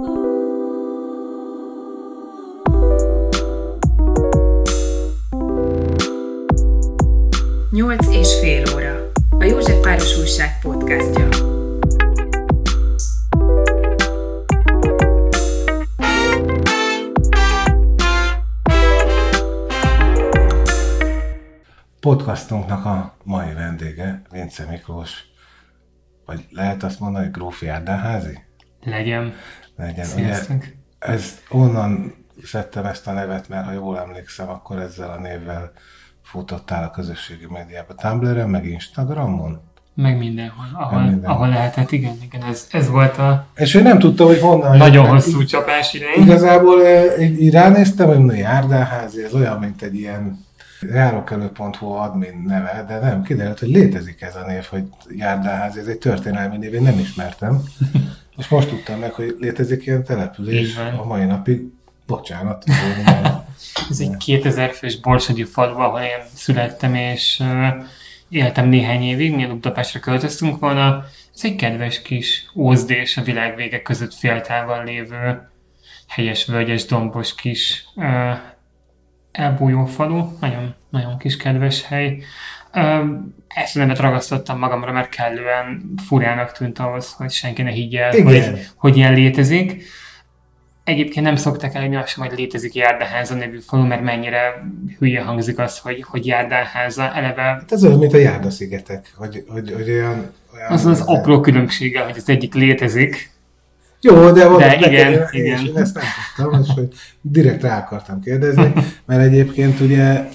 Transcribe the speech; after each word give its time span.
Nyolc 0.00 0.16
és 8.08 8.38
fél 8.40 8.62
óra. 8.74 9.10
A 9.38 9.44
József 9.44 9.80
Páros 9.80 10.18
Újság 10.18 10.60
podcastja. 10.62 11.28
Podcastunknak 22.00 22.84
a 22.84 23.16
mai 23.24 23.52
vendége 23.52 24.22
Vince 24.30 24.64
Miklós, 24.70 25.24
vagy 26.26 26.46
lehet 26.50 26.82
azt 26.82 27.00
mondani, 27.00 27.24
hogy 27.24 27.34
Grófi 27.34 27.68
Árdáházi? 27.68 28.38
Legyen. 28.84 29.34
Legyen. 29.80 30.04
Sziasztok. 30.04 30.56
Ugye, 30.56 30.66
ez 30.98 31.38
onnan 31.50 32.14
szedtem 32.44 32.84
ezt 32.84 33.06
a 33.06 33.12
nevet, 33.12 33.48
mert 33.48 33.64
ha 33.64 33.72
jól 33.72 33.98
emlékszem, 33.98 34.48
akkor 34.48 34.78
ezzel 34.78 35.10
a 35.10 35.20
névvel 35.20 35.72
futottál 36.22 36.84
a 36.84 36.90
közösségi 36.90 37.46
médiában, 37.48 37.96
Tumblr-en, 37.96 38.48
meg 38.50 38.66
Instagramon. 38.66 39.60
Meg 39.94 40.18
mindenhol, 40.18 40.66
ahol, 40.72 40.98
Meg 41.00 41.10
mindenhol. 41.10 41.36
ahol 41.36 41.48
lehetett, 41.48 41.90
igen, 41.90 42.16
igen, 42.22 42.42
ez, 42.42 42.66
ez 42.70 42.88
volt 42.88 43.18
a 43.18 43.46
És 43.54 43.74
én 43.74 43.82
nem 43.82 43.98
tudtam, 43.98 44.26
hogy 44.26 44.40
honnan 44.40 44.76
nagyon 44.76 45.04
jött, 45.04 45.12
hosszú 45.12 45.44
csapás 45.44 45.94
ideig. 45.94 46.16
Igazából 46.16 46.86
eh, 46.86 47.20
így, 47.20 47.40
így 47.40 47.52
ránéztem, 47.52 48.06
hogy 48.06 48.18
mondom, 48.18 48.36
Járdáházi, 48.36 49.22
ez 49.22 49.34
olyan, 49.34 49.58
mint 49.58 49.82
egy 49.82 49.94
ilyen 49.94 50.44
járókelő.hu 50.80 51.86
admin 51.86 52.42
neve, 52.46 52.84
de 52.88 52.98
nem, 52.98 53.22
kiderült, 53.22 53.58
hogy 53.58 53.68
létezik 53.68 54.22
ez 54.22 54.36
a 54.36 54.44
név, 54.46 54.64
hogy 54.64 54.84
Járdáházi, 55.08 55.78
ez 55.78 55.86
egy 55.86 55.98
történelmi 55.98 56.56
név, 56.56 56.74
én 56.74 56.82
nem 56.82 56.98
ismertem. 56.98 57.62
És 58.40 58.48
most 58.48 58.68
tudtam 58.68 58.98
meg, 58.98 59.12
hogy 59.12 59.36
létezik 59.38 59.86
ilyen 59.86 60.04
település 60.04 60.76
a 60.76 61.04
mai 61.04 61.24
napig. 61.24 61.60
Bocsánat. 62.06 62.64
Ez 63.90 64.00
egy 64.00 64.16
2000 64.16 64.70
fős 64.70 65.00
borsodi 65.00 65.44
falu, 65.44 65.78
ahol 65.78 66.00
én 66.00 66.24
születtem, 66.34 66.94
és 66.94 67.42
éltem 68.28 68.68
néhány 68.68 69.02
évig, 69.02 69.34
mielőtt 69.34 69.54
Budapestre 69.54 70.00
költöztünk 70.00 70.58
volna. 70.58 71.04
Ez 71.34 71.40
egy 71.44 71.56
kedves 71.56 72.02
kis 72.02 72.50
ózdés 72.54 73.16
a 73.16 73.22
világ 73.22 73.56
vége 73.56 73.82
között 73.82 74.14
féltával 74.14 74.84
lévő 74.84 75.50
helyes, 76.08 76.46
völgyes, 76.46 76.84
dombos 76.84 77.34
kis 77.34 77.84
elbújó 79.32 79.84
falu. 79.84 80.36
Nagyon, 80.40 80.74
nagyon 80.90 81.18
kis 81.18 81.36
kedves 81.36 81.82
hely. 81.82 82.22
Ezt 83.54 83.76
a 83.76 83.78
nevet 83.78 83.98
ragasztottam 83.98 84.58
magamra, 84.58 84.92
mert 84.92 85.08
kellően 85.08 85.94
furának 86.06 86.52
tűnt 86.52 86.78
ahhoz, 86.78 87.12
hogy 87.12 87.30
senki 87.30 87.62
ne 87.62 87.70
higgye 87.70 88.02
el, 88.02 88.22
hogy, 88.22 88.70
hogy 88.76 88.96
ilyen 88.96 89.14
létezik. 89.14 89.82
Egyébként 90.84 91.24
nem 91.26 91.36
szokták 91.36 91.74
elérni 91.74 91.96
azt 91.96 92.08
sem, 92.08 92.26
hogy 92.26 92.38
létezik 92.38 92.74
Járdánháza 92.74 93.34
nevű 93.34 93.58
falu, 93.58 93.86
mert 93.86 94.02
mennyire 94.02 94.64
hülye 94.98 95.22
hangzik 95.22 95.58
az, 95.58 95.78
hogy, 95.78 96.04
hogy 96.08 96.26
Járdánháza. 96.26 97.14
Eleve 97.14 97.42
Hát 97.42 97.72
ez 97.72 97.84
olyan, 97.84 97.98
mint 97.98 98.12
a 98.12 98.16
Járdaszigetek, 98.16 99.12
hogy, 99.16 99.44
hogy, 99.48 99.72
hogy 99.72 99.90
olyan, 99.90 100.32
olyan... 100.54 100.70
az 100.70 100.86
az 100.86 101.00
apró 101.00 101.40
különbsége, 101.40 102.00
hogy 102.00 102.14
az 102.16 102.28
egyik 102.28 102.54
létezik. 102.54 103.30
Jó, 104.00 104.30
de, 104.30 104.48
De 104.48 104.76
igen, 104.76 104.92
igen. 104.92 105.28
Én, 105.30 105.66
én 105.66 105.76
ezt 105.76 105.94
nem 105.94 106.04
tudtam, 106.36 106.62
és 106.62 106.68
hogy 106.74 106.88
direkt 107.20 107.62
rá 107.62 107.78
akartam 107.78 108.20
kérdezni, 108.20 108.72
mert 109.06 109.22
egyébként 109.22 109.80
ugye 109.80 110.28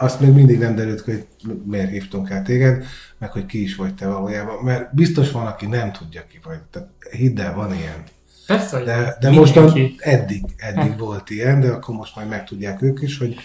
azt 0.00 0.20
még 0.20 0.30
mindig 0.30 0.58
nem 0.58 0.74
derült 0.74 1.04
ki, 1.04 1.10
hogy 1.10 1.26
miért 1.64 1.90
hívtunk 1.90 2.30
el 2.30 2.42
téged, 2.42 2.84
meg 3.18 3.30
hogy 3.30 3.46
ki 3.46 3.62
is 3.62 3.76
vagy 3.76 3.94
te 3.94 4.06
valójában, 4.06 4.64
mert 4.64 4.94
biztos 4.94 5.30
van, 5.30 5.46
aki 5.46 5.66
nem 5.66 5.92
tudja 5.92 6.26
ki 6.26 6.40
vagy. 6.44 6.58
Tehát 6.70 6.88
hidd 7.10 7.40
el, 7.40 7.54
van 7.54 7.74
ilyen. 7.74 8.04
Persze, 8.46 8.76
hogy 8.76 8.86
De, 8.86 9.16
de 9.20 9.30
mostan 9.30 9.72
eddig, 9.98 10.44
eddig 10.56 10.98
volt 10.98 11.30
ilyen, 11.30 11.60
de 11.60 11.70
akkor 11.70 11.94
most 11.94 12.16
majd 12.16 12.28
megtudják 12.28 12.82
ők 12.82 13.00
is, 13.02 13.18
hogy 13.18 13.36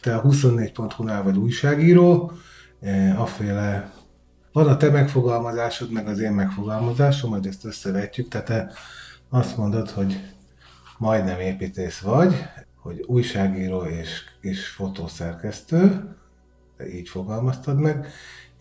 te 0.00 0.14
a 0.14 0.22
24.hu-nál 0.22 1.22
vagy 1.22 1.36
újságíró, 1.36 2.32
eh, 2.80 3.20
aféle 3.20 3.90
van 4.52 4.68
a 4.68 4.76
te 4.76 4.90
megfogalmazásod, 4.90 5.90
meg 5.90 6.08
az 6.08 6.18
én 6.18 6.32
megfogalmazásom, 6.32 7.30
majd 7.30 7.46
ezt 7.46 7.64
összevetjük, 7.64 8.28
tehát 8.28 8.46
te 8.46 8.72
azt 9.28 9.56
mondod, 9.56 9.90
hogy 9.90 10.20
majdnem 10.98 11.40
építész 11.40 11.98
vagy, 11.98 12.34
hogy 12.86 13.04
újságíró 13.06 13.82
és, 13.82 14.22
és 14.40 14.68
fotószerkesztő, 14.68 16.14
így 16.92 17.08
fogalmaztad 17.08 17.78
meg. 17.78 18.06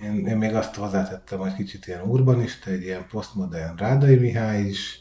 Én, 0.02 0.28
én 0.28 0.38
még 0.38 0.54
azt 0.54 0.76
hozzátettem, 0.76 1.40
hogy 1.40 1.54
kicsit 1.54 1.88
ilyen 1.88 2.02
urbanista, 2.02 2.70
egy 2.70 2.82
ilyen 2.82 3.08
posztmodern 3.08 3.76
Rádai 3.76 4.16
Mihály 4.16 4.62
is, 4.62 5.00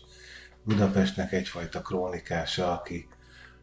Budapestnek 0.63 1.33
egyfajta 1.33 1.83
krónikása, 1.83 2.73
aki 2.73 3.09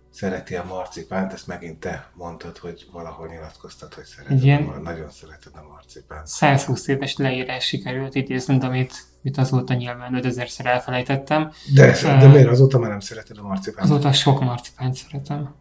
szereti 0.09 0.55
a 0.55 0.63
marcipánt, 0.63 1.33
ezt 1.33 1.47
megint 1.47 1.79
te 1.79 2.11
mondtad, 2.13 2.57
hogy 2.57 2.87
valahol 2.91 3.27
nyilatkoztad, 3.27 3.93
hogy 3.93 4.03
szereted, 4.03 4.43
Igen. 4.43 4.61
a, 4.61 4.65
mar- 4.65 4.81
nagyon 4.81 5.09
szereted 5.09 5.51
a 5.55 5.67
marcipánt. 5.71 6.27
120 6.27 6.87
éves 6.87 7.15
leírás 7.15 7.65
sikerült 7.65 8.15
idéznünk, 8.15 8.63
amit, 8.63 8.93
amit 9.23 9.37
azóta 9.37 9.73
nyilván 9.73 10.19
5000-szer 10.23 10.65
elfelejtettem. 10.65 11.51
De, 11.73 11.97
de 12.03 12.27
miért 12.27 12.49
azóta 12.49 12.79
már 12.79 12.89
nem 12.89 12.99
szereted 12.99 13.37
a 13.37 13.47
marcipánt? 13.47 13.89
Azóta 13.89 14.11
sok 14.13 14.41
marcipánt 14.41 14.95
szeretem. 14.95 15.55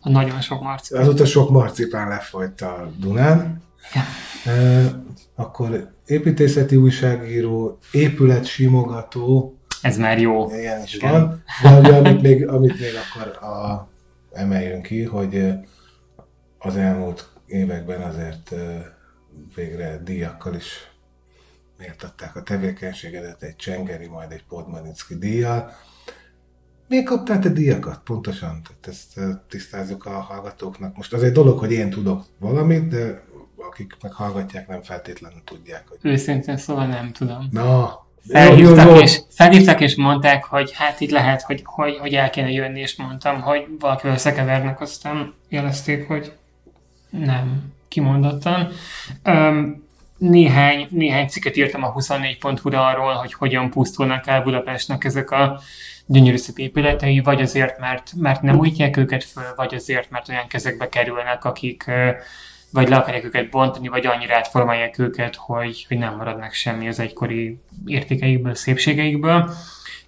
A 0.00 0.10
nagyon 0.10 0.40
sok 0.40 0.62
marcipánt. 0.62 1.06
Azóta 1.06 1.24
sok 1.24 1.50
marcipán 1.50 2.08
lefolyt 2.08 2.60
a 2.60 2.90
Dunán. 2.98 3.62
E, 4.44 4.84
akkor 5.34 5.90
építészeti 6.06 6.76
újságíró, 6.76 7.78
épület 7.90 8.44
simogató, 8.44 9.58
Ez 9.82 9.96
már 9.96 10.20
jó. 10.20 10.50
ilyen 10.50 10.82
is 10.82 10.94
Igen. 10.94 11.12
van. 11.12 11.42
De 11.62 11.78
ugye, 11.78 11.94
amit 11.96 12.22
még, 12.22 12.48
amit 12.48 12.80
még 12.80 12.92
akkor 12.94 13.48
a, 13.48 13.88
emeljünk 14.32 14.82
ki, 14.82 15.02
hogy 15.02 15.52
az 16.58 16.76
elmúlt 16.76 17.28
években 17.46 18.00
azért 18.00 18.54
végre 19.54 20.00
díjakkal 20.04 20.54
is 20.54 20.93
méltatták 21.78 22.36
a 22.36 22.42
tevékenységedet, 22.42 23.42
egy 23.42 23.56
Csengeri, 23.56 24.06
majd 24.06 24.32
egy 24.32 24.44
Podmanicki 24.48 25.14
díjjal. 25.18 25.70
Miért 26.88 27.06
kaptál 27.06 27.38
te 27.38 27.48
díjakat 27.48 28.00
pontosan? 28.04 28.62
Tehát 28.62 28.86
ezt 28.86 29.20
tisztázzuk 29.48 30.04
a 30.04 30.10
hallgatóknak. 30.10 30.96
Most 30.96 31.12
az 31.12 31.22
egy 31.22 31.32
dolog, 31.32 31.58
hogy 31.58 31.72
én 31.72 31.90
tudok 31.90 32.24
valamit, 32.38 32.88
de 32.88 33.22
akik 33.56 33.96
meg 34.02 34.12
hallgatják, 34.12 34.68
nem 34.68 34.82
feltétlenül 34.82 35.42
tudják, 35.44 35.88
hogy 35.88 35.98
Őszintén 36.02 36.56
szóval 36.56 36.86
nem 36.86 37.12
tudom. 37.12 37.48
na, 37.50 38.02
Felhívtak, 38.28 38.86
jó, 38.86 38.94
jó, 38.94 39.00
és, 39.00 39.20
felhívtak 39.30 39.80
és 39.80 39.96
mondták, 39.96 40.44
hogy 40.44 40.72
hát 40.72 41.00
itt 41.00 41.10
lehet, 41.10 41.42
hogy, 41.42 41.60
hogy, 41.64 41.96
hogy 41.96 42.14
el 42.14 42.30
kéne 42.30 42.50
jönni, 42.50 42.80
és 42.80 42.96
mondtam, 42.96 43.40
hogy 43.40 43.66
valakivel 43.78 44.14
összekevernek, 44.14 44.80
aztán 44.80 45.34
jelezték, 45.48 46.06
hogy 46.06 46.32
nem, 47.10 47.72
kimondottan. 47.88 48.68
Um, 49.24 49.84
néhány, 50.28 50.86
néhány 50.90 51.28
cikket 51.28 51.56
írtam 51.56 51.84
a 51.84 51.92
24.hu-ra 51.92 52.86
arról, 52.86 53.12
hogy 53.12 53.32
hogyan 53.32 53.70
pusztulnak 53.70 54.26
el 54.26 54.42
Budapestnek 54.42 55.04
ezek 55.04 55.30
a 55.30 55.60
gyönyörű 56.06 56.36
szép 56.36 56.58
épületei, 56.58 57.20
vagy 57.20 57.40
azért, 57.42 57.78
mert, 57.78 58.12
mert 58.16 58.42
nem 58.42 58.58
újítják 58.58 58.96
őket 58.96 59.24
föl, 59.24 59.54
vagy 59.56 59.74
azért, 59.74 60.10
mert 60.10 60.28
olyan 60.28 60.46
kezekbe 60.46 60.88
kerülnek, 60.88 61.44
akik 61.44 61.90
vagy 62.72 62.88
le 62.88 62.96
akarják 62.96 63.24
őket 63.24 63.50
bontani, 63.50 63.88
vagy 63.88 64.06
annyira 64.06 64.34
átformálják 64.34 64.98
őket, 64.98 65.36
hogy, 65.36 65.84
hogy 65.88 65.98
nem 65.98 66.16
maradnak 66.16 66.52
semmi 66.52 66.88
az 66.88 66.98
egykori 67.00 67.58
értékeikből, 67.86 68.54
szépségeikből. 68.54 69.50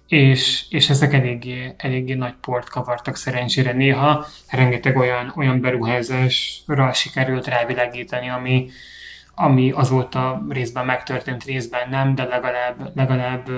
És, 0.07 0.65
és 0.69 0.89
ezek 0.89 1.13
eléggé, 1.13 1.73
eléggé 1.77 2.13
nagy 2.13 2.33
port 2.41 2.69
kavartak 2.69 3.15
szerencsére 3.15 3.71
néha. 3.71 4.25
Rengeteg 4.49 4.97
olyan, 4.97 5.33
olyan 5.35 5.61
beruházásra 5.61 6.93
sikerült 6.93 7.47
rávilágítani, 7.47 8.29
ami, 8.29 8.69
ami 9.39 9.71
azóta 9.71 10.45
részben 10.49 10.85
megtörtént, 10.85 11.43
részben 11.43 11.89
nem, 11.89 12.15
de 12.15 12.23
legalább, 12.23 12.91
legalább 12.95 13.49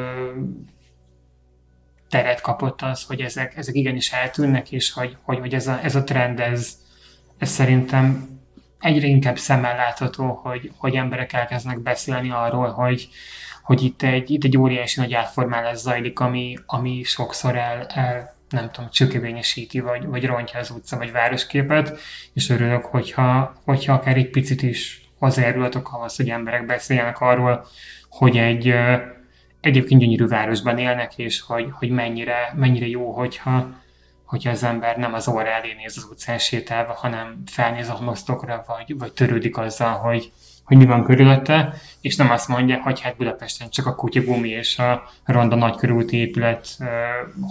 teret 2.09 2.41
kapott 2.41 2.81
az, 2.81 3.03
hogy 3.03 3.21
ezek, 3.21 3.57
ezek 3.57 3.75
igenis 3.75 4.11
eltűnnek, 4.11 4.71
és 4.71 4.91
hogy, 4.91 5.17
hogy, 5.21 5.39
hogy 5.39 5.53
ez, 5.53 5.67
a, 5.67 5.79
ez 5.83 5.95
a 5.95 6.03
trend, 6.03 6.39
ez, 6.39 6.77
ez 7.37 7.49
szerintem 7.49 8.27
egyre 8.79 9.07
inkább 9.07 9.37
szemmel 9.37 9.75
látható, 9.75 10.39
hogy, 10.43 10.71
hogy 10.77 10.95
emberek 10.95 11.33
elkezdenek 11.33 11.79
beszélni 11.79 12.31
arról, 12.31 12.69
hogy, 12.69 13.09
hogy 13.63 13.83
itt 13.83 14.01
egy, 14.01 14.31
itt 14.31 14.43
egy 14.43 14.57
óriási 14.57 14.99
nagy 14.99 15.13
átformálás 15.13 15.77
zajlik, 15.77 16.19
ami, 16.19 16.57
ami 16.65 17.03
sokszor 17.03 17.55
el, 17.55 17.85
el 17.85 18.35
nem 18.49 18.71
tudom, 18.71 18.89
csökevényesíti, 18.89 19.79
vagy, 19.79 20.05
vagy 20.05 20.25
rontja 20.25 20.59
az 20.59 20.69
utca, 20.69 20.97
vagy 20.97 21.11
városképet, 21.11 21.99
és 22.33 22.49
örülök, 22.49 22.85
hogyha, 22.85 23.55
hogyha 23.63 23.93
akár 23.93 24.17
egy 24.17 24.29
picit 24.29 24.61
is 24.61 25.08
hozzájárulatok 25.19 25.93
ahhoz, 25.93 26.15
hogy 26.15 26.29
emberek 26.29 26.65
beszéljenek 26.65 27.21
arról, 27.21 27.65
hogy 28.09 28.37
egy 28.37 28.73
egyébként 29.61 30.01
gyönyörű 30.01 30.27
városban 30.27 30.77
élnek, 30.77 31.17
és 31.17 31.41
hogy, 31.41 31.67
hogy 31.71 31.89
mennyire, 31.89 32.53
mennyire 32.55 32.87
jó, 32.87 33.11
hogyha, 33.11 33.69
hogyha 34.25 34.49
az 34.49 34.63
ember 34.63 34.97
nem 34.97 35.13
az 35.13 35.27
óra 35.27 35.47
elé 35.47 35.73
néz 35.77 35.97
az 35.97 36.07
utcán 36.11 36.37
sétálva, 36.37 36.93
hanem 36.93 37.41
felnéz 37.45 37.89
a 37.89 37.99
mosztokra, 38.01 38.63
vagy, 38.67 38.97
vagy 38.97 39.13
törődik 39.13 39.57
azzal, 39.57 39.93
hogy, 39.93 40.31
hogy 40.63 40.77
mi 40.77 40.85
van 40.85 41.03
körülötte, 41.03 41.73
és 42.01 42.15
nem 42.15 42.31
azt 42.31 42.47
mondja, 42.47 42.81
hogy 42.81 43.01
hát 43.01 43.17
Budapesten 43.17 43.69
csak 43.69 43.85
a 43.85 43.95
kutyagumi 43.95 44.49
és 44.49 44.79
a 44.79 45.09
ronda 45.25 45.55
nagykörülti 45.55 46.17
épület 46.17 46.67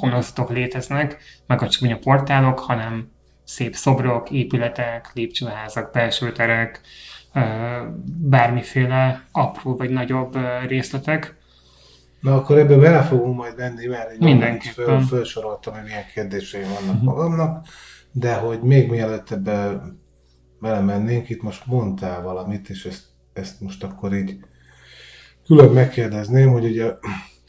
uh, 0.03 0.51
léteznek, 0.51 1.17
meg 1.47 1.63
a 1.63 1.69
csúnya 1.69 1.99
portálok, 1.99 2.59
hanem 2.59 3.11
szép 3.45 3.75
szobrok, 3.75 4.31
épületek, 4.31 5.11
lépcsőházak, 5.15 5.93
belső 5.93 6.33
terek, 6.33 6.81
bármiféle 8.21 9.25
apró 9.33 9.77
vagy 9.77 9.91
nagyobb 9.91 10.37
részletek. 10.67 11.37
Na 12.21 12.35
akkor 12.35 12.59
ebbe 12.59 12.77
bele 12.77 13.03
fogunk 13.03 13.37
majd 13.37 13.57
venni, 13.57 13.87
mert 13.87 14.11
egy 14.11 14.19
Mindenképpen. 14.19 14.85
föl, 14.85 15.01
felsoroltam, 15.01 15.75
hogy 15.75 15.83
milyen 15.83 16.05
kérdéseim 16.15 16.69
vannak 16.81 17.03
magamnak, 17.03 17.67
de 18.13 18.35
hogy 18.35 18.61
még 18.61 18.91
mielőtt 18.91 19.31
ebbe 19.31 19.83
belemennénk, 20.61 21.29
itt 21.29 21.43
most 21.43 21.67
mondtál 21.67 22.23
valamit, 22.23 22.69
és 22.69 22.85
ezt, 22.85 23.05
ezt 23.33 23.61
most 23.61 23.85
akkor 23.85 24.15
így 24.15 24.39
külön 25.47 25.73
megkérdezném, 25.73 26.51
hogy 26.51 26.65
ugye 26.65 26.93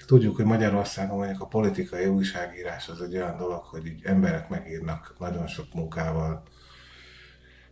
tudjuk, 0.08 0.36
hogy 0.36 0.46
Magyarországon 0.46 1.18
mondjuk 1.18 1.42
a 1.42 1.46
politikai 1.46 2.06
újságírás 2.06 2.90
az 2.90 3.02
egy 3.02 3.16
olyan 3.16 3.38
dolog, 3.38 3.64
hogy 3.64 3.86
így 3.86 4.02
emberek 4.04 4.50
megírnak 4.50 5.16
nagyon 5.20 5.48
sok 5.48 5.66
munkával, 5.74 6.44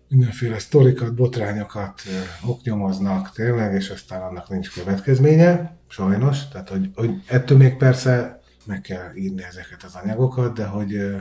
mindenféle 0.10 0.60
sztorikat, 0.60 1.16
botrányokat 1.16 2.02
oknyomoznak 2.46 3.32
tényleg, 3.32 3.74
és 3.74 3.90
aztán 3.90 4.22
annak 4.22 4.50
nincs 4.50 4.74
következménye, 4.74 5.78
sajnos. 5.88 6.48
Tehát, 6.48 6.70
hogy, 6.70 6.92
hogy 6.96 7.12
ettől 7.28 7.58
még 7.58 7.78
persze 7.78 8.42
meg 8.66 8.82
kell 8.82 9.16
írni 9.16 9.44
ezeket 9.44 9.84
az 9.84 9.96
anyagokat, 9.96 10.54
de 10.54 10.66
hogy 10.66 11.16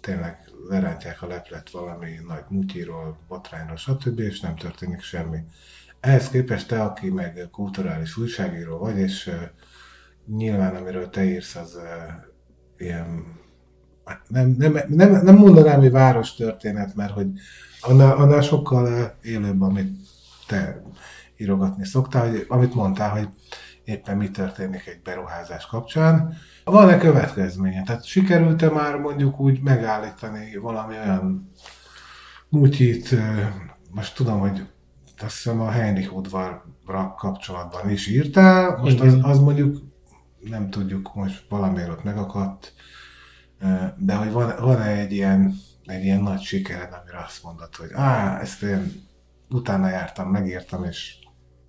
tényleg 0.00 0.38
lerántják 0.68 1.22
a 1.22 1.26
leplet 1.26 1.70
valami 1.70 2.10
nagy 2.26 2.44
mutyiról, 2.48 3.18
botrányról, 3.28 3.76
stb., 3.76 4.18
és 4.18 4.40
nem 4.40 4.56
történik 4.56 5.00
semmi. 5.00 5.38
Ehhez 6.00 6.28
képest 6.28 6.68
te, 6.68 6.82
aki 6.82 7.10
meg 7.10 7.48
kulturális 7.50 8.16
újságíró 8.16 8.78
vagy, 8.78 8.98
és 8.98 9.30
nyilván 10.26 10.74
amiről 10.74 11.10
te 11.10 11.24
írsz, 11.24 11.54
az 11.54 11.78
ilyen 12.76 13.42
nem, 14.28 14.54
nem, 14.58 14.78
nem, 14.88 15.22
nem 15.22 15.36
mondanám, 15.36 15.80
hogy 15.80 15.90
város 15.90 16.34
történet, 16.34 16.94
mert 16.94 17.12
hogy 17.12 17.26
annál, 17.86 18.16
annál 18.16 18.40
sokkal 18.40 19.14
élőbb, 19.22 19.62
amit 19.62 19.96
te 20.46 20.82
írogatni 21.36 21.84
szoktál, 21.84 22.30
hogy, 22.30 22.44
amit 22.48 22.74
mondtál, 22.74 23.10
hogy 23.10 23.28
éppen 23.84 24.16
mi 24.16 24.30
történik 24.30 24.86
egy 24.86 25.00
beruházás 25.04 25.66
kapcsán. 25.66 26.36
Van-e 26.64 26.98
következménye? 26.98 27.82
Tehát 27.82 28.04
sikerült-e 28.04 28.70
már 28.70 28.96
mondjuk 28.96 29.40
úgy 29.40 29.60
megállítani 29.60 30.56
valami 30.56 30.94
olyan 30.96 31.52
mutyit, 32.48 33.14
most 33.90 34.14
tudom, 34.14 34.38
hogy 34.38 34.66
azt 35.18 35.34
hiszem 35.34 35.60
a 35.60 35.70
Heinrich 35.70 36.16
udvarra 36.16 37.14
kapcsolatban 37.18 37.90
is 37.90 38.06
írtál, 38.06 38.76
most 38.76 39.00
az, 39.00 39.12
Igen. 39.12 39.24
az 39.24 39.38
mondjuk 39.38 39.76
nem 40.40 40.70
tudjuk, 40.70 41.14
most 41.14 41.46
valamiért 41.48 41.88
ott 41.88 42.04
megakadt, 42.04 42.72
de 43.96 44.14
hogy 44.14 44.32
van, 44.32 44.54
van-e 44.60 44.88
egy 44.88 45.12
ilyen, 45.12 45.54
egy 45.86 46.04
ilyen 46.04 46.22
nagy 46.22 46.40
sikered, 46.40 46.98
amire 47.02 47.24
azt 47.26 47.42
mondod, 47.42 47.74
hogy 47.76 47.90
á, 47.92 48.40
ezt 48.40 48.62
én 48.62 48.92
utána 49.50 49.88
jártam, 49.88 50.28
megírtam, 50.28 50.84
és 50.84 51.14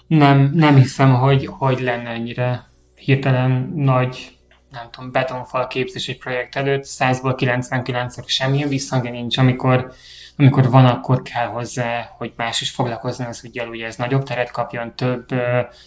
Nem, 0.08 0.52
nem 0.54 0.76
hiszem, 0.76 1.14
hogy, 1.14 1.46
hogy 1.46 1.80
lenne 1.80 2.10
ennyire 2.10 2.64
hirtelen 2.96 3.72
nagy, 3.76 4.38
nem 4.70 4.88
tudom, 4.92 5.12
betonfal 5.12 5.68
képzés 5.68 6.08
egy 6.08 6.18
projekt 6.18 6.56
előtt, 6.56 6.86
100-ból 6.86 7.36
99-ről 7.38 8.28
semmilyen 8.28 8.70
visszhangja 8.70 9.12
nincs, 9.12 9.38
amikor, 9.38 9.92
amikor 10.38 10.70
van, 10.70 10.86
akkor 10.86 11.22
kell 11.22 11.48
hozzá, 11.48 12.14
hogy 12.18 12.34
más 12.36 12.62
is 12.62 12.70
foglalkozzon 12.70 13.28
az 13.28 13.44
ügyel, 13.44 13.68
ugye 13.68 13.86
ez 13.86 13.96
nagyobb 13.96 14.24
teret 14.24 14.52
kapjon, 14.52 14.96
több, 14.96 15.26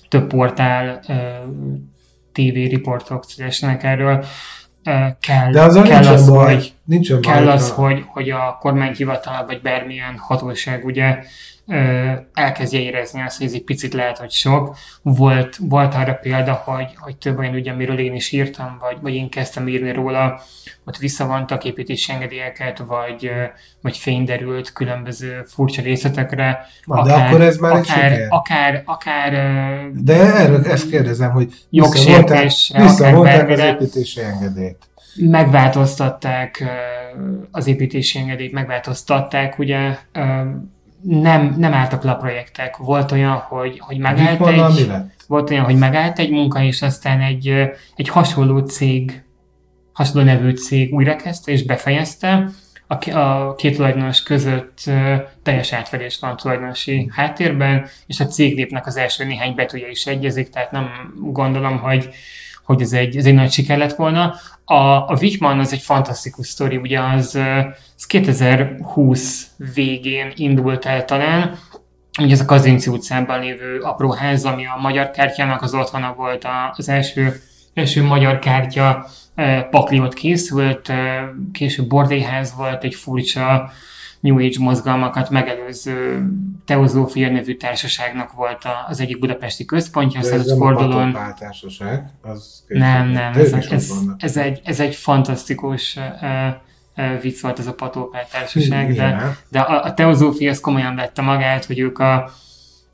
több 0.08 0.26
portál, 0.26 1.00
TV 2.32 2.54
riportok 2.54 3.24
szülessenek 3.24 3.82
erről. 3.82 4.24
Kell, 5.20 5.50
De 5.50 5.62
azzal 5.62 5.82
kell 5.82 6.06
az, 6.06 6.30
baj. 6.30 6.54
hogy, 6.54 6.74
Nincsen 6.88 7.20
kell 7.20 7.36
hogyha- 7.36 7.52
az, 7.52 7.70
hogy, 7.70 8.04
hogy 8.06 8.30
a 8.30 8.56
kormányhivatal 8.60 9.46
vagy 9.46 9.60
bármilyen 9.60 10.16
hatóság 10.16 10.84
ugye 10.84 11.18
elkezdje 12.34 12.80
érezni 12.80 13.22
azt, 13.22 13.36
hogy 13.38 13.46
ez 13.46 13.52
egy 13.52 13.64
picit 13.64 13.92
lehet, 13.92 14.18
hogy 14.18 14.30
sok. 14.30 14.76
Volt, 15.02 15.56
volt 15.60 15.94
arra 15.94 16.12
példa, 16.12 16.52
hogy, 16.52 16.86
hogy 16.96 17.16
több 17.16 17.38
olyan 17.38 17.54
ügy, 17.54 17.68
amiről 17.68 17.98
én 17.98 18.14
is 18.14 18.32
írtam, 18.32 18.76
vagy, 18.80 18.96
vagy 19.00 19.14
én 19.14 19.30
kezdtem 19.30 19.68
írni 19.68 19.92
róla, 19.92 20.40
ott 20.84 20.96
visszavontak 20.96 21.64
építési 21.64 22.12
engedélyeket, 22.12 22.78
vagy, 22.78 23.30
vagy 23.82 23.96
fény 23.96 24.24
derült 24.24 24.72
különböző 24.72 25.42
furcsa 25.46 25.82
részletekre. 25.82 26.66
Na, 26.84 27.02
de 27.02 27.12
akkor 27.12 27.40
ez 27.40 27.56
már 27.56 27.72
egy 27.72 27.78
akár, 27.78 28.10
siker. 28.10 28.26
akár, 28.30 28.82
akár 28.84 29.32
ö, 29.32 30.00
De 30.02 30.34
erről 30.34 30.64
ezt 30.66 30.90
kérdezem, 30.90 31.30
hogy 31.30 31.54
Jogsértésre, 31.70 32.82
visszavonták, 32.82 32.82
visszavonták 32.82 33.42
akár 33.42 33.50
az 33.50 33.82
építési 33.82 34.20
engedélyt. 34.20 34.87
Megváltoztatták 35.16 36.64
az 37.50 37.66
építési 37.66 38.18
engedélyt, 38.18 38.52
megváltoztatták, 38.52 39.58
ugye 39.58 39.96
nem, 41.02 41.54
nem 41.58 41.72
álltak 41.72 42.02
le 42.02 42.10
a 42.10 42.16
projektek. 42.16 42.76
Volt 42.76 43.12
olyan, 43.12 43.36
hogy, 43.36 43.78
hogy 43.78 43.98
megállt 43.98 44.46
egy, 44.46 44.90
volt 45.26 45.50
olyan, 45.50 45.64
hogy 45.64 45.76
megállt 45.76 46.18
egy 46.18 46.30
munka, 46.30 46.62
és 46.62 46.82
aztán 46.82 47.20
egy, 47.20 47.48
egy 47.96 48.08
hasonló 48.08 48.58
cég, 48.58 49.22
hasonló 49.92 50.26
nevű 50.26 50.50
cég 50.50 50.94
újrakezdte 50.94 51.52
és 51.52 51.64
befejezte. 51.64 52.48
A, 52.86 53.18
a 53.18 53.54
két 53.54 53.76
tulajdonos 53.76 54.22
között 54.22 54.90
teljes 55.42 55.72
átfedés 55.72 56.18
van 56.20 56.36
tulajdonosi 56.36 57.10
háttérben, 57.12 57.86
és 58.06 58.20
a 58.20 58.26
cégnépnek 58.26 58.86
az 58.86 58.96
első 58.96 59.24
néhány 59.24 59.54
betűje 59.54 59.90
is 59.90 60.06
egyezik, 60.06 60.50
tehát 60.50 60.70
nem 60.70 61.14
gondolom, 61.20 61.78
hogy, 61.78 62.08
hogy 62.64 62.80
ez 62.80 62.92
egy, 62.92 63.16
ez 63.16 63.24
egy 63.24 63.34
nagy 63.34 63.50
siker 63.50 63.78
lett 63.78 63.94
volna. 63.94 64.34
A, 64.70 65.10
a 65.10 65.16
Wichmann 65.20 65.58
az 65.58 65.72
egy 65.72 65.80
fantasztikus 65.80 66.46
sztori, 66.46 66.76
ugye 66.76 67.00
az, 67.00 67.38
az 67.96 68.06
2020 68.06 69.46
végén 69.74 70.32
indult 70.34 70.84
el 70.84 71.04
talán, 71.04 71.58
ugye 72.20 72.32
ez 72.32 72.40
a 72.40 72.44
Kazinci 72.44 72.90
utcában 72.90 73.40
lévő 73.40 73.80
apró 73.80 74.10
ház, 74.10 74.44
ami 74.44 74.66
a 74.66 74.78
magyar 74.80 75.10
kártyának 75.10 75.62
az 75.62 75.74
otthona 75.74 76.14
volt 76.16 76.46
az 76.76 76.88
első, 76.88 77.40
első 77.74 78.02
magyar 78.02 78.38
kártya, 78.38 79.06
pakli 79.70 80.00
ott 80.00 80.14
készült, 80.14 80.92
később 81.52 81.86
bordélyház 81.86 82.54
volt, 82.56 82.84
egy 82.84 82.94
furcsa 82.94 83.70
New 84.20 84.38
Age 84.38 84.58
mozgalmakat 84.58 85.30
megelőző 85.30 86.28
Teozófia 86.64 87.30
nevű 87.30 87.56
társaságnak 87.56 88.32
volt 88.32 88.64
az 88.88 89.00
egyik 89.00 89.18
budapesti 89.18 89.64
központja, 89.64 90.20
De 90.20 90.32
ez 90.32 90.46
nem 90.46 91.14
a 91.14 91.34
társaság. 91.34 92.10
Az 92.22 92.64
Nem, 92.66 93.08
nem, 93.08 93.32
ez, 93.32 93.52
ez, 93.52 93.92
ez, 94.18 94.36
egy, 94.36 94.60
ez 94.64 94.80
egy 94.80 94.94
fantasztikus 94.94 95.96
uh, 95.96 97.20
vicc 97.20 97.40
volt 97.40 97.58
ez 97.58 97.66
a 97.66 97.74
Patópál 97.74 98.26
társaság, 98.30 98.92
de, 98.92 99.36
de 99.48 99.60
a, 99.60 99.84
a 99.84 99.94
teozófia 99.94 100.50
az 100.50 100.60
komolyan 100.60 100.94
vette 100.94 101.22
magát, 101.22 101.64
hogy 101.64 101.78
ők 101.78 101.98
a 101.98 102.30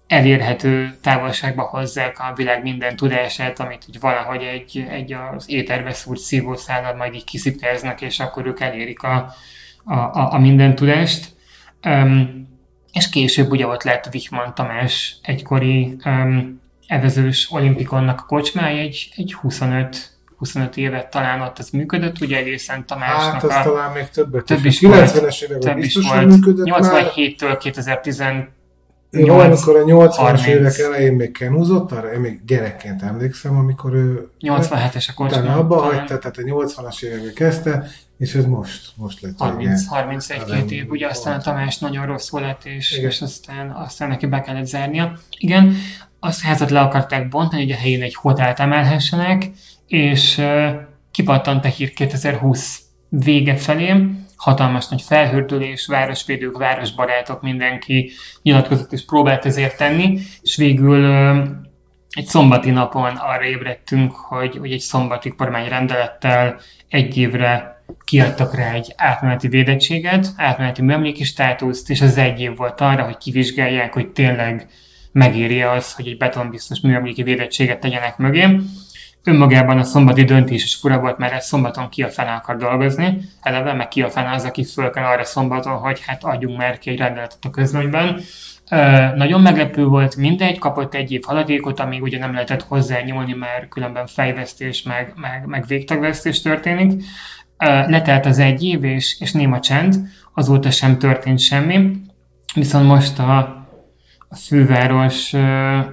elérhető 0.06 0.96
távolságba 1.00 1.62
hozzák 1.62 2.18
a 2.18 2.32
világ 2.36 2.62
minden 2.62 2.96
tudását, 2.96 3.60
amit 3.60 3.84
így 3.88 4.00
valahogy 4.00 4.42
egy, 4.42 4.86
egy 4.90 5.12
az 5.12 5.50
éterbe 5.50 5.92
szúrt 5.92 6.20
szívószállal 6.20 6.94
majd 6.94 7.14
így 7.14 7.24
kiszipkeznek, 7.24 8.00
és 8.00 8.20
akkor 8.20 8.46
ők 8.46 8.60
elérik 8.60 9.02
a, 9.02 9.34
a, 9.84 9.94
a, 9.94 10.32
a 10.32 10.38
minden 10.38 10.74
tudást. 10.74 11.32
Um, 11.86 12.48
és 12.92 13.08
később 13.08 13.50
ugye 13.50 13.66
ott 13.66 13.82
lett 13.82 14.08
Wichmann 14.12 14.54
Tamás 14.54 15.16
egykori 15.22 15.96
um, 16.04 16.60
evezős 16.86 17.48
olimpikonnak 17.50 18.20
a 18.20 18.24
kocsmája, 18.26 18.80
egy, 18.80 19.08
egy 19.16 19.32
25 19.32 20.14
25 20.36 20.76
évet 20.76 21.10
talán 21.10 21.40
ott 21.40 21.58
ez 21.58 21.70
működött, 21.70 22.20
ugye 22.20 22.36
egészen 22.36 22.86
Tamásnak 22.86 23.32
Hát 23.32 23.42
az 23.42 23.54
a 23.54 23.62
talán 23.62 23.92
még 23.92 24.08
többet 24.08 24.44
több 24.44 24.64
is. 24.64 24.80
is 24.80 24.88
A 24.88 24.88
volt. 24.88 25.10
90-es 25.10 25.42
években 25.42 25.60
több 25.60 25.78
is 25.78 25.84
biztos, 25.84 26.12
volt. 26.12 26.26
működött 26.26 26.66
már. 26.66 26.80
87-től 27.14 27.56
2018 27.60 28.48
Én 29.16 29.26
valamikor 29.26 29.76
a 29.76 29.84
80-as 29.84 30.14
30. 30.16 30.46
évek 30.46 30.78
elején 30.78 31.12
még 31.12 31.32
kenúzott, 31.32 31.92
arra 31.92 32.12
én 32.12 32.20
még 32.20 32.44
gyerekként 32.46 33.02
emlékszem, 33.02 33.56
amikor 33.56 33.94
ő 33.94 34.28
87-es 34.40 35.08
a 35.08 35.14
kocsma. 35.14 35.38
utána 35.38 35.56
abba 35.56 35.76
hagyta, 35.76 36.18
tehát 36.18 36.36
a 36.36 36.42
80-as 36.42 37.02
években 37.02 37.34
kezdte, 37.34 37.86
és 38.18 38.34
ez 38.34 38.44
most, 38.44 38.92
most 38.96 39.20
lett 39.20 39.38
30, 39.38 39.80
vége. 39.80 39.96
31 39.96 40.40
Az 40.40 40.50
két 40.50 40.70
év, 40.70 40.90
ugye 40.90 41.06
aztán 41.06 41.38
a. 41.38 41.42
Tamás 41.42 41.78
nagyon 41.78 42.06
rosszul 42.06 42.40
lett, 42.40 42.64
és, 42.64 42.96
Igen. 42.96 43.10
és 43.10 43.20
aztán, 43.20 43.70
aztán 43.70 44.08
neki 44.08 44.26
be 44.26 44.40
kellett 44.40 44.66
zárnia. 44.66 45.18
Igen, 45.38 45.76
azt 46.20 46.42
a 46.42 46.46
házat 46.46 46.70
le 46.70 46.80
akarták 46.80 47.28
bontani, 47.28 47.62
hogy 47.62 47.72
a 47.72 47.76
helyén 47.76 48.02
egy 48.02 48.14
hotelt 48.14 48.60
emelhessenek, 48.60 49.50
és 49.86 50.38
uh, 50.38 50.70
kipattant 51.10 51.64
a 51.64 51.68
hír 51.68 51.92
2020 51.92 52.80
vége 53.08 53.56
felé, 53.56 53.94
hatalmas 54.44 54.88
nagy 54.88 55.02
felhördülés, 55.02 55.86
városvédők, 55.86 56.58
városbarátok, 56.58 57.42
mindenki 57.42 58.10
nyilatkozott 58.42 58.92
és 58.92 59.04
próbált 59.04 59.44
ezért 59.44 59.76
tenni, 59.76 60.18
és 60.42 60.56
végül 60.56 61.04
egy 62.10 62.26
szombati 62.26 62.70
napon 62.70 63.16
arra 63.16 63.44
ébredtünk, 63.44 64.12
hogy, 64.12 64.56
hogy 64.56 64.72
egy 64.72 64.80
szombati 64.80 65.30
kormányrendelettel 65.30 66.60
egy 66.88 67.16
évre 67.16 67.82
kiadtak 68.04 68.54
rá 68.54 68.72
egy 68.72 68.92
átmeneti 68.96 69.48
védettséget, 69.48 70.26
átmeneti 70.36 70.82
műemléki 70.82 71.24
státuszt, 71.24 71.90
és 71.90 72.00
az 72.00 72.16
egy 72.16 72.40
év 72.40 72.56
volt 72.56 72.80
arra, 72.80 73.04
hogy 73.04 73.16
kivizsgálják, 73.16 73.92
hogy 73.92 74.08
tényleg 74.08 74.66
megéri 75.12 75.62
az, 75.62 75.92
hogy 75.92 76.06
egy 76.06 76.16
betonbiztos 76.16 76.80
műemléki 76.80 77.22
védettséget 77.22 77.80
tegyenek 77.80 78.16
mögé. 78.16 78.60
Önmagában 79.26 79.78
a 79.78 79.82
szombati 79.82 80.24
döntés 80.24 80.64
is 80.64 80.74
fura 80.74 80.98
volt, 80.98 81.18
mert 81.18 81.32
egy 81.32 81.40
szombaton 81.40 81.88
ki 81.88 82.02
a 82.02 82.08
fene 82.08 82.30
akar 82.30 82.56
dolgozni, 82.56 83.18
eleve 83.40 83.72
meg 83.72 83.88
ki 83.88 84.02
a 84.02 84.10
fene 84.10 84.30
az, 84.30 84.44
aki 84.44 84.64
föl 84.64 84.90
kell 84.90 85.04
arra 85.04 85.24
szombaton, 85.24 85.76
hogy 85.76 86.00
hát 86.06 86.24
adjunk 86.24 86.56
már 86.56 86.78
ki 86.78 86.90
egy 86.90 86.98
rendeletet 86.98 87.44
a 87.44 87.50
közlönyben. 87.50 88.20
Uh, 88.70 89.14
nagyon 89.14 89.40
meglepő 89.40 89.84
volt, 89.84 90.16
mindegy, 90.16 90.58
kapott 90.58 90.94
egy 90.94 91.12
év 91.12 91.22
haladékot, 91.26 91.80
amíg 91.80 92.02
ugye 92.02 92.18
nem 92.18 92.32
lehetett 92.32 92.62
hozzá 92.62 93.00
nyúlni, 93.00 93.32
mert 93.32 93.68
különben 93.68 94.06
fejvesztés, 94.06 94.82
meg, 94.82 95.12
meg, 95.16 95.46
meg 95.46 95.66
végtagvesztés 95.66 96.42
történik. 96.42 96.92
Uh, 96.92 97.88
letelt 97.88 98.26
az 98.26 98.38
egy 98.38 98.62
év, 98.62 98.84
és, 98.84 99.20
és 99.20 99.32
néma 99.32 99.60
csend, 99.60 99.96
azóta 100.34 100.70
sem 100.70 100.98
történt 100.98 101.38
semmi. 101.38 101.90
Viszont 102.54 102.86
most 102.86 103.18
a, 103.18 103.38
a 104.28 104.36
főváros 104.36 105.32
uh, 105.32 105.84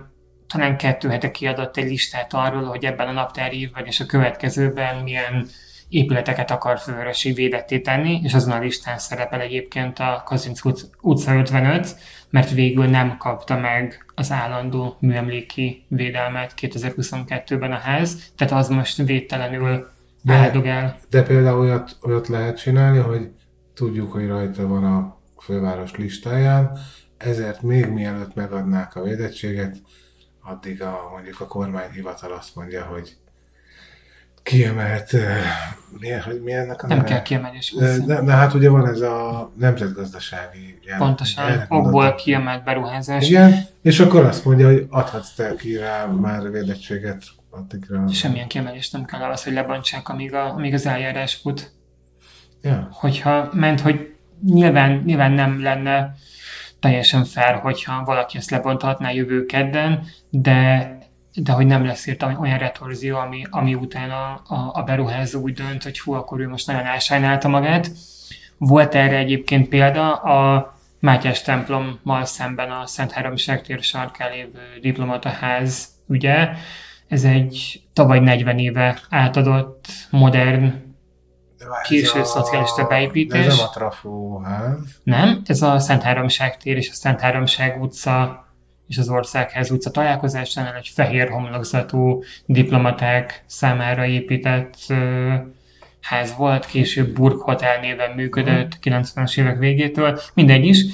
talán 0.52 0.78
kettő 0.78 1.10
hete 1.10 1.32
kiadott 1.32 1.78
egy 1.78 1.90
listát 1.90 2.34
arról, 2.34 2.64
hogy 2.64 2.86
ebben 2.86 3.08
a 3.08 3.12
naptári 3.12 3.72
és 3.84 4.00
a 4.00 4.06
következőben 4.06 5.04
milyen 5.04 5.48
épületeket 5.90 6.52
akar 6.52 6.80
fővárosi 6.80 7.34
védetté 7.34 7.80
tenni, 7.80 8.20
és 8.24 8.34
azon 8.34 8.52
a 8.52 8.60
listán 8.60 8.98
szerepel 8.98 9.42
egyébként 9.42 10.00
a 10.00 10.22
Kazinc 10.26 10.60
utca 11.02 11.36
55, 11.36 11.96
mert 12.30 12.52
végül 12.52 12.86
nem 12.86 13.18
kapta 13.18 13.58
meg 13.58 14.06
az 14.16 14.32
állandó 14.32 14.98
műemléki 15.00 15.86
védelmet 15.88 16.54
2022-ben 16.62 17.72
a 17.72 17.78
ház, 17.78 18.32
tehát 18.38 18.54
az 18.54 18.70
most 18.70 18.98
védtelenül 18.98 19.90
De- 20.22 20.34
áldogál. 20.34 20.98
De 21.10 21.24
például 21.24 21.60
olyat, 21.60 21.98
olyat 22.02 22.28
lehet 22.28 22.58
csinálni, 22.58 22.98
hogy 22.98 23.30
tudjuk, 23.74 24.12
hogy 24.12 24.28
rajta 24.28 24.68
van 24.68 24.84
a 24.84 25.18
főváros 25.42 25.96
listáján, 25.96 26.78
ezért 27.18 27.62
még 27.62 27.86
mielőtt 27.88 28.36
megadnák 28.36 28.96
a 28.96 29.04
védettséget, 29.04 29.78
addig 30.44 30.82
a, 30.82 31.10
mondjuk 31.12 31.40
a 31.40 31.46
kormányhivatal 31.48 32.32
azt 32.32 32.56
mondja, 32.56 32.84
hogy 32.86 33.16
kiemelt, 34.44 35.14
eh, 35.14 35.38
milyen, 36.00 36.22
hogy 36.22 36.42
mi 36.42 36.54
ennek 36.54 36.84
a 36.84 36.88
Nem 36.88 36.98
neve? 36.98 37.10
kell 37.10 37.22
kiemelés 37.22 37.74
De, 37.74 37.86
hozzá. 37.92 38.06
de, 38.06 38.22
de 38.22 38.32
hát 38.32 38.54
ugye 38.54 38.70
van 38.70 38.88
ez 38.88 39.02
a 39.02 39.52
nemzetgazdasági 39.58 40.80
jel- 40.86 40.98
Pontosan, 40.98 41.66
okból 41.70 42.16
kiemelt 42.16 42.64
beruházás. 42.64 43.28
Igen, 43.30 43.66
és 43.82 44.00
akkor 44.00 44.26
azt 44.26 44.46
mondja, 44.46 44.68
hogy 44.68 44.86
adhatsz 44.90 45.34
te 45.34 45.56
ki 45.56 45.78
rá 45.78 46.06
már 46.06 46.52
védettséget 46.52 47.24
addigra. 47.50 48.08
Semmilyen 48.12 48.48
kiemelést 48.48 48.94
nem 48.94 49.06
kell 49.06 49.22
az, 49.22 49.44
hogy 49.44 49.54
lebontsák, 49.54 50.10
amíg, 50.10 50.34
a, 50.34 50.54
amíg 50.54 50.74
az 50.74 50.86
eljárás 50.86 51.34
fut. 51.36 51.72
Ja. 52.62 52.88
Hogyha 52.92 53.50
ment, 53.54 53.82
hogy 53.82 54.16
nyilván, 54.46 55.02
nyilván 55.06 55.32
nem 55.32 55.62
lenne 55.62 56.16
teljesen 56.82 57.24
fair, 57.24 57.56
hogyha 57.56 58.04
valaki 58.04 58.38
ezt 58.38 58.50
lebonthatná 58.50 59.12
jövő 59.12 59.46
kedden, 59.46 60.04
de, 60.30 60.98
de 61.34 61.52
hogy 61.52 61.66
nem 61.66 61.86
lesz 61.86 62.08
érte 62.08 62.38
olyan 62.40 62.58
retorzió, 62.58 63.18
ami, 63.18 63.44
ami 63.50 63.76
után 63.76 64.10
a, 64.10 64.42
a, 64.74 64.84
beruházó 64.84 65.42
úgy 65.42 65.54
dönt, 65.54 65.84
hogy 65.84 66.00
hú, 66.00 66.14
akkor 66.14 66.40
ő 66.40 66.48
most 66.48 66.68
nagyon 66.68 66.86
elsajnálta 66.86 67.48
magát. 67.48 67.92
Volt 68.58 68.96
erre 68.96 69.18
egyébként 69.18 69.68
példa 69.68 70.14
a 70.16 70.74
Mátyás 71.00 71.42
templommal 71.42 72.26
szemben 72.26 72.72
a 72.72 72.86
Szent 72.86 73.12
Háromság 73.12 73.62
tér 73.62 73.82
sarkán 73.82 74.32
lévő 74.32 74.80
diplomataház 74.82 75.88
ügye. 76.08 76.50
Ez 77.08 77.24
egy 77.24 77.82
tavaly 77.94 78.20
40 78.20 78.58
éve 78.58 79.00
átadott 79.10 79.86
modern 80.10 80.91
Késő 81.84 82.20
a- 82.20 82.24
szocialista 82.24 82.88
beépítés. 82.88 83.46
Ez 83.46 83.58
nem 83.58 83.66
a 83.66 83.70
trafóház. 83.70 84.78
Nem, 85.04 85.42
ez 85.46 85.62
a 85.62 85.80
Szent 85.80 86.02
Háromság 86.02 86.58
tér 86.58 86.78
és 86.78 86.90
a 86.90 86.94
Szent 86.94 87.20
Háromság 87.20 87.82
utca 87.82 88.46
és 88.88 88.98
az 88.98 89.10
Országház 89.10 89.72
utca 89.72 89.92
találkozásánál 89.92 90.76
egy 90.76 90.92
fehér 90.94 91.30
homlokzatú 91.30 92.24
diplomaták 92.46 93.44
számára 93.46 94.06
épített 94.06 94.76
ház 96.02 96.36
volt, 96.38 96.66
később 96.66 97.14
Burg 97.14 97.40
Hotel 97.40 97.80
néven 97.80 98.12
működött 98.12 98.78
90-es 98.84 99.40
évek 99.40 99.58
végétől, 99.58 100.20
mindegy 100.34 100.66
is. 100.66 100.86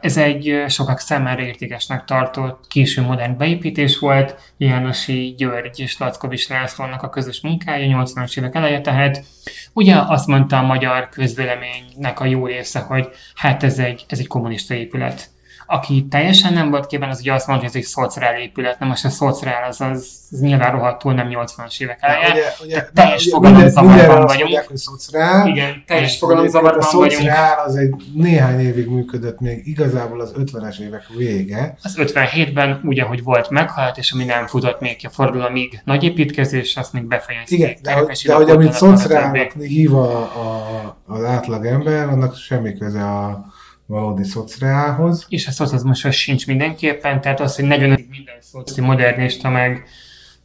Ez 0.00 0.16
egy 0.16 0.64
sokak 0.68 0.98
számára 0.98 1.42
értékesnek 1.42 2.04
tartott 2.04 2.66
késő 2.68 3.02
modern 3.02 3.36
beépítés 3.36 3.98
volt, 3.98 4.54
Jánosi 4.56 5.34
György 5.36 5.80
és 5.80 5.98
Lackovics 5.98 6.48
Lászlónak 6.48 7.02
a 7.02 7.08
közös 7.08 7.40
munkája 7.40 8.02
80-as 8.04 8.38
évek 8.38 8.54
eleje, 8.54 8.80
tehát 8.80 9.24
ugye 9.72 9.96
azt 9.96 10.26
mondta 10.26 10.58
a 10.58 10.62
magyar 10.66 11.08
közvéleménynek 11.08 12.20
a 12.20 12.24
jó 12.24 12.46
része, 12.46 12.80
hogy 12.80 13.08
hát 13.34 13.62
ez 13.62 13.78
egy, 13.78 14.04
ez 14.08 14.18
egy 14.18 14.26
kommunista 14.26 14.74
épület. 14.74 15.30
Aki 15.72 16.06
teljesen 16.10 16.52
nem 16.52 16.70
volt 16.70 16.86
képben, 16.86 17.08
az 17.08 17.18
ugye 17.20 17.32
azt 17.32 17.46
mondta, 17.46 17.66
hogy 17.66 17.74
ez 17.76 17.82
egy 17.82 17.90
szociál 17.90 18.40
épület. 18.40 18.78
Na 18.78 18.86
most 18.86 19.04
a 19.04 19.08
szociál 19.08 19.64
az, 19.68 19.80
az, 19.80 20.08
az 20.30 20.40
nyilván 20.40 20.72
rohadtul 20.72 21.14
nem 21.14 21.28
80-as 21.30 21.80
évek 21.80 21.98
ugye, 22.32 22.42
ugye, 22.64 22.74
Tehát 22.74 22.92
teljes 22.94 23.22
ugye 23.22 23.30
fogalomzavarban 23.30 24.26
vagyunk. 24.26 24.40
mondják, 24.42 24.66
hogy 24.68 24.76
szociál. 24.76 25.46
Igen, 25.48 25.82
teljes 25.86 26.18
fogalomzavarban 26.18 26.82
A 26.82 26.96
vagyunk. 26.96 27.10
szociál 27.12 27.58
az 27.66 27.76
egy 27.76 27.94
néhány 28.14 28.60
évig 28.60 28.88
működött 28.88 29.40
még, 29.40 29.66
igazából 29.66 30.20
az 30.20 30.32
50-es 30.36 30.78
évek 30.78 31.02
vége. 31.16 31.76
Az 31.82 31.94
57-ben 31.98 32.80
úgy, 32.84 33.00
ahogy 33.00 33.22
volt, 33.22 33.50
meghalt, 33.50 33.98
és 33.98 34.12
ami 34.12 34.24
nem 34.24 34.46
futott 34.46 34.80
még 34.80 34.96
ki 34.96 35.06
a 35.06 35.10
forradalomig 35.10 35.80
nagy 35.84 36.04
építkezés, 36.04 36.76
azt 36.76 36.92
még 36.92 37.02
befejezték. 37.04 37.58
Igen, 37.58 37.76
de, 37.82 37.92
Tervesi 37.94 38.26
de 38.26 38.34
hogy 38.34 38.50
amit 38.50 38.72
szociálnak 38.72 39.52
hív 39.52 39.94
a, 39.94 40.12
a, 40.20 40.96
az 41.06 41.24
átlag 41.24 41.66
ember, 41.66 42.08
annak 42.08 42.36
semmi 42.36 42.74
köze 42.78 43.02
a 43.04 43.44
valódi 43.90 44.24
szociálhoz. 44.24 45.26
És 45.28 45.46
a 45.46 45.50
szocializmushoz 45.50 46.14
sincs 46.14 46.46
mindenképpen, 46.46 47.20
tehát 47.20 47.40
az, 47.40 47.56
hogy 47.56 47.64
45 47.64 48.08
minden 48.10 48.34
szoci 48.40 48.80
modernista, 48.80 49.48
meg 49.48 49.84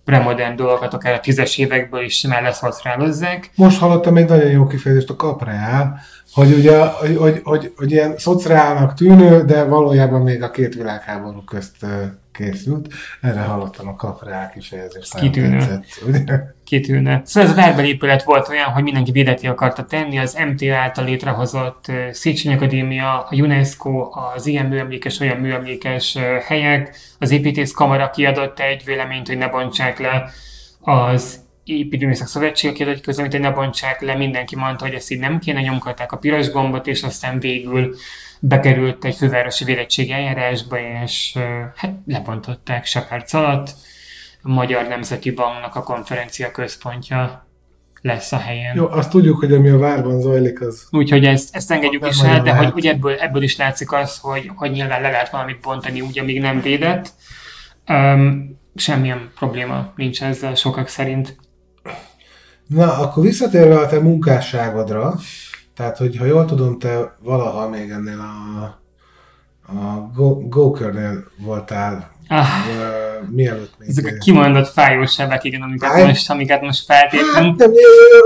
premodern 0.04 0.56
dolgokat 0.56 0.94
akár 0.94 1.14
a 1.14 1.20
tízes 1.20 1.58
évekből 1.58 2.04
is 2.04 2.18
simán 2.18 2.44
leszociálozzák. 2.44 3.50
Most 3.56 3.80
hallottam 3.80 4.18
egy 4.18 4.30
nagyon 4.30 4.52
jó 4.52 4.68
kifejezést, 4.68 5.10
a 5.10 5.16
kapreál, 5.16 6.00
hogy 6.36 6.54
ugye, 6.54 6.86
hogy, 6.86 7.16
hogy, 7.16 7.42
hogy, 7.44 7.74
hogy 7.76 7.92
ilyen 7.92 8.18
szociálnak 8.18 8.94
tűnő, 8.94 9.44
de 9.44 9.64
valójában 9.64 10.22
még 10.22 10.44
a 10.44 10.52
két 10.52 10.76
világháború 10.76 11.44
közt 11.44 11.86
készült. 12.32 12.94
Erre 13.22 13.40
hallottam 13.40 13.88
a 13.88 13.96
kapreál 13.96 14.50
kifejezést. 14.50 15.20
Kitűnő. 15.20 15.58
tetszett, 15.58 15.86
ugye? 16.08 16.40
kitűnne. 16.64 17.22
Szóval 17.26 17.50
ez 17.50 17.58
a 17.58 17.62
várbeli 17.62 17.88
épület 17.88 18.24
volt 18.24 18.50
olyan, 18.50 18.70
hogy 18.70 18.84
mindenki 18.84 19.12
védeti 19.12 19.48
akarta 19.48 19.86
tenni, 19.86 20.18
az 20.18 20.38
MT 20.52 20.70
által 20.70 21.06
létrehozott 21.06 21.86
Széchenyi 22.12 22.56
Akadémia, 22.56 23.20
a 23.20 23.36
UNESCO, 23.36 24.10
az 24.36 24.46
ilyen 24.46 24.66
műemlékes, 24.66 25.20
olyan 25.20 25.38
műemlékes 25.38 26.18
helyek, 26.48 26.98
az 27.20 27.32
építész 27.32 27.72
kamara 27.72 28.10
kiadott 28.10 28.60
egy 28.60 28.84
véleményt, 28.86 29.28
hogy 29.28 29.38
ne 29.38 29.48
bontsák 29.48 30.00
le 30.00 30.32
az 30.80 31.45
építőművészek 31.66 32.28
szövetség 32.28 32.72
kiadott 32.74 32.96
egy 32.96 33.02
közleményt, 33.02 33.40
ne 33.40 33.52
bontsák 33.52 34.02
le, 34.02 34.16
mindenki 34.16 34.56
mondta, 34.56 34.86
hogy 34.86 34.94
ezt 34.94 35.12
így 35.12 35.20
nem 35.20 35.40
kéne, 35.40 35.62
nyomkodták 35.62 36.12
a 36.12 36.18
piros 36.18 36.50
gombot, 36.50 36.88
és 36.88 37.04
aztán 37.04 37.40
végül 37.40 37.96
bekerült 38.40 39.06
egy 39.06 39.16
fővárosi 39.16 39.64
védettségi 39.64 40.12
eljárásba, 40.12 40.78
és 41.04 41.38
hát 41.76 41.94
lebontották 42.06 42.86
se 42.86 43.02
perc 43.02 43.34
alatt. 43.34 43.76
A 44.42 44.50
Magyar 44.50 44.88
Nemzeti 44.88 45.32
Banknak 45.32 45.76
a 45.76 45.84
konferencia 45.84 46.52
központja 46.52 47.48
lesz 48.02 48.32
a 48.32 48.38
helyen. 48.38 48.76
Jó, 48.76 48.88
azt 48.88 49.10
tudjuk, 49.10 49.40
hogy 49.40 49.54
ami 49.54 49.70
a 49.70 49.78
várban 49.78 50.22
zajlik, 50.22 50.62
az 50.62 50.88
Úgyhogy 50.92 51.26
ezt, 51.26 51.56
ezt 51.56 51.72
engedjük 51.72 52.08
is 52.08 52.20
el, 52.20 52.42
de 52.42 52.50
hogy, 52.50 52.60
lehet. 52.60 52.72
hogy 52.72 52.86
ebből, 52.86 53.14
ebből 53.14 53.44
is 53.44 53.58
látszik 53.58 53.92
az, 53.92 54.18
hogy, 54.18 54.52
hogy 54.56 54.72
nyilván 54.72 55.02
le 55.02 55.10
lehet 55.10 55.30
valamit 55.30 55.60
bontani 55.60 56.02
úgy, 56.02 56.20
amíg 56.20 56.42
nem 56.42 56.62
védett. 56.62 57.12
Um, 57.88 58.60
semmilyen 58.76 59.32
probléma 59.36 59.94
nincs 59.96 60.24
ezzel 60.24 60.56
sokak 60.56 60.88
szerint. 60.88 61.38
Na, 62.68 62.98
akkor 62.98 63.24
visszatérve 63.24 63.78
a 63.80 63.88
te 63.88 64.00
munkásságodra, 64.00 65.14
tehát, 65.76 65.98
hogy 65.98 66.18
ha 66.18 66.26
jól 66.26 66.46
tudom, 66.46 66.80
te 66.80 67.16
valaha 67.20 67.70
még 67.70 67.90
ennél 67.90 68.20
a, 68.20 68.64
a 69.74 70.12
Go- 70.16 70.50
Gokörnél 70.50 71.24
voltál, 71.38 72.14
Ah, 72.28 72.46
ö, 72.80 73.26
mielőtt 73.30 73.74
még... 73.80 73.90
ezek 73.90 74.06
a 74.06 74.18
kimondott 74.18 74.68
fájós 74.68 75.12
sebek, 75.14 75.44
igen, 75.44 75.62
amiket 75.62 75.90
Fáj? 75.90 76.06
most, 76.06 76.30
amiket 76.30 76.62
most 76.62 76.86
feltétlenül. 76.86 77.50
Hát, 77.50 77.58
nem, 77.58 77.72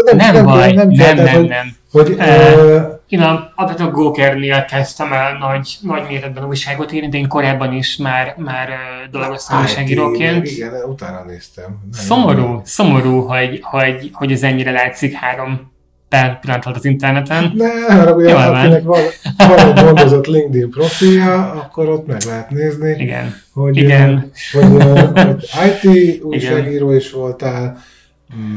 nem, 0.05 0.15
Nem, 0.17 0.33
nem 0.33 0.45
baj, 0.45 0.73
nem, 0.73 0.89
kell, 0.89 1.05
nem, 1.07 1.15
tehát, 1.15 1.31
nem, 1.31 1.41
hogy, 1.41 1.47
nem. 1.49 1.75
Hogy, 1.91 2.15
Eh, 2.17 2.57
ö, 2.57 2.79
Én 3.07 3.21
a, 3.21 3.53
a, 3.55 3.89
Gokernél 3.91 4.65
kezdtem 4.65 5.13
el 5.13 5.37
nagy, 5.37 5.77
nagy 5.81 6.03
méretben 6.07 6.45
újságot 6.47 6.91
írni, 6.91 7.09
de 7.09 7.17
én 7.17 7.27
korábban 7.27 7.73
is 7.73 7.97
már, 7.97 8.35
már 8.37 8.69
dolgoztam 9.11 9.61
újságíróként. 9.61 10.45
Igen, 10.51 10.73
utána 10.87 11.23
néztem. 11.23 11.65
Nem, 11.65 11.91
Szomorú, 11.91 12.61
szomorú, 12.63 13.19
hogy, 13.19 13.59
hogy, 13.61 14.09
hogy 14.13 14.31
ez 14.31 14.43
ennyire 14.43 14.71
látszik 14.71 15.13
három 15.13 15.71
pár 16.09 16.39
pillanat 16.39 16.65
alatt 16.65 16.77
az 16.77 16.85
interneten. 16.85 17.51
Ne, 17.55 18.03
van. 18.33 18.55
akinek 18.55 18.83
van, 18.83 19.01
van 19.37 19.57
egy 19.59 19.83
gondozott 19.83 20.25
LinkedIn 20.25 20.69
profilja, 20.69 21.51
akkor 21.51 21.89
ott 21.89 22.07
meg 22.07 22.21
lehet 22.25 22.49
nézni, 22.49 22.95
Igen. 22.99 23.35
hogy, 23.53 23.77
Igen. 23.77 24.31
hogy, 24.51 24.83
hogy 25.13 25.49
IT 25.83 26.23
újságíró 26.23 26.91
is 26.91 27.11
voltál, 27.11 27.77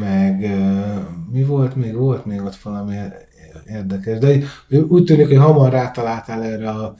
meg 0.00 0.50
mi 1.32 1.44
volt 1.44 1.76
még? 1.76 1.94
Volt 1.94 2.24
még 2.24 2.42
ott 2.42 2.56
valami 2.56 2.96
érdekes, 3.66 4.18
de 4.18 4.38
úgy 4.88 5.04
tűnik, 5.04 5.28
hogy 5.28 5.36
hamar 5.36 5.70
rátaláltál 5.70 6.42
erre 6.42 6.70
a 6.70 6.94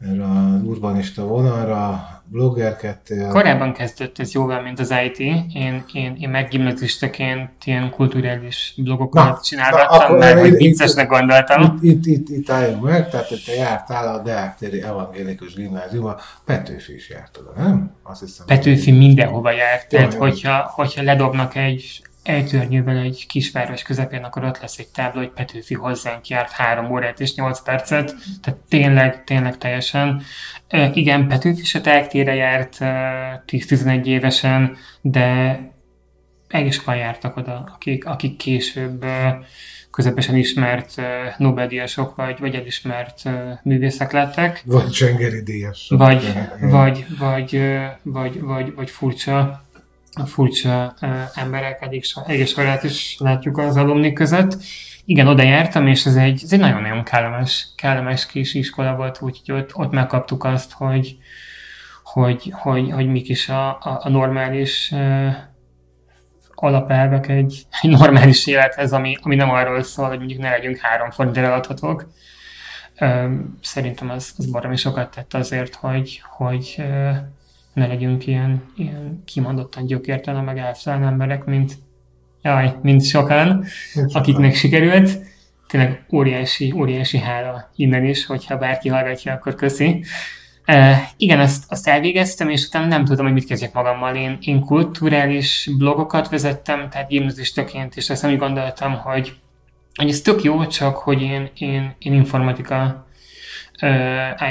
erre 0.00 0.24
az 0.24 0.62
urbanista 0.62 1.26
vonalra, 1.26 2.08
bloggerkedtél. 2.24 3.28
Korábban 3.28 3.72
kezdett 3.72 4.18
ez 4.18 4.32
jóval, 4.32 4.62
mint 4.62 4.78
az 4.78 4.94
IT. 5.04 5.18
Én, 5.18 5.84
én, 5.92 6.16
én 6.18 6.28
meg 6.28 6.48
gimnazistaként 6.48 7.50
ilyen 7.64 7.90
kulturális 7.90 8.74
blogokat 8.76 9.24
Na, 9.24 9.38
csinálgattam, 9.42 10.00
akkor 10.00 10.18
mert 10.18 10.40
hogy 10.40 10.56
viccesnek 10.56 11.08
gondoltam. 11.08 11.62
Itt, 11.62 11.82
itt, 11.82 12.06
itt, 12.06 12.28
itt 12.28 12.50
álljunk 12.50 12.82
meg, 12.82 13.10
tehát 13.10 13.28
te 13.46 13.52
jártál 13.54 14.14
a 14.14 14.22
Deák 14.22 14.56
evangélikus 14.82 15.54
gimnáziumba, 15.54 16.20
Petőfi 16.44 16.94
is 16.94 17.08
járt 17.08 17.38
oda, 17.40 17.62
nem? 17.62 17.90
Azt 18.02 18.20
hiszem. 18.20 18.46
Petőfi 18.46 18.90
mindenhova 18.90 19.50
járt, 19.50 19.88
tehát 19.88 20.14
hogyha, 20.14 20.72
hogyha 20.74 21.02
ledobnak 21.02 21.54
egy 21.54 22.02
eltörnyővel 22.28 22.96
egy 22.96 23.26
kisváros 23.28 23.82
közepén, 23.82 24.22
akkor 24.22 24.44
ott 24.44 24.60
lesz 24.60 24.78
egy 24.78 24.88
tábla, 24.88 25.20
hogy 25.20 25.30
Petőfi 25.30 25.74
hozzánk 25.74 26.28
járt 26.28 26.50
három 26.50 26.90
órát 26.90 27.20
és 27.20 27.34
nyolc 27.34 27.62
percet, 27.62 28.14
tehát 28.42 28.60
tényleg, 28.68 29.24
tényleg 29.24 29.58
teljesen. 29.58 30.22
E, 30.68 30.90
igen, 30.94 31.28
Petőfi 31.28 31.64
se 31.64 31.80
térre 31.80 32.34
járt 32.34 32.80
e, 32.80 33.44
10-11 33.46 34.04
évesen, 34.04 34.76
de 35.00 35.60
sokan 36.70 36.96
jártak 36.96 37.36
oda, 37.36 37.70
akik, 37.74 38.06
akik 38.06 38.36
később 38.36 39.02
e, 39.02 39.38
közepesen 39.90 40.36
ismert 40.36 40.94
Nobel-díjasok, 41.36 42.16
vagy, 42.16 42.38
vagy 42.38 42.54
elismert 42.54 43.22
művészek 43.62 44.12
lettek. 44.12 44.62
Vagy 44.64 44.90
Csengeri 44.90 45.42
Díjas. 45.42 45.86
Vagy, 45.88 46.32
vagy, 46.60 47.06
vagy, 47.18 47.60
vagy, 48.02 48.40
vagy, 48.40 48.74
vagy 48.74 48.90
furcsa, 48.90 49.67
furcsa 50.26 50.94
ö, 51.00 51.06
emberek, 51.34 51.98
so, 52.02 52.20
elég 52.26 52.46
sorát 52.46 52.82
is 52.82 53.16
látjuk 53.18 53.58
az 53.58 53.76
alumni 53.76 54.12
között. 54.12 54.56
Igen, 55.04 55.26
oda 55.26 55.42
jártam, 55.42 55.86
és 55.86 56.06
ez 56.06 56.16
egy, 56.16 56.40
ez 56.44 56.52
egy 56.52 56.58
nagyon-nagyon 56.58 57.04
kellemes, 57.04 57.68
kellemes 57.76 58.26
kis 58.26 58.54
iskola 58.54 58.96
volt, 58.96 59.20
úgyhogy 59.20 59.60
ott, 59.60 59.76
ott 59.76 59.90
megkaptuk 59.90 60.44
azt, 60.44 60.72
hogy, 60.72 61.16
hogy, 62.02 62.52
hogy, 62.56 62.90
hogy 62.90 63.06
mik 63.06 63.28
is 63.28 63.48
a, 63.48 63.68
a, 63.68 64.00
a 64.02 64.08
normális 64.08 64.92
ö, 64.92 65.28
alapelvek 66.54 67.28
egy, 67.28 67.62
egy 67.80 67.90
normális 67.90 68.46
élethez, 68.46 68.92
ami, 68.92 69.16
ami 69.22 69.34
nem 69.34 69.50
arról 69.50 69.82
szól, 69.82 70.08
hogy 70.08 70.18
mondjuk 70.18 70.40
ne 70.40 70.50
legyünk 70.50 70.76
három 70.76 71.10
forintért 71.10 71.46
eladhatók. 71.46 72.12
Ö, 72.98 73.34
Szerintem 73.62 74.10
az, 74.10 74.32
az 74.36 74.50
baromi 74.50 74.76
sokat 74.76 75.10
tett 75.10 75.34
azért, 75.34 75.74
hogy, 75.74 76.22
hogy 76.36 76.74
ö, 76.78 77.10
ne 77.78 77.86
legyünk 77.86 78.26
ilyen, 78.26 78.62
ilyen 78.76 79.22
kimondottan 79.24 79.86
gyökértelen, 79.86 80.44
meg 80.44 80.58
elfelelő 80.58 81.04
emberek, 81.04 81.44
mint, 81.44 81.72
jaj, 82.42 82.74
mint 82.82 83.04
sokan, 83.04 83.64
akiknek 84.12 84.54
sikerült. 84.54 85.18
Tényleg 85.68 86.04
óriási, 86.12 86.74
óriási 86.76 87.18
hála 87.18 87.70
innen 87.76 88.04
is, 88.04 88.26
hogyha 88.26 88.58
bárki 88.58 88.88
hallgatja, 88.88 89.32
akkor 89.32 89.54
köszi. 89.54 90.04
Uh, 90.66 90.96
igen, 91.16 91.40
azt, 91.40 91.64
azt 91.68 91.88
elvégeztem, 91.88 92.48
és 92.48 92.66
utána 92.66 92.86
nem 92.86 93.04
tudom, 93.04 93.24
hogy 93.24 93.34
mit 93.34 93.46
kezdjek 93.46 93.72
magammal. 93.72 94.16
Én, 94.16 94.38
én 94.40 94.60
kulturális 94.60 95.70
blogokat 95.78 96.28
vezettem, 96.28 96.88
tehát 96.90 97.08
gimnazistaként, 97.08 97.96
és 97.96 98.10
azt 98.10 98.26
úgy 98.26 98.38
gondoltam, 98.38 98.92
hogy, 98.92 99.34
hogy 99.94 100.08
ez 100.08 100.20
tök 100.20 100.42
jó, 100.42 100.66
csak 100.66 100.96
hogy 100.96 101.22
én, 101.22 101.50
én, 101.54 101.94
én 101.98 102.12
informatika 102.12 103.06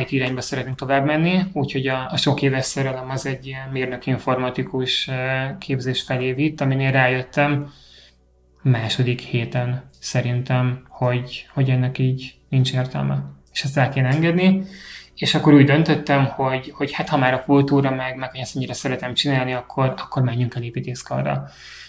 IT 0.01 0.11
irányba 0.11 0.41
szeretnék 0.41 0.75
tovább 0.75 1.05
menni, 1.05 1.39
úgyhogy 1.53 1.87
a, 1.87 2.07
a 2.11 2.17
sok 2.17 2.41
éves 2.41 2.65
szerelem 2.65 3.09
az 3.09 3.25
egy 3.25 3.45
ilyen 3.47 3.69
mérnök 3.71 4.05
informatikus 4.05 5.09
képzés 5.59 6.01
felé 6.01 6.31
vitt, 6.31 6.61
aminél 6.61 6.91
rájöttem 6.91 7.71
második 8.61 9.19
héten 9.19 9.89
szerintem, 9.99 10.85
hogy, 10.89 11.47
hogy 11.53 11.69
ennek 11.69 11.97
így 11.97 12.35
nincs 12.49 12.73
értelme. 12.73 13.23
És 13.53 13.63
ezt 13.63 13.77
el 13.77 13.89
kéne 13.89 14.07
engedni. 14.07 14.63
És 15.15 15.35
akkor 15.35 15.53
úgy 15.53 15.65
döntöttem, 15.65 16.25
hogy, 16.25 16.71
hogy 16.75 16.91
hát 16.91 17.09
ha 17.09 17.17
már 17.17 17.33
a 17.33 17.43
kultúra 17.43 17.89
meg, 17.89 18.15
meg 18.15 18.29
hogy 18.29 18.39
ezt 18.39 18.55
annyira 18.55 18.73
szeretem 18.73 19.13
csinálni, 19.13 19.53
akkor, 19.53 19.93
akkor 19.97 20.23
menjünk 20.23 20.55
el 20.55 20.63
építészkarra. 20.63 21.47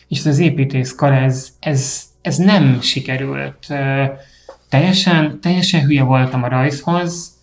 És 0.09 0.19
ez 0.19 0.27
az 0.27 0.39
építészkar, 0.39 1.13
ez, 1.13 1.49
ez, 1.61 2.03
ez 2.23 2.37
nem 2.37 2.81
sikerült. 2.81 3.67
Teljesen, 4.69 5.41
teljesen 5.41 5.85
hülye 5.85 6.03
voltam 6.03 6.43
a 6.43 6.49
rajzhoz, 6.49 7.37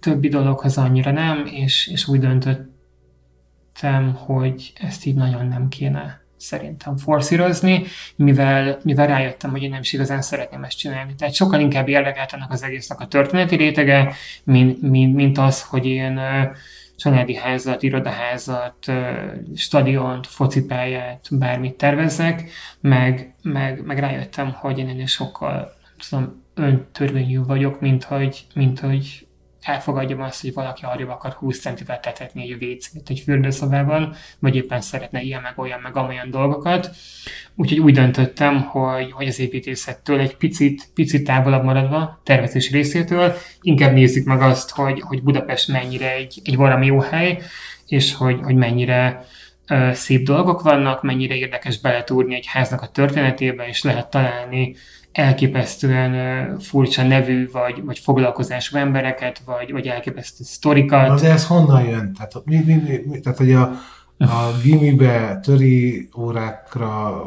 többi 0.00 0.28
dologhoz 0.28 0.78
annyira 0.78 1.10
nem, 1.10 1.46
és, 1.46 1.86
és 1.86 2.08
úgy 2.08 2.20
döntöttem, 2.20 4.14
hogy 4.14 4.72
ezt 4.80 5.06
így 5.06 5.14
nagyon 5.14 5.46
nem 5.46 5.68
kéne 5.68 6.22
szerintem 6.36 6.96
forszírozni, 6.96 7.84
mivel, 8.16 8.78
mivel 8.82 9.06
rájöttem, 9.06 9.50
hogy 9.50 9.62
én 9.62 9.70
nem 9.70 9.80
is 9.80 9.92
igazán 9.92 10.22
szeretném 10.22 10.64
ezt 10.64 10.78
csinálni. 10.78 11.14
Tehát 11.14 11.34
sokkal 11.34 11.60
inkább 11.60 11.88
érdekelt 11.88 12.32
ennek 12.32 12.52
az 12.52 12.62
egésznek 12.62 13.00
a 13.00 13.06
történeti 13.06 13.56
rétege, 13.56 14.14
mint, 14.44 14.82
mint, 14.82 15.14
mint 15.14 15.38
az, 15.38 15.62
hogy 15.62 15.86
én 15.86 16.20
családi 17.04 17.34
házat, 17.34 17.82
irodaházat, 17.82 18.92
stadiont, 19.54 20.26
focipályát, 20.26 21.26
bármit 21.30 21.74
tervezzek, 21.74 22.50
meg, 22.80 23.34
meg, 23.42 23.84
meg 23.84 23.98
rájöttem, 23.98 24.52
hogy 24.52 24.78
én 24.78 24.88
ennél 24.88 25.06
sokkal 25.06 25.72
tudom, 26.08 26.42
öntörvényű 26.54 27.42
vagyok, 27.42 27.80
mint 27.80 28.04
hogy, 28.04 28.46
mint 28.54 28.80
hogy 28.80 29.23
elfogadjam 29.64 30.20
azt, 30.20 30.40
hogy 30.40 30.52
valaki 30.52 30.84
arrébb 30.84 31.08
akar 31.08 31.32
20 31.32 31.60
centivel 31.60 32.00
tetetni 32.00 32.42
egy 32.42 32.64
WC-t 32.64 33.10
egy 33.10 33.20
fürdőszobában, 33.20 34.14
vagy 34.38 34.56
éppen 34.56 34.80
szeretne 34.80 35.22
ilyen 35.22 35.42
meg 35.42 35.58
olyan 35.58 35.80
meg 35.80 35.96
amolyan 35.96 36.30
dolgokat. 36.30 36.90
Úgyhogy 37.54 37.78
úgy 37.78 37.94
döntöttem, 37.94 38.60
hogy, 38.62 39.12
hogy 39.12 39.26
az 39.26 39.38
építészettől 39.38 40.20
egy 40.20 40.36
picit, 40.36 40.88
picit 40.94 41.24
távolabb 41.24 41.64
maradva, 41.64 42.20
tervezés 42.22 42.70
részétől, 42.70 43.34
inkább 43.60 43.92
nézzük 43.92 44.26
meg 44.26 44.40
azt, 44.40 44.70
hogy, 44.70 45.00
hogy 45.00 45.22
Budapest 45.22 45.68
mennyire 45.68 46.14
egy, 46.14 46.40
egy 46.44 46.56
valami 46.56 46.86
jó 46.86 47.00
hely, 47.00 47.42
és 47.86 48.14
hogy, 48.14 48.40
hogy 48.42 48.54
mennyire 48.54 49.24
ö, 49.66 49.90
szép 49.92 50.24
dolgok 50.24 50.62
vannak, 50.62 51.02
mennyire 51.02 51.34
érdekes 51.34 51.80
beletúrni 51.80 52.34
egy 52.34 52.46
háznak 52.46 52.82
a 52.82 52.88
történetébe, 52.88 53.68
és 53.68 53.82
lehet 53.82 54.10
találni 54.10 54.74
elképesztően 55.14 56.58
furcsa 56.58 57.02
nevű, 57.02 57.50
vagy, 57.50 57.84
vagy 57.84 57.98
foglalkozású 57.98 58.76
embereket, 58.76 59.42
vagy, 59.44 59.72
vagy 59.72 59.86
elképesztő 59.86 60.44
sztorikat. 60.44 61.08
Na, 61.08 61.20
de 61.20 61.30
ez 61.30 61.46
honnan 61.46 61.84
jön? 61.84 62.12
Tehát, 62.12 62.32
mi, 62.44 62.56
mi, 62.56 63.00
mi, 63.06 63.20
tehát 63.20 63.38
hogy 63.38 63.52
a, 63.52 63.62
a 64.18 64.50
gimibe, 64.62 65.38
töri 65.42 66.08
órákra 66.16 67.22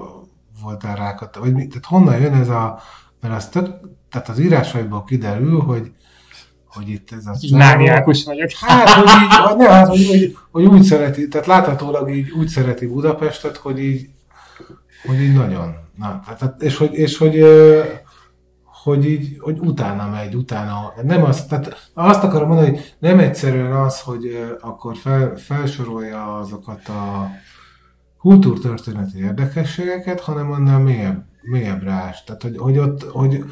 voltál 0.61 0.95
rákat, 0.95 1.35
vagy 1.35 1.53
mi, 1.53 1.67
tehát 1.67 1.85
honnan 1.85 2.19
jön 2.19 2.33
ez 2.33 2.49
a, 2.49 2.79
mert 3.21 3.35
az 3.35 3.49
tök, 3.49 3.79
tehát 4.11 4.29
az 4.29 4.39
írásaiból 4.39 5.03
kiderül, 5.03 5.59
hogy, 5.59 5.91
hogy 6.65 6.89
itt 6.89 7.11
ez 7.11 7.25
a... 7.25 7.55
Mániákus 7.55 8.23
vagyok. 8.23 8.49
Hát, 8.59 8.89
hogy 8.89 9.09
így, 9.23 9.35
hogy, 9.35 9.57
ne, 9.57 9.69
hát, 9.69 9.87
hogy, 9.87 10.07
hogy, 10.07 10.37
hogy, 10.51 10.65
úgy 10.65 10.83
szereti, 10.83 11.27
tehát 11.27 11.47
láthatólag 11.47 12.15
így 12.15 12.29
úgy 12.31 12.47
szereti 12.47 12.87
Budapestet, 12.87 13.57
hogy 13.57 13.79
így, 13.79 14.09
hogy 15.05 15.21
így 15.21 15.33
nagyon. 15.33 15.85
Na, 15.97 16.21
tehát, 16.37 16.61
és 16.61 16.77
hogy, 16.77 16.93
és 16.93 17.17
hogy, 17.17 17.45
hogy 18.83 19.05
így, 19.05 19.37
hogy 19.39 19.59
utána 19.59 20.09
megy, 20.09 20.35
utána, 20.35 20.93
nem 21.03 21.23
az, 21.23 21.45
tehát 21.45 21.91
azt 21.93 22.23
akarom 22.23 22.47
mondani, 22.47 22.69
hogy 22.69 22.95
nem 22.99 23.19
egyszerűen 23.19 23.71
az, 23.71 24.01
hogy 24.01 24.55
akkor 24.61 24.97
fel, 24.97 25.35
felsorolja 25.35 26.37
azokat 26.37 26.87
a 26.87 27.29
kultúrtörténeti 28.19 29.19
érdekességeket, 29.19 30.19
hanem 30.19 30.51
annál 30.51 30.79
mélyebb, 30.79 31.25
mélyebbre 31.41 31.91
ás. 31.91 32.23
Tehát, 32.23 32.41
hogy, 32.41 32.57
hogy 32.57 32.77
ott, 32.77 33.03
hogy, 33.03 33.43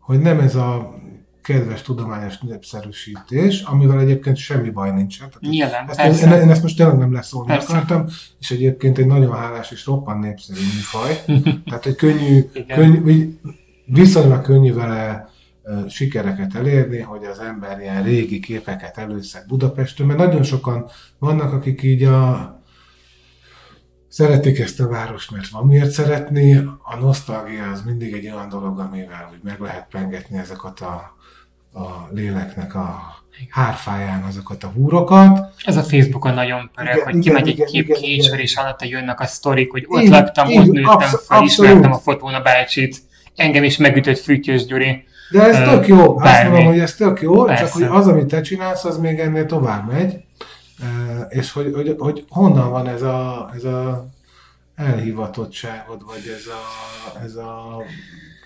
hogy 0.00 0.20
nem 0.20 0.40
ez 0.40 0.54
a 0.54 0.94
kedves 1.42 1.82
tudományos 1.82 2.38
népszerűsítés, 2.38 3.60
amivel 3.60 4.00
egyébként 4.00 4.36
semmi 4.36 4.70
baj 4.70 4.90
nincsen. 4.90 5.26
Tehát 5.28 5.40
Nyilván, 5.40 5.88
ezt, 5.88 5.96
persze. 5.96 6.36
én, 6.36 6.42
én 6.42 6.50
ezt 6.50 6.62
most 6.62 6.76
tényleg 6.76 6.98
nem 6.98 7.12
leszólni 7.12 7.48
Persze. 7.48 7.72
akartam, 7.72 8.06
és 8.40 8.50
egyébként 8.50 8.98
egy 8.98 9.06
nagyon 9.06 9.34
hálás 9.34 9.70
és 9.70 9.86
roppan 9.86 10.18
népszerű 10.18 10.60
műfaj. 10.60 11.24
Tehát, 11.64 11.84
hogy 11.84 11.94
könnyű, 11.94 12.44
Igen. 12.52 12.78
könnyű 12.78 13.38
viszonylag 13.86 14.42
könnyű 14.42 14.72
vele 14.72 15.30
sikereket 15.88 16.54
elérni, 16.54 17.00
hogy 17.00 17.24
az 17.24 17.38
ember 17.38 17.80
ilyen 17.80 18.02
régi 18.02 18.40
képeket 18.40 18.98
előszed 18.98 19.46
Budapestről, 19.46 20.06
mert 20.06 20.18
nagyon 20.18 20.42
sokan 20.42 20.90
vannak, 21.18 21.52
akik 21.52 21.82
így 21.82 22.02
a 22.02 22.56
szeretik 24.08 24.58
ezt 24.58 24.80
a 24.80 24.88
várost, 24.88 25.30
mert 25.30 25.48
van 25.48 25.66
miért 25.66 25.90
szeretni. 25.90 26.54
A 26.82 26.96
nosztalgia 27.00 27.70
az 27.70 27.82
mindig 27.82 28.12
egy 28.12 28.26
olyan 28.26 28.48
dolog, 28.48 28.78
amivel 28.78 29.28
úgy 29.32 29.42
meg 29.42 29.60
lehet 29.60 29.86
pengetni 29.90 30.38
ezeket 30.38 30.80
a, 30.80 31.16
a 31.74 32.08
léleknek 32.14 32.74
a 32.74 33.00
hárfáján 33.50 34.22
azokat 34.22 34.64
a 34.64 34.66
húrokat. 34.66 35.52
Ez 35.64 35.76
a 35.76 35.82
Facebookon 35.82 36.34
nagyon 36.34 36.70
pörög, 36.74 36.92
Igen, 36.94 37.04
hogy 37.04 37.14
igen, 37.14 37.20
kimegy 37.20 37.48
egy 37.48 37.54
igen, 37.54 37.66
kép 37.66 37.84
igen, 37.84 38.00
két 38.00 38.08
igen. 38.16 38.28
sor, 38.28 38.40
és 38.40 38.56
alatta 38.56 38.84
jönnek 38.84 39.20
a 39.20 39.26
sztorik, 39.26 39.70
hogy 39.70 39.84
ott 39.88 40.02
Így- 40.02 40.08
laktam, 40.08 40.48
így, 40.48 40.58
ott 40.58 40.66
nőttem 40.66 40.90
absz- 40.90 41.26
fel, 41.26 41.42
ismertem 41.42 41.92
a 41.92 41.98
fotón 41.98 42.34
a 42.34 42.40
bácsit. 42.42 42.96
Engem 43.36 43.64
is 43.64 43.76
megütött 43.76 44.18
Fütyös 44.18 44.64
Gyuri. 44.64 45.04
De 45.30 45.42
ez 45.42 45.56
Ö, 45.58 45.70
tök 45.70 45.86
jó, 45.86 46.14
azt 46.14 46.24
bármi. 46.24 46.50
mondom, 46.50 46.66
hogy 46.72 46.80
ez 46.80 46.94
tök 46.94 47.20
jó, 47.20 47.44
Persze. 47.44 47.62
csak 47.64 47.72
hogy 47.72 47.82
az, 47.82 48.06
amit 48.08 48.26
te 48.26 48.40
csinálsz, 48.40 48.84
az 48.84 48.98
még 48.98 49.18
ennél 49.18 49.46
tovább 49.46 49.92
megy, 49.92 50.14
Ö, 50.80 51.20
és 51.28 51.52
hogy, 51.52 51.72
hogy, 51.74 51.94
hogy 51.98 52.24
honnan 52.28 52.70
van 52.70 52.88
ez 52.88 53.02
a, 53.02 53.50
ez 53.54 53.64
a 53.64 54.06
elhivatottságod, 54.76 56.02
vagy 56.06 56.22
ez 56.38 56.46
a, 56.46 57.20
ez 57.24 57.34
a 57.34 57.82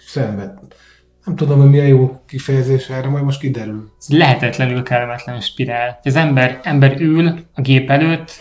szenved, 0.07 0.51
nem 1.27 1.37
tudom, 1.37 1.61
hogy 1.61 1.71
milyen 1.71 1.87
jó 1.87 2.21
kifejezés 2.27 2.89
erre, 2.89 3.09
majd 3.09 3.25
most 3.25 3.41
kiderül. 3.41 3.91
Ez 3.99 4.09
lehetetlenül 4.09 4.83
kellemetlen 4.83 5.41
spirál. 5.41 6.01
Az 6.03 6.17
ember, 6.17 6.61
ember 6.63 7.01
ül 7.01 7.39
a 7.55 7.61
gép 7.61 7.91
előtt, 7.91 8.39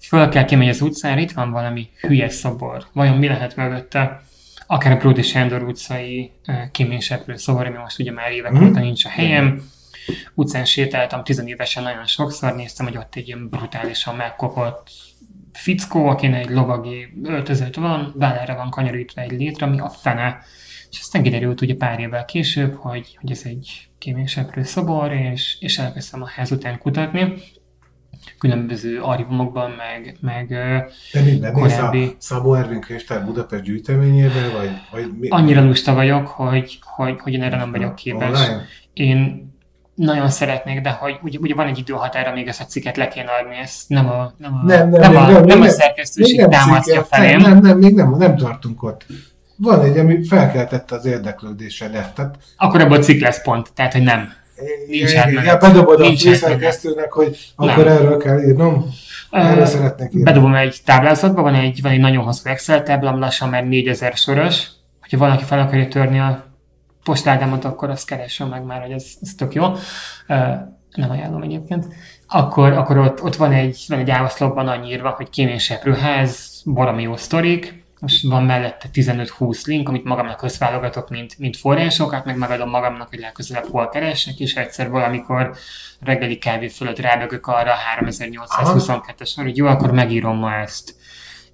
föl 0.00 0.28
kell 0.28 0.44
kimegy 0.44 0.68
az 0.68 0.80
utcára, 0.80 1.20
itt 1.20 1.32
van 1.32 1.50
valami 1.50 1.88
hülye 2.00 2.28
szobor. 2.28 2.86
Vajon 2.92 3.16
mi 3.16 3.26
lehet 3.26 3.56
mögötte? 3.56 4.22
Akár 4.66 4.92
a 4.92 4.96
Pródi 4.96 5.22
Sándor 5.22 5.62
utcai 5.62 6.30
kéményseprő 6.72 7.36
szobor, 7.36 7.66
ami 7.66 7.76
most 7.76 7.98
ugye 7.98 8.12
már 8.12 8.30
évek 8.32 8.52
Mhm. 8.52 8.64
óta 8.66 8.80
nincs 8.80 9.04
a 9.04 9.08
helyem. 9.08 9.62
Utcán 10.34 10.64
sétáltam 10.64 11.24
tizenévesen 11.24 11.82
nagyon 11.82 12.06
sokszor, 12.06 12.54
néztem, 12.54 12.86
hogy 12.86 12.96
ott 12.96 13.14
egy 13.14 13.26
ilyen 13.26 13.48
brutálisan 13.48 14.16
megkopott 14.16 14.88
fickó, 15.52 16.06
akinek 16.06 16.40
egy 16.44 16.50
lovagi 16.50 17.20
öltözet 17.24 17.74
van, 17.76 18.12
vállára 18.16 18.54
van 18.54 18.70
kanyarítva 18.70 19.20
egy 19.20 19.30
létre, 19.30 19.66
ami 19.66 19.78
a 19.80 19.88
fene. 19.88 20.38
És 20.90 20.98
aztán 21.00 21.22
kiderült 21.22 21.60
ugye 21.60 21.74
pár 21.74 22.00
évvel 22.00 22.24
később, 22.24 22.74
hogy, 22.74 23.16
hogy 23.20 23.30
ez 23.30 23.40
egy 23.44 23.88
kéményseprő 23.98 24.62
szobor, 24.62 25.12
és, 25.12 25.56
és 25.60 25.78
elkezdtem 25.78 26.22
a 26.22 26.28
ház 26.28 26.50
után 26.50 26.78
kutatni, 26.78 27.32
különböző 28.38 29.00
archívumokban, 29.00 29.70
meg, 29.70 30.16
meg 30.20 30.48
De 31.12 31.20
mi, 31.24 31.30
nem 31.38 31.52
mész 31.54 31.72
a 31.72 31.76
Korábbi- 31.76 32.16
Szabó 32.18 32.54
Ervin 32.54 32.80
könyvtár 32.80 33.24
Budapest 33.24 33.62
gyűjteményébe, 33.62 34.48
vagy, 34.58 34.70
vagy 34.90 35.12
mi? 35.18 35.28
annyira 35.28 35.64
lusta 35.64 35.94
vagyok, 35.94 36.26
hogy, 36.26 36.78
hogy, 36.82 37.20
hogy 37.20 37.32
én 37.32 37.42
erre 37.42 37.56
nem 37.56 37.70
vagyok 37.70 37.94
képes. 37.94 38.28
Online? 38.28 38.62
Én 38.92 39.48
nagyon 39.94 40.28
szeretnék, 40.28 40.80
de 40.80 40.90
hogy 40.90 41.18
ugye, 41.22 41.38
ugye 41.38 41.54
van 41.54 41.66
egy 41.66 41.78
időhatár, 41.78 42.28
amíg 42.28 42.46
ezt 42.46 42.60
a 42.60 42.64
cikket 42.64 42.96
le 42.96 43.08
kéne 43.08 43.30
adni, 43.42 43.56
ezt 43.56 43.88
nem 43.88 44.08
a, 44.08 44.32
nem 44.36 44.54
a, 44.54 44.64
Nem, 44.64 44.88
nem, 44.88 45.00
nem, 45.00 45.12
nem, 45.12 45.22
a, 45.22 45.26
nem, 45.26 45.32
nem, 45.32 45.44
még 45.44 45.56
a 45.56 45.58
nem- 45.58 45.68
szerkesztőség 45.68 46.36
Még 46.36 46.46
nem 46.46 46.60
támasztja 46.60 47.04
felém. 47.04 47.38
Nem, 47.38 47.58
nem, 47.58 47.78
még 47.78 47.94
nem, 47.94 48.10
nem 48.16 48.36
tartunk 48.36 48.82
ott. 48.82 49.06
Van 49.60 49.82
egy, 49.82 49.98
ami 49.98 50.24
felkeltette 50.24 50.94
az 50.94 51.04
érdeklődésedet. 51.04 52.14
Tehát, 52.14 52.38
Akkor 52.56 52.80
abból 52.80 53.02
cikk 53.02 53.20
lesz 53.20 53.42
pont, 53.42 53.72
tehát 53.74 53.92
hogy 53.92 54.02
nem. 54.02 54.32
Nincs 54.88 55.14
átmenet. 55.14 55.60
bedobod 55.60 56.00
a 56.00 56.16
főszerkesztőnek, 56.16 57.12
hogy 57.12 57.52
akkor 57.56 57.84
Nem. 57.84 57.96
erről 57.96 58.16
kell 58.16 58.42
írnom. 58.42 58.86
Erről 59.30 59.62
Ö, 59.62 59.66
szeretnék 59.66 60.08
írni. 60.08 60.22
Bedobom 60.22 60.54
egy 60.54 60.76
táblázatba, 60.84 61.42
van 61.42 61.54
egy, 61.54 61.82
van 61.82 61.92
egy 61.92 62.00
nagyon 62.00 62.24
hosszú 62.24 62.48
Excel 62.48 62.82
táblam, 62.82 63.18
lassan 63.18 63.48
már 63.48 63.64
4000 63.64 64.16
soros. 64.16 64.66
Hogyha 65.00 65.18
valaki 65.18 65.44
fel 65.44 65.60
akarja 65.60 65.88
törni 65.88 66.18
a 66.18 66.44
postágámat, 67.04 67.64
akkor 67.64 67.90
azt 67.90 68.06
keressen 68.06 68.48
meg 68.48 68.64
már, 68.64 68.80
hogy 68.80 68.90
ez, 68.90 69.04
ez 69.22 69.34
tök 69.36 69.54
jó. 69.54 69.64
Ö, 70.26 70.34
Nem 70.94 71.10
ajánlom 71.10 71.42
egyébként. 71.42 71.86
Akkor, 72.26 72.72
akkor 72.72 72.98
ott, 72.98 73.22
ott 73.22 73.36
van 73.36 73.52
egy, 73.52 73.84
van 73.88 73.98
egy 73.98 74.10
áoszlopban 74.10 74.68
annyi 74.68 74.90
írva, 74.90 75.10
hogy 75.10 75.30
kéményseprőház, 75.30 76.62
baromi 76.64 77.02
jó 77.02 77.16
sztorik, 77.16 77.79
most 78.00 78.22
van 78.22 78.44
mellette 78.44 78.88
15-20 78.92 79.66
link, 79.66 79.88
amit 79.88 80.04
magamnak 80.04 80.42
összválogatok, 80.42 81.10
mint, 81.10 81.38
mint 81.38 81.56
forrásokat, 81.56 82.24
meg 82.24 82.36
megadom 82.36 82.70
magamnak, 82.70 83.08
hogy 83.08 83.18
legközelebb 83.18 83.66
hol 83.70 83.88
keresek, 83.88 84.38
és 84.38 84.54
egyszer 84.54 84.90
valamikor 84.90 85.56
reggeli 86.00 86.38
kávé 86.38 86.68
fölött 86.68 86.98
rábögök 86.98 87.46
arra 87.46 87.72
a 87.72 88.04
3822-es, 88.04 89.32
hogy 89.34 89.56
jó, 89.56 89.66
akkor 89.66 89.90
megírom 89.92 90.36
ma 90.36 90.54
ezt. 90.54 90.94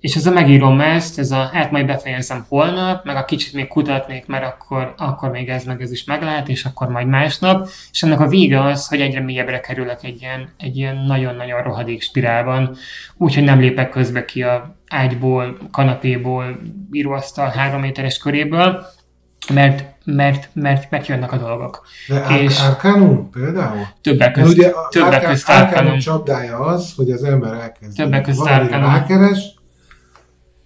És 0.01 0.15
ez 0.15 0.27
a 0.27 0.31
megírom 0.31 0.81
ezt, 0.81 1.19
ez 1.19 1.31
a, 1.31 1.51
hát 1.53 1.71
majd 1.71 1.87
befejezem 1.87 2.45
holnap, 2.49 3.05
meg 3.05 3.17
a 3.17 3.25
kicsit 3.25 3.53
még 3.53 3.69
kutatnék, 3.69 4.27
mert 4.27 4.45
akkor, 4.45 4.95
akkor 4.97 5.31
még 5.31 5.49
ez 5.49 5.65
meg 5.65 5.83
ez 5.83 5.93
is 5.93 6.05
meg 6.05 6.23
lehet, 6.23 6.49
és 6.49 6.65
akkor 6.65 6.89
majd 6.89 7.07
másnap. 7.07 7.69
És 7.93 8.03
ennek 8.03 8.21
a 8.21 8.29
vége 8.29 8.63
az, 8.63 8.89
hogy 8.89 9.01
egyre 9.01 9.21
mélyebbre 9.21 9.61
kerülök 9.61 9.99
egy 10.03 10.21
ilyen, 10.21 10.49
egy 10.59 10.77
ilyen 10.77 10.97
nagyon-nagyon 10.97 11.63
rohadék 11.63 12.03
spirálban, 12.03 12.77
úgyhogy 13.17 13.45
nem 13.45 13.61
lépek 13.61 13.91
közbe 13.91 14.25
ki 14.25 14.43
a 14.43 14.77
ágyból, 14.89 15.59
kanapéból, 15.71 16.59
íróasztal 16.93 17.49
három 17.49 17.81
méteres 17.81 18.19
köréből, 18.19 18.87
mert, 19.53 19.85
mert, 20.05 20.49
mert, 20.53 20.91
mert 20.91 21.07
jönnek 21.07 21.33
a 21.33 21.37
dolgok. 21.37 21.87
De 22.09 22.21
Ar- 22.21 22.41
és- 22.41 22.61
Arcanum 22.61 23.31
például? 23.31 23.87
Többek 24.03 24.33
között, 24.33 24.57
ugye 24.57 24.73
többek 24.91 25.29
Arcanum 25.47 25.99
csapdája 25.99 26.59
az, 26.59 26.93
hogy 26.97 27.11
az 27.11 27.25
ember 27.25 27.53
elkezd 27.53 27.97
Többek 27.97 28.23
között 28.23 28.47
Arcanum. 28.47 28.91
rákeres, 28.91 29.55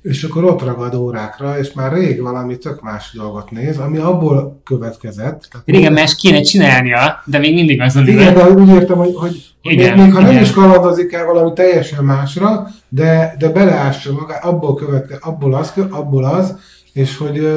és 0.02 0.22
akkor 0.22 0.44
ott 0.44 0.62
ragad 0.62 0.94
órákra, 0.94 1.58
és 1.58 1.72
már 1.72 1.92
rég 1.92 2.22
valami 2.22 2.58
tök 2.58 2.82
más 2.82 3.12
dolgot 3.12 3.50
néz, 3.50 3.78
ami 3.78 3.98
abból 3.98 4.60
következett. 4.64 5.48
Tehát 5.50 5.66
Régen 5.66 5.92
más 5.92 6.16
kéne 6.16 6.40
csinálnia, 6.40 7.22
de 7.24 7.38
még 7.38 7.54
mindig 7.54 7.80
azon 7.80 8.08
Igen, 8.08 8.34
de 8.34 8.50
úgy 8.50 8.68
értem, 8.68 8.96
hogy, 8.96 9.14
hogy 9.14 9.54
Igen, 9.62 9.96
még, 9.96 10.04
még 10.04 10.14
ha 10.14 10.20
nem 10.20 10.30
igen. 10.30 10.42
is 10.42 10.50
kalandozik 10.50 11.12
el 11.12 11.24
valami 11.24 11.52
teljesen 11.52 12.04
másra, 12.04 12.66
de, 12.88 13.34
de 13.38 13.48
beleássa 13.48 14.12
magát, 14.12 14.44
abból, 14.44 14.74
követke, 14.74 15.18
abból, 15.20 15.54
az, 15.54 15.72
abból 15.90 16.24
az, 16.24 16.56
és 16.92 17.16
hogy, 17.16 17.48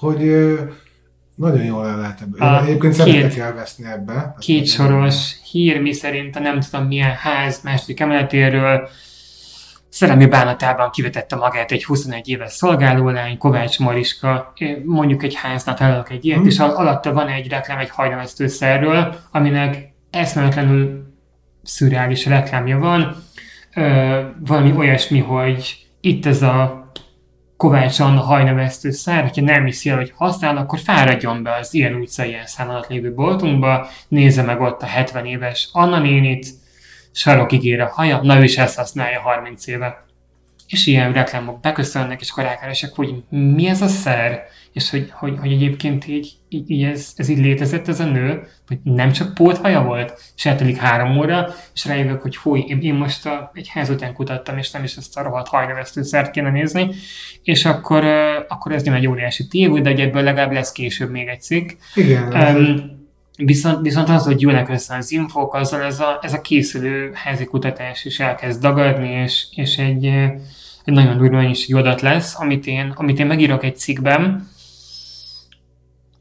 hogy 0.00 0.54
nagyon 1.34 1.64
jól 1.64 1.86
el 1.86 1.96
lehet. 1.96 2.18
A 2.38 2.44
Én 2.44 2.64
Egyébként 2.64 2.92
szeretek 2.92 3.36
elveszni 3.36 3.84
ebbe. 3.84 4.34
Két 4.38 4.66
soros 4.66 5.32
hír, 5.50 5.80
mi 5.80 5.92
szerint 5.92 6.36
a 6.36 6.40
nem 6.40 6.60
tudom 6.60 6.86
milyen 6.86 7.14
ház 7.14 7.60
második 7.62 8.00
emeletéről 8.00 8.88
szerelmi 9.92 10.26
bánatában 10.26 10.90
kivetette 10.90 11.36
magát 11.36 11.70
egy 11.72 11.84
21 11.84 12.28
éves 12.28 12.52
szolgálólány, 12.52 13.38
Kovács 13.38 13.78
Mariska, 13.78 14.52
mondjuk 14.84 15.22
egy 15.22 15.34
háznál 15.34 15.76
találok 15.76 16.10
egy 16.10 16.24
ilyet, 16.24 16.38
Hmm. 16.38 16.46
és 16.46 16.58
al- 16.58 16.76
alatta 16.76 17.12
van 17.12 17.28
egy 17.28 17.48
reklám 17.48 17.78
egy 17.78 17.90
hajnalesztőszerről, 17.90 19.14
aminek 19.30 19.92
eszméletlenül 20.10 21.06
szürreális 21.62 22.26
reklámja 22.26 22.78
van. 22.78 23.16
Ö, 23.74 24.20
valami 24.46 24.72
olyasmi, 24.76 25.18
hogy 25.18 25.86
itt 26.00 26.26
ez 26.26 26.42
a 26.42 26.90
Kovács 27.56 28.00
Anna 28.00 28.20
hajnevesztő 28.20 28.90
szár, 28.90 29.22
hogyha 29.22 29.42
nem 29.42 29.64
hiszi 29.64 29.90
el, 29.90 29.96
hogy 29.96 30.12
használ, 30.16 30.56
akkor 30.56 30.78
fáradjon 30.78 31.42
be 31.42 31.54
az 31.54 31.74
ilyen 31.74 31.94
utca, 31.94 32.24
ilyen 32.24 32.46
szám 32.46 32.68
alatt 32.68 32.88
lévő 32.88 33.14
boltunkba, 33.14 33.86
nézze 34.08 34.42
meg 34.42 34.60
ott 34.60 34.82
a 34.82 34.86
70 34.86 35.26
éves 35.26 35.68
Anna 35.72 35.98
nénit, 35.98 36.46
sarokig 37.12 37.64
ér 37.64 37.80
a 37.80 37.86
haja, 37.86 38.22
na 38.22 38.38
ő 38.38 38.42
is 38.42 38.58
ezt 38.58 38.76
használja 38.76 39.20
30 39.20 39.66
éve. 39.66 40.04
És 40.68 40.86
ilyen 40.86 41.12
reklámok 41.12 41.60
beköszönnek, 41.60 42.20
és 42.20 42.30
akkor 42.30 42.44
rákeresek, 42.44 42.94
hogy 42.94 43.14
mi 43.28 43.66
ez 43.66 43.82
a 43.82 43.86
szer, 43.86 44.44
és 44.72 44.90
hogy, 44.90 45.10
hogy, 45.12 45.38
hogy 45.38 45.52
egyébként 45.52 46.06
így, 46.06 46.32
így, 46.48 46.70
így 46.70 46.82
ez, 46.82 47.12
ez 47.16 47.28
így 47.28 47.38
létezett 47.38 47.88
ez 47.88 48.00
a 48.00 48.04
nő, 48.04 48.46
hogy 48.66 48.78
nem 48.82 49.12
csak 49.12 49.34
póthaja 49.34 49.82
volt, 49.82 50.32
és 50.36 50.46
eltelik 50.46 50.76
három 50.76 51.18
óra, 51.18 51.48
és 51.74 51.84
rájövök, 51.84 52.22
hogy 52.22 52.36
fúj, 52.36 52.64
én, 52.66 52.80
én 52.80 52.94
most 52.94 53.26
a, 53.26 53.50
egy 53.54 53.68
ház 53.68 53.90
után 53.90 54.14
kutattam, 54.14 54.58
és 54.58 54.70
nem 54.70 54.84
is 54.84 54.96
ezt 54.96 55.16
a 55.16 55.22
rohadt 55.22 55.48
hajnevesztőszert 55.48 56.30
kéne 56.30 56.50
nézni, 56.50 56.90
és 57.42 57.64
akkor, 57.64 58.04
akkor 58.48 58.72
ez 58.72 58.82
nem 58.82 58.94
egy 58.94 59.06
óriási 59.06 59.46
tévú, 59.46 59.82
de 59.82 59.90
ebből 59.90 60.22
legalább 60.22 60.52
lesz 60.52 60.72
később 60.72 61.10
még 61.10 61.28
egy 61.28 61.40
cikk. 61.40 61.70
Igen, 61.94 62.56
Um, 62.56 63.01
viszont, 63.36 63.80
viszont 63.82 64.08
az, 64.08 64.24
hogy 64.24 64.36
gyűlnek 64.36 64.68
össze 64.68 64.96
az 64.96 65.12
infók, 65.12 65.54
azzal 65.54 65.82
ez 65.82 66.00
a, 66.00 66.18
ez 66.22 66.32
a 66.32 66.40
készülő 66.40 67.10
házi 67.14 67.44
kutatás 67.44 68.04
is 68.04 68.20
elkezd 68.20 68.60
dagadni, 68.60 69.08
és, 69.08 69.46
és 69.54 69.78
egy, 69.78 70.06
eh, 70.06 70.30
egy 70.84 70.94
nagyon 70.94 71.16
durva 71.18 71.36
mennyiségű 71.36 71.78
adat 71.78 72.00
lesz, 72.00 72.40
amit 72.40 72.66
én, 72.66 72.92
amit 72.96 73.18
én 73.18 73.26
megírok 73.26 73.64
egy 73.64 73.76
cikkben, 73.76 74.48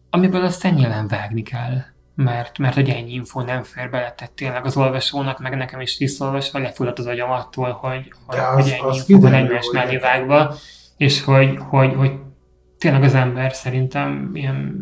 amiből 0.09 0.43
aztán 0.43 0.73
nyilván 0.73 1.07
vágni 1.07 1.41
kell. 1.41 1.77
Mert, 2.15 2.57
mert 2.57 2.73
hogy 2.75 2.89
ennyi 2.89 3.13
info 3.13 3.41
nem 3.41 3.63
fér 3.63 3.89
bele, 3.89 4.13
tehát 4.17 4.33
tényleg 4.33 4.65
az 4.65 4.77
olvasónak, 4.77 5.39
meg 5.39 5.55
nekem 5.57 5.81
is 5.81 5.97
visszaolvasva 5.97 6.59
lefulladt 6.59 6.99
az 6.99 7.05
agyam 7.05 7.31
attól, 7.31 7.71
hogy, 7.71 8.13
hogy, 8.25 8.37
az- 8.39 8.53
hogy 8.63 8.71
ennyi 8.71 8.89
az 8.89 9.09
info 9.09 9.21
van 9.21 9.33
egymás 9.33 9.69
mellé 9.73 9.97
vágva, 9.97 10.55
és 10.97 11.23
hogy, 11.23 11.57
hogy, 11.69 11.93
hogy 11.93 12.11
tényleg 12.77 13.03
az 13.03 13.13
ember 13.13 13.53
szerintem 13.53 14.31
ilyen 14.33 14.75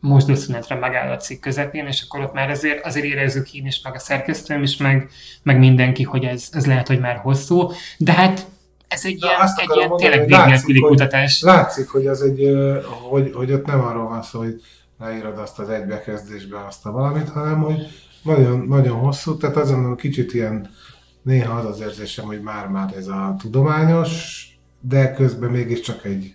mosdószünetre 0.00 0.74
megáll 0.74 1.12
a 1.12 1.16
cikk 1.16 1.40
közepén, 1.40 1.86
és 1.86 2.02
akkor 2.02 2.20
ott 2.20 2.32
már 2.32 2.50
azért, 2.50 2.86
azért 2.86 3.06
érezzük 3.06 3.54
én 3.54 3.66
is, 3.66 3.80
meg 3.82 3.94
a 3.94 3.98
szerkesztőm 3.98 4.62
is, 4.62 4.76
meg, 4.76 5.10
meg 5.42 5.58
mindenki, 5.58 6.02
hogy 6.02 6.24
ez, 6.24 6.48
ez 6.52 6.66
lehet, 6.66 6.86
hogy 6.86 7.00
már 7.00 7.16
hosszú, 7.16 7.70
de 7.98 8.12
hát 8.12 8.46
ez 8.88 9.04
egy 9.04 9.18
Na, 9.20 9.26
ilyen, 9.26 9.40
azt 9.40 9.58
egy 9.58 9.76
ilyen 9.76 9.88
mondani, 9.88 10.10
tényleg 10.10 10.28
végnélküli 10.28 10.80
kutatás. 10.80 11.42
Látszik, 11.42 11.88
hogy 11.88 12.06
az 12.06 12.22
egy, 12.22 12.56
hogy, 13.08 13.32
hogy 13.34 13.52
ott 13.52 13.66
nem 13.66 13.80
arról 13.80 14.08
van 14.08 14.22
szó, 14.22 14.38
hogy 14.38 14.62
leírod 14.98 15.38
azt 15.38 15.58
az 15.58 15.68
egybekezdésbe 15.68 16.64
azt 16.66 16.86
a 16.86 16.90
valamit, 16.92 17.28
hanem 17.28 17.60
hogy 17.62 17.86
nagyon, 18.22 18.66
nagyon 18.68 18.98
hosszú, 18.98 19.36
tehát 19.36 19.56
azon 19.56 19.96
kicsit 19.96 20.34
ilyen 20.34 20.70
néha 21.22 21.58
az 21.58 21.64
az 21.64 21.80
érzésem, 21.80 22.24
hogy 22.24 22.40
már-már 22.40 22.94
ez 22.96 23.06
a 23.06 23.36
tudományos, 23.38 24.42
de 24.80 25.12
közben 25.12 25.50
mégiscsak 25.50 26.04
egy 26.04 26.34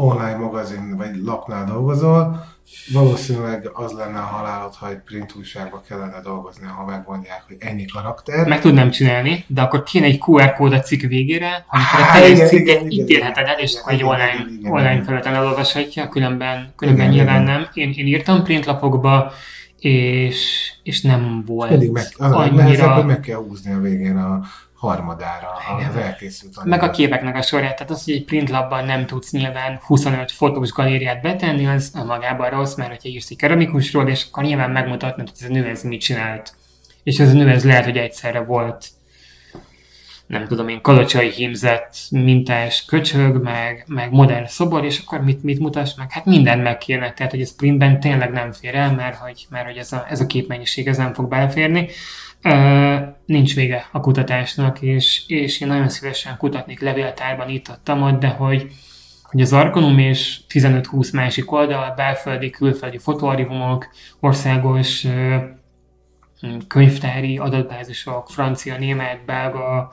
online 0.00 0.36
magazin 0.36 0.96
vagy 0.96 1.16
lapnál 1.24 1.64
dolgozol, 1.64 2.44
valószínűleg 2.92 3.70
az 3.72 3.92
lenne 3.92 4.18
a 4.18 4.22
halálod, 4.22 4.74
ha 4.74 4.88
egy 4.88 4.98
print 4.98 5.34
újságba 5.38 5.82
kellene 5.88 6.20
dolgozni, 6.22 6.66
ha 6.66 6.84
megmondják, 6.84 7.44
hogy 7.46 7.56
ennyi 7.58 7.84
karakter. 7.84 8.46
Meg 8.48 8.60
tudnám 8.60 8.90
csinálni, 8.90 9.44
de 9.46 9.62
akkor 9.62 9.82
kéne 9.82 10.06
egy 10.06 10.20
QR 10.26 10.52
kód 10.52 10.72
a 10.72 10.80
cikk 10.80 11.00
végére, 11.00 11.66
amikor 11.68 12.00
a 12.00 12.02
Há, 12.02 12.18
teljes 12.18 12.36
igen, 12.36 12.48
cikket 12.48 12.82
itt 12.88 13.08
érheted 13.08 13.46
el, 13.46 13.58
és 13.58 13.70
igen, 13.70 13.82
akkor 13.82 13.92
egy 13.92 14.02
online, 14.02 14.34
igen, 14.34 14.58
igen, 14.58 14.72
online 14.72 15.02
felületen 15.02 15.34
elolvashatja, 15.34 16.08
különben, 16.08 16.72
különben 16.76 17.04
Igen, 17.04 17.16
nyilván 17.16 17.42
igen. 17.42 17.54
nem. 17.54 17.68
Én, 17.74 17.92
én 17.96 18.06
írtam 18.06 18.42
printlapokba, 18.42 19.32
és, 19.78 20.72
és 20.82 21.00
nem 21.00 21.42
volt 21.46 21.70
Mindig 21.70 21.90
meg, 21.90 22.04
az 22.16 22.32
a 22.32 22.38
annyira... 22.38 22.56
legnehezebb, 22.56 22.90
hogy 22.90 23.06
meg 23.06 23.20
kell 23.20 23.38
húzni 23.38 23.72
a 23.72 23.80
végén 23.80 24.16
a 24.16 24.40
harmadára 24.80 25.48
az 25.88 25.96
elkészült 25.96 26.56
anyag. 26.56 26.68
Meg 26.68 26.82
a 26.82 26.90
képeknek 26.90 27.36
a 27.36 27.42
sorát, 27.42 27.76
tehát 27.76 27.90
az, 27.90 28.04
hogy 28.04 28.14
egy 28.14 28.24
printlapban 28.24 28.84
nem 28.84 29.06
tudsz 29.06 29.30
nyilván 29.30 29.80
25 29.82 30.32
fotós 30.32 30.70
galériát 30.70 31.22
betenni, 31.22 31.66
az 31.66 31.92
magában 32.06 32.50
rossz, 32.50 32.74
mert 32.74 32.90
hogyha 32.90 33.08
írsz 33.08 33.30
egy 33.30 33.36
keramikusról, 33.36 34.08
és 34.08 34.26
akkor 34.30 34.42
nyilván 34.42 34.70
megmutatni, 34.70 35.22
hogy 35.22 35.32
ez 35.40 35.50
a 35.50 35.52
nő 35.52 35.66
ez 35.66 35.82
mit 35.82 36.00
csinált. 36.00 36.54
És 37.02 37.18
ez 37.18 37.30
a 37.30 37.32
nő 37.32 37.48
ez 37.48 37.64
lehet, 37.64 37.84
hogy 37.84 37.96
egyszerre 37.96 38.40
volt 38.40 38.86
nem 40.26 40.46
tudom 40.46 40.68
én, 40.68 40.80
kalocsai 40.80 41.30
hímzett 41.30 41.96
mintás 42.10 42.84
köcsög, 42.84 43.42
meg, 43.42 43.84
meg 43.86 44.12
modern 44.12 44.46
szobor, 44.46 44.84
és 44.84 44.98
akkor 44.98 45.24
mit, 45.24 45.42
mit 45.42 45.58
mutass 45.58 45.94
meg? 45.96 46.12
Hát 46.12 46.24
mindent 46.24 46.62
meg 46.62 46.78
kéne, 46.78 47.12
tehát 47.12 47.32
hogy 47.32 47.40
a 47.40 47.46
sprintben 47.46 48.00
tényleg 48.00 48.30
nem 48.30 48.52
fér 48.52 48.74
el, 48.74 48.92
mert 48.94 49.16
hogy, 49.16 49.46
mert 49.50 49.66
hogy 49.66 49.76
ez, 49.76 49.92
a, 49.92 50.06
ez 50.08 50.20
a 50.20 50.26
képmennyiség 50.26 50.86
ez 50.86 50.96
nem 50.96 51.14
fog 51.14 51.28
beleférni. 51.28 51.88
Uh, 52.44 53.09
nincs 53.30 53.54
vége 53.54 53.88
a 53.92 54.00
kutatásnak, 54.00 54.82
és, 54.82 55.22
és 55.26 55.60
én 55.60 55.68
nagyon 55.68 55.88
szívesen 55.88 56.36
kutatnék 56.36 56.80
levéltárban 56.80 57.48
itt 57.48 57.70
ott, 57.70 58.18
de 58.18 58.28
hogy, 58.28 58.70
hogy 59.22 59.40
az 59.40 59.52
Arkonum 59.52 59.98
és 59.98 60.40
15-20 60.48 61.12
másik 61.12 61.52
oldal, 61.52 61.94
belföldi, 61.94 62.50
külföldi 62.50 62.98
fotóarchívumok, 62.98 63.88
országos 64.20 65.06
könyvtári 66.68 67.38
adatbázisok, 67.38 68.30
francia, 68.30 68.78
német, 68.78 69.24
belga, 69.24 69.92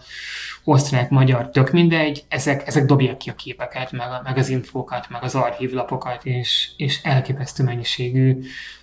osztrák, 0.64 1.10
magyar, 1.10 1.50
tök 1.50 1.72
mindegy, 1.72 2.24
ezek, 2.28 2.68
ezek 2.68 2.86
dobják 2.86 3.18
ki 3.18 3.30
a 3.30 3.36
képeket, 3.36 3.92
meg, 3.92 4.08
a, 4.08 4.22
meg 4.24 4.38
az 4.38 4.50
infókat, 4.50 5.10
meg 5.10 5.24
az 5.24 5.36
archívlapokat, 5.36 6.26
és, 6.26 6.70
és 6.78 7.00
elképesztő 7.04 7.64
mennyiségű 7.64 8.40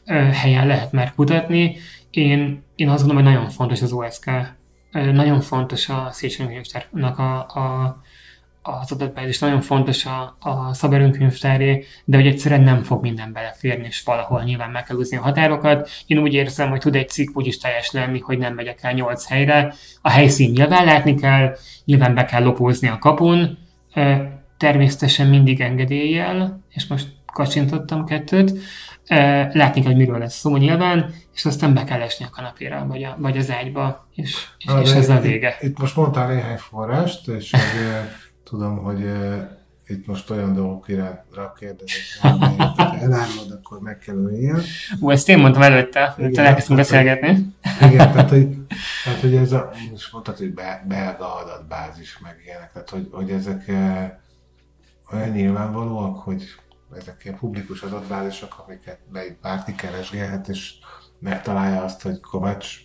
ö, 0.06 0.14
helyen 0.14 0.66
lehet 0.66 0.92
már 0.92 1.14
kutatni. 1.14 1.76
Én, 2.14 2.62
én 2.76 2.88
azt 2.88 2.98
gondolom, 2.98 3.24
hogy 3.24 3.32
nagyon 3.32 3.50
fontos 3.50 3.82
az 3.82 3.92
OSK, 3.92 4.30
nagyon 4.92 5.40
fontos 5.40 5.88
a 5.88 6.08
Széchenyi 6.12 6.52
Könyvtárnak 6.52 7.18
a, 7.18 7.38
a 7.38 7.96
az 8.66 8.92
adatbázis 8.92 9.38
nagyon 9.38 9.60
fontos 9.60 10.06
a, 10.06 10.36
a 10.40 10.74
szaberőnkönyvtáré, 10.74 11.84
de 12.04 12.16
hogy 12.16 12.26
egyszerűen 12.26 12.60
nem 12.60 12.82
fog 12.82 13.02
minden 13.02 13.32
beleférni, 13.32 13.86
és 13.86 14.02
valahol 14.02 14.42
nyilván 14.42 14.70
meg 14.70 14.84
kell 14.84 14.96
a 14.96 15.22
határokat. 15.22 15.90
Én 16.06 16.18
úgy 16.18 16.34
érzem, 16.34 16.70
hogy 16.70 16.80
tud 16.80 16.94
egy 16.94 17.08
cikk 17.08 17.36
úgy 17.36 17.46
is 17.46 17.58
teljes 17.58 17.90
lenni, 17.90 18.18
hogy 18.18 18.38
nem 18.38 18.54
megyek 18.54 18.82
el 18.82 18.92
nyolc 18.92 19.26
helyre. 19.26 19.74
A 20.02 20.10
helyszín 20.10 20.50
nyilván 20.50 20.84
látni 20.84 21.14
kell, 21.14 21.56
nyilván 21.84 22.14
be 22.14 22.24
kell 22.24 22.42
lopózni 22.42 22.88
a 22.88 22.98
kapun, 22.98 23.58
természetesen 24.58 25.26
mindig 25.26 25.60
engedéllyel, 25.60 26.60
és 26.70 26.86
most 26.86 27.08
kacsintottam 27.32 28.04
kettőt, 28.04 28.58
látni 29.06 29.80
kell, 29.80 29.90
hogy 29.90 29.96
miről 29.96 30.18
lesz 30.18 30.38
szó 30.38 30.56
nyilván, 30.56 31.14
és 31.34 31.44
aztán 31.44 31.74
be 31.74 31.84
kell 31.84 32.00
esni 32.00 32.24
a 32.24 32.30
kanapéra, 32.30 32.86
vagy, 32.86 33.02
a, 33.02 33.16
vagy 33.18 33.36
az 33.36 33.50
ágyba, 33.50 34.08
és, 34.14 34.46
és, 34.58 34.72
és 34.82 34.92
ez 34.92 35.08
a 35.08 35.20
vége. 35.20 35.56
Itt, 35.60 35.68
itt 35.68 35.78
most 35.78 35.96
mondtál 35.96 36.28
néhány 36.28 36.56
forrást, 36.56 37.28
és 37.28 37.50
hogy 37.50 37.60
Tudom, 38.44 38.76
hogy 38.76 39.04
itt 39.86 40.06
most 40.06 40.30
olyan 40.30 40.54
dolgok 40.54 40.88
irántra 40.88 41.52
kérdezek, 41.58 42.00
ha 42.20 42.96
elárulod, 42.96 43.50
akkor 43.50 43.80
meg 43.80 43.98
kell 43.98 44.16
öljen. 44.16 44.60
Ú, 45.00 45.10
ezt 45.10 45.28
én 45.28 45.38
mondtam 45.38 45.62
előtte, 45.62 46.06
hogy 46.06 46.36
elkezdtünk 46.36 46.78
beszélgetni. 46.78 47.54
Igen, 47.80 47.96
tehát 48.12 48.30
hogy, 48.30 48.48
tehát, 49.04 49.20
hogy 49.20 49.34
ez 49.34 49.52
a, 49.52 49.70
most 49.90 50.12
mondtad, 50.12 50.36
hogy 50.36 50.54
be, 50.54 50.84
belga 50.88 51.34
adatbázis, 51.34 52.18
meg 52.18 52.42
ilyenek, 52.44 52.72
tehát 52.72 52.90
hogy, 52.90 53.08
hogy 53.12 53.30
ezek 53.30 53.68
olyan 55.12 55.28
nyilvánvalóak, 55.28 56.18
hogy 56.18 56.44
ezek 56.96 57.20
ilyen 57.24 57.38
publikus 57.38 57.82
adatbázisok, 57.82 58.64
amiket 58.66 58.98
bárki 59.40 59.74
keresgélhet, 59.74 60.48
és 60.48 60.72
megtalálja 61.18 61.82
azt, 61.82 62.02
hogy 62.02 62.20
Kovács 62.20 62.84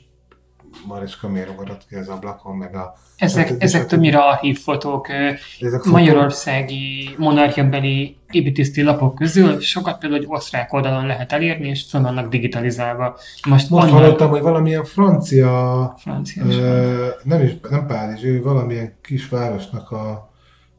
Mariska 0.88 1.30
miért 1.30 1.50
ugrott 1.50 1.86
ki 1.88 1.95
az 1.95 2.08
ablakon, 2.08 2.56
meg 2.56 2.76
a... 2.76 2.93
Ezek, 3.17 3.54
ezek 3.58 3.86
többnyire 3.86 4.17
archívfotók. 4.17 5.08
Ezek 5.60 5.84
Magyarországi 5.84 7.10
monarchiabeli 7.17 8.17
építészeti 8.32 8.82
lapok 8.82 9.15
közül 9.15 9.60
sokat 9.60 10.00
például, 10.00 10.22
hogy 10.22 10.36
osztrák 10.38 10.74
oldalon 10.74 11.06
lehet 11.06 11.32
elérni, 11.32 11.67
és 11.67 11.86
fel 11.89 12.02
vannak 12.02 12.30
digitalizálva. 12.30 13.17
Most, 13.48 13.69
Most 13.69 13.72
onnan... 13.72 13.89
hallottam, 13.89 14.30
hogy 14.30 14.41
valamilyen 14.41 14.84
francia, 14.84 15.93
francia 15.98 16.45
ö, 16.45 17.08
nem 17.24 17.41
is, 17.41 17.52
nem 17.69 17.88
Párizs, 17.88 18.24
ő 18.24 18.41
valamilyen 18.41 18.93
kisvárosnak 19.02 19.91
a, 19.91 20.32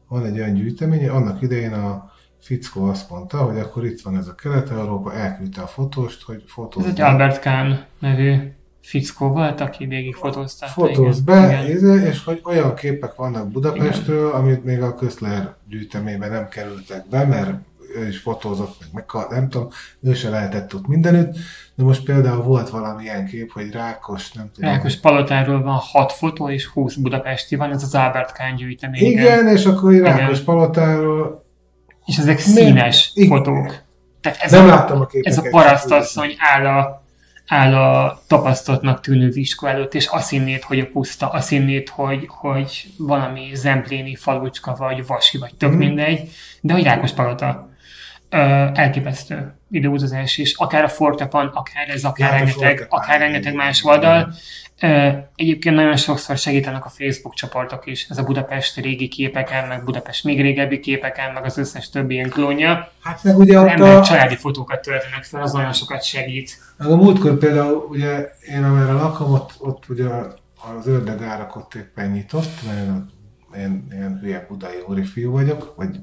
van 0.07 0.25
egy 0.25 0.39
olyan 0.39 0.53
gyűjteménye, 0.53 1.11
annak 1.11 1.41
idején 1.41 1.73
a 1.73 2.10
Fickó 2.41 2.83
azt 2.83 3.09
mondta, 3.09 3.37
hogy 3.37 3.59
akkor 3.59 3.85
itt 3.85 4.01
van 4.01 4.17
ez 4.17 4.27
a 4.27 4.35
Kelet-Európa, 4.35 5.13
elküldte 5.13 5.61
a 5.61 5.67
fotóst, 5.67 6.23
hogy 6.23 6.43
fotózza. 6.47 6.87
Ez 6.87 6.93
egy 6.93 7.01
Albert 7.01 7.41
Kahn 7.41 7.73
nevű 7.99 8.35
fickó 8.81 9.27
volt, 9.27 9.61
aki 9.61 9.85
végig 9.85 10.15
fotózta. 10.15 10.65
Fotóz 10.65 11.19
be, 11.19 11.63
igen. 11.67 11.99
és 11.99 12.23
hogy 12.23 12.41
olyan 12.43 12.75
képek 12.75 13.15
vannak 13.15 13.51
Budapestről, 13.51 14.27
igen. 14.27 14.39
amit 14.39 14.63
még 14.63 14.81
a 14.81 14.95
Közler 14.95 15.55
gyűjteményben 15.69 16.31
nem 16.31 16.47
kerültek 16.47 17.07
be, 17.09 17.25
mert 17.25 17.53
ő 17.95 18.07
is 18.07 18.19
fotózott, 18.19 18.75
meg, 18.93 19.05
meg 19.05 19.25
nem 19.29 19.49
tudom, 19.49 19.67
ő 20.01 20.13
se 20.13 20.29
lehetett 20.29 20.75
ott 20.75 20.87
mindenütt, 20.87 21.35
de 21.75 21.83
most 21.83 22.03
például 22.03 22.43
volt 22.43 22.69
valami 22.69 23.03
ilyen 23.03 23.25
kép, 23.25 23.51
hogy 23.51 23.71
Rákos, 23.71 24.31
nem 24.31 24.51
tudom. 24.53 24.69
Rákos 24.69 24.95
palotáról 24.95 25.61
van 25.61 25.77
6 25.77 26.11
fotó, 26.11 26.49
és 26.49 26.65
20 26.65 26.95
budapesti 26.95 27.55
van, 27.55 27.71
ez 27.71 27.83
az 27.83 27.95
Albert 27.95 28.37
Kahn 28.37 28.55
gyűjtemény. 28.55 29.03
Igen, 29.03 29.47
és 29.47 29.65
akkor 29.65 29.93
Rákos 29.93 30.21
igen. 30.21 30.43
palotáról... 30.45 31.40
És 32.11 32.17
ezek 32.17 32.39
színes 32.39 33.11
igen. 33.13 33.37
fotók. 33.37 33.83
Tehát 34.21 34.41
ez 34.41 34.51
nem 34.51 34.65
a, 34.65 34.67
láttam 34.67 35.01
a 35.01 35.05
képeket. 35.05 35.37
Ez 35.37 35.45
a 35.45 35.49
parasztasszony 35.49 36.35
áll 36.37 36.65
a 36.65 37.01
áll 37.51 37.75
a 37.75 38.21
tapasztaltnak 38.27 39.01
tűnő 39.01 39.29
viskó 39.29 39.67
előtt, 39.67 39.93
és 39.93 40.05
azt 40.05 40.29
hinnéd, 40.29 40.61
hogy 40.61 40.79
a 40.79 40.85
puszta, 40.85 41.29
azt 41.29 41.49
hinnéd, 41.49 41.89
hogy, 41.89 42.25
hogy 42.27 42.85
valami 42.97 43.49
zempléni 43.53 44.15
falucska, 44.15 44.75
vagy 44.77 45.05
vasi, 45.05 45.37
vagy 45.37 45.55
tök 45.55 45.71
mm. 45.71 45.77
mindegy, 45.77 46.29
de 46.61 46.73
hogy 46.73 46.83
Rákos 46.83 47.11
Palota. 47.11 47.69
Ö, 48.29 48.37
elképesztő 48.73 49.55
időutazás 49.71 50.37
is, 50.37 50.53
akár 50.53 50.83
a 50.83 50.89
Fortepan, 50.89 51.47
akár 51.53 51.89
ez, 51.89 52.03
akár 52.03 52.31
rengeteg, 52.31 52.85
akár 52.89 53.19
rengeteg 53.19 53.53
más 53.53 53.83
oldal. 53.83 54.33
Egyébként 55.35 55.75
nagyon 55.75 55.95
sokszor 55.95 56.37
segítenek 56.37 56.85
a 56.85 56.89
Facebook 56.89 57.33
csoportok 57.33 57.85
is, 57.85 58.07
ez 58.09 58.17
a 58.17 58.23
Budapest 58.23 58.75
régi 58.77 59.07
képeken, 59.07 59.67
meg 59.67 59.83
Budapest 59.83 60.23
még 60.23 60.41
régebbi 60.41 60.79
képeken, 60.79 61.33
meg 61.33 61.45
az 61.45 61.57
összes 61.57 61.89
többi 61.89 62.13
ilyen 62.13 62.29
klónja. 62.29 62.91
Hát 63.01 63.23
meg 63.23 63.37
ugye 63.37 63.59
ott 63.59 63.79
a... 63.79 64.01
családi 64.01 64.35
fotókat 64.35 64.81
töltenek 64.81 65.23
fel, 65.23 65.41
az 65.41 65.51
nagyon 65.51 65.73
sokat 65.73 66.03
segít. 66.03 66.59
Meg 66.77 66.87
a 66.87 66.95
múltkor 66.95 67.37
például, 67.37 67.87
ugye 67.89 68.29
én 68.53 68.63
amerre 68.63 68.91
lakom, 68.91 69.31
ott, 69.31 69.53
ott 69.59 69.89
ugye 69.89 70.05
az 70.79 70.87
ördögárak 70.87 71.55
ott 71.55 71.73
éppen 71.73 72.11
nyitott, 72.11 72.59
mert 72.65 72.87
én 73.57 73.87
ilyen 73.91 74.19
hülye 74.21 74.45
budai 74.49 74.83
úri 74.87 75.03
fiú 75.03 75.31
vagyok, 75.31 75.73
vagy 75.75 75.99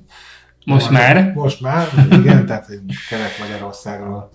most 0.65 0.91
már? 0.91 1.33
Most 1.35 1.61
már, 1.61 1.89
igen, 2.11 2.47
tehát 2.47 2.67
Kelet-Magyarországról 3.09 4.33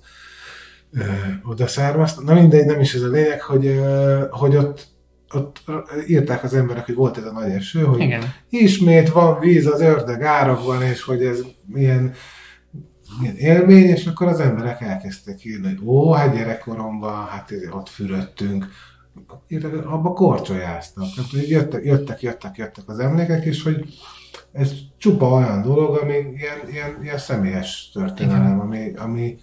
oda 1.43 1.67
származt. 1.67 2.23
Na 2.23 2.33
mindegy, 2.33 2.65
nem 2.65 2.79
is 2.79 2.93
ez 2.93 3.01
a 3.01 3.09
lényeg, 3.09 3.41
hogy, 3.41 3.81
hogy 4.29 4.55
ott, 4.55 4.87
ott 5.33 5.63
írták 6.07 6.43
az 6.43 6.53
emberek, 6.53 6.85
hogy 6.85 6.95
volt 6.95 7.17
ez 7.17 7.25
a 7.25 7.31
nagy 7.31 7.51
eső, 7.51 7.83
hogy 7.83 7.99
Igen. 7.99 8.23
ismét 8.49 9.09
van 9.09 9.39
víz 9.39 9.65
az 9.65 9.81
ördög 9.81 10.21
árakban, 10.21 10.81
és 10.81 11.03
hogy 11.03 11.23
ez 11.23 11.39
milyen, 11.65 12.13
milyen 13.19 13.35
élmény, 13.35 13.87
és 13.87 14.05
akkor 14.05 14.27
az 14.27 14.39
emberek 14.39 14.81
elkezdtek 14.81 15.45
írni, 15.45 15.67
hogy 15.67 15.79
ó, 15.85 16.11
hát 16.11 16.35
gyerekkoromban, 16.35 17.25
hát 17.25 17.51
ott 17.71 17.89
fürödtünk, 17.89 18.67
abba 19.85 20.13
korcsolyáztak. 20.13 21.05
Tehát, 21.15 21.47
jöttek, 21.47 21.83
jöttek, 21.83 22.21
jöttek, 22.21 22.57
jöttek 22.57 22.83
az 22.87 22.99
emlékek, 22.99 23.45
és 23.45 23.63
hogy 23.63 23.85
ez 24.51 24.71
csupa 24.97 25.27
olyan 25.27 25.61
dolog, 25.61 25.97
ami 25.97 26.13
ilyen, 26.13 26.69
ilyen, 26.71 26.99
ilyen 27.03 27.17
személyes 27.17 27.89
történelem, 27.93 28.59
ami, 28.59 28.93
ami, 28.95 29.39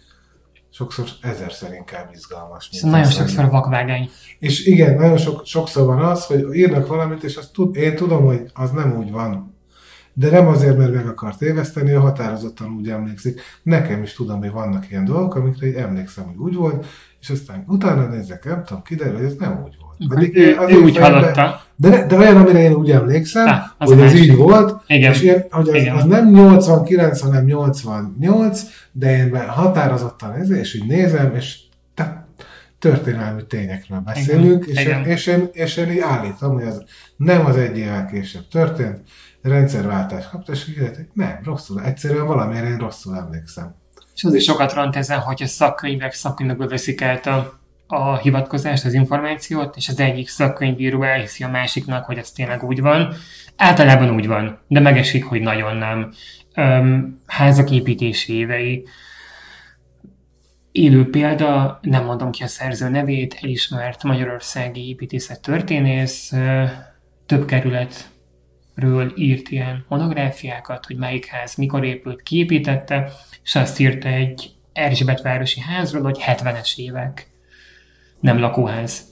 sokszor 0.70 1.04
ezerszer 1.22 1.72
inkább 1.72 2.10
izgalmas. 2.14 2.68
Mint 2.70 2.82
szóval 2.82 2.98
nagyon 2.98 3.12
sokszor 3.12 3.50
vakvágány. 3.50 4.10
És 4.38 4.66
igen, 4.66 4.94
nagyon 4.94 5.16
sok, 5.16 5.46
sokszor 5.46 5.86
van 5.86 5.98
az, 5.98 6.26
hogy 6.26 6.54
írnak 6.54 6.86
valamit, 6.86 7.22
és 7.22 7.36
azt 7.36 7.52
tud, 7.52 7.76
én 7.76 7.96
tudom, 7.96 8.24
hogy 8.24 8.50
az 8.54 8.70
nem 8.70 8.96
úgy 8.96 9.10
van. 9.10 9.58
De 10.12 10.30
nem 10.30 10.46
azért, 10.46 10.76
mert 10.76 10.92
meg 10.92 11.06
akart 11.06 11.42
éveszteni, 11.42 11.90
ő 11.90 11.94
határozottan 11.94 12.76
úgy 12.76 12.88
emlékszik. 12.88 13.40
Nekem 13.62 14.02
is 14.02 14.12
tudom, 14.12 14.38
hogy 14.38 14.50
vannak 14.50 14.90
ilyen 14.90 15.04
dolgok, 15.04 15.34
amikre 15.34 15.66
így 15.66 15.74
emlékszem, 15.74 16.24
hogy 16.24 16.36
úgy 16.36 16.54
volt, 16.54 16.86
és 17.20 17.30
aztán 17.30 17.64
utána 17.66 18.06
nézek, 18.06 18.44
nem 18.44 18.64
tudom, 18.64 18.82
kiderül, 18.82 19.16
hogy 19.16 19.24
ez 19.24 19.34
nem 19.38 19.62
úgy 19.64 19.76
volt. 19.80 20.14
Pedig 20.14 20.36
ő, 20.36 20.56
ő 20.68 20.82
úgy 20.82 20.96
hallotta. 20.96 21.62
De, 21.80 22.06
de 22.06 22.16
olyan, 22.16 22.36
amire 22.36 22.58
én 22.58 22.72
úgy 22.72 22.90
emlékszem, 22.90 23.46
Há, 23.46 23.74
hogy 23.78 24.00
ez 24.00 24.14
így 24.14 24.36
volt, 24.36 24.82
Igen. 24.86 25.12
és 25.12 25.22
ilyen, 25.22 25.44
hogy 25.50 25.68
az, 25.68 25.74
Igen. 25.74 25.96
az 25.96 26.04
nem 26.04 26.30
89, 26.30 27.20
hanem 27.20 27.44
88, 27.44 28.62
de 28.92 29.16
én 29.16 29.48
határozottan 29.48 30.32
ez, 30.32 30.50
és 30.50 30.74
így 30.74 30.86
nézem, 30.86 31.34
és 31.34 31.58
te, 31.94 32.26
történelmi 32.78 33.46
tényekről 33.46 34.00
beszélünk, 34.00 34.66
és, 34.66 34.84
én, 34.84 35.04
és, 35.04 35.26
én, 35.26 35.48
és 35.52 35.76
én 35.76 35.90
így 35.90 35.98
állítom, 35.98 36.54
hogy 36.54 36.62
ez 36.62 36.78
nem 37.16 37.46
az 37.46 37.56
egy 37.56 37.78
évvel 37.78 38.06
később 38.06 38.48
történt, 38.48 38.98
rendszerváltás 39.42 40.28
kapta, 40.28 40.52
és 40.52 40.68
így 40.68 40.78
hogy 40.78 41.06
nem, 41.12 41.40
rosszul, 41.44 41.82
egyszerűen 41.82 42.26
valamiért 42.26 42.66
én 42.66 42.78
rosszul 42.78 43.16
emlékszem. 43.16 43.74
És 44.14 44.24
az 44.24 44.34
is 44.34 44.44
sokat 44.44 44.72
ront 44.72 44.96
ezen, 44.96 45.18
hogy 45.18 45.42
a 45.42 45.46
szakkönyvek 45.46 46.12
szakkönyvekből 46.12 46.68
veszik 46.68 47.00
el 47.00 47.16
a 47.16 47.59
a 47.92 48.18
hivatkozást, 48.18 48.84
az 48.84 48.94
információt, 48.94 49.76
és 49.76 49.88
az 49.88 50.00
egyik 50.00 50.28
szakkönyvíró 50.28 51.02
elhiszi 51.02 51.44
a 51.44 51.48
másiknak, 51.48 52.04
hogy 52.04 52.18
ez 52.18 52.30
tényleg 52.30 52.64
úgy 52.64 52.80
van. 52.80 53.14
Általában 53.56 54.10
úgy 54.10 54.26
van, 54.26 54.58
de 54.68 54.80
megesik, 54.80 55.24
hogy 55.24 55.40
nagyon 55.40 55.76
nem. 55.76 56.12
Öm, 56.54 57.20
házak 57.26 57.70
építési 57.70 58.34
évei. 58.34 58.84
Élő 60.72 61.10
példa, 61.10 61.78
nem 61.82 62.04
mondom 62.04 62.30
ki 62.30 62.42
a 62.42 62.46
szerző 62.46 62.88
nevét, 62.88 63.38
elismert 63.42 64.02
magyarországi 64.02 64.88
építészet 64.88 65.42
történész, 65.42 66.32
több 67.26 67.44
kerületről 67.44 69.12
írt 69.14 69.48
ilyen 69.48 69.84
monográfiákat, 69.88 70.86
hogy 70.86 70.96
melyik 70.96 71.26
ház 71.26 71.54
mikor 71.54 71.84
épült, 71.84 72.22
kiépítette, 72.22 73.12
és 73.44 73.54
azt 73.54 73.78
írta 73.78 74.08
egy 74.08 74.50
Erzsébetvárosi 74.72 75.60
házról, 75.60 76.02
hogy 76.02 76.22
70-es 76.26 76.76
évek. 76.76 77.30
Nem 78.20 78.38
lakóház. 78.38 79.02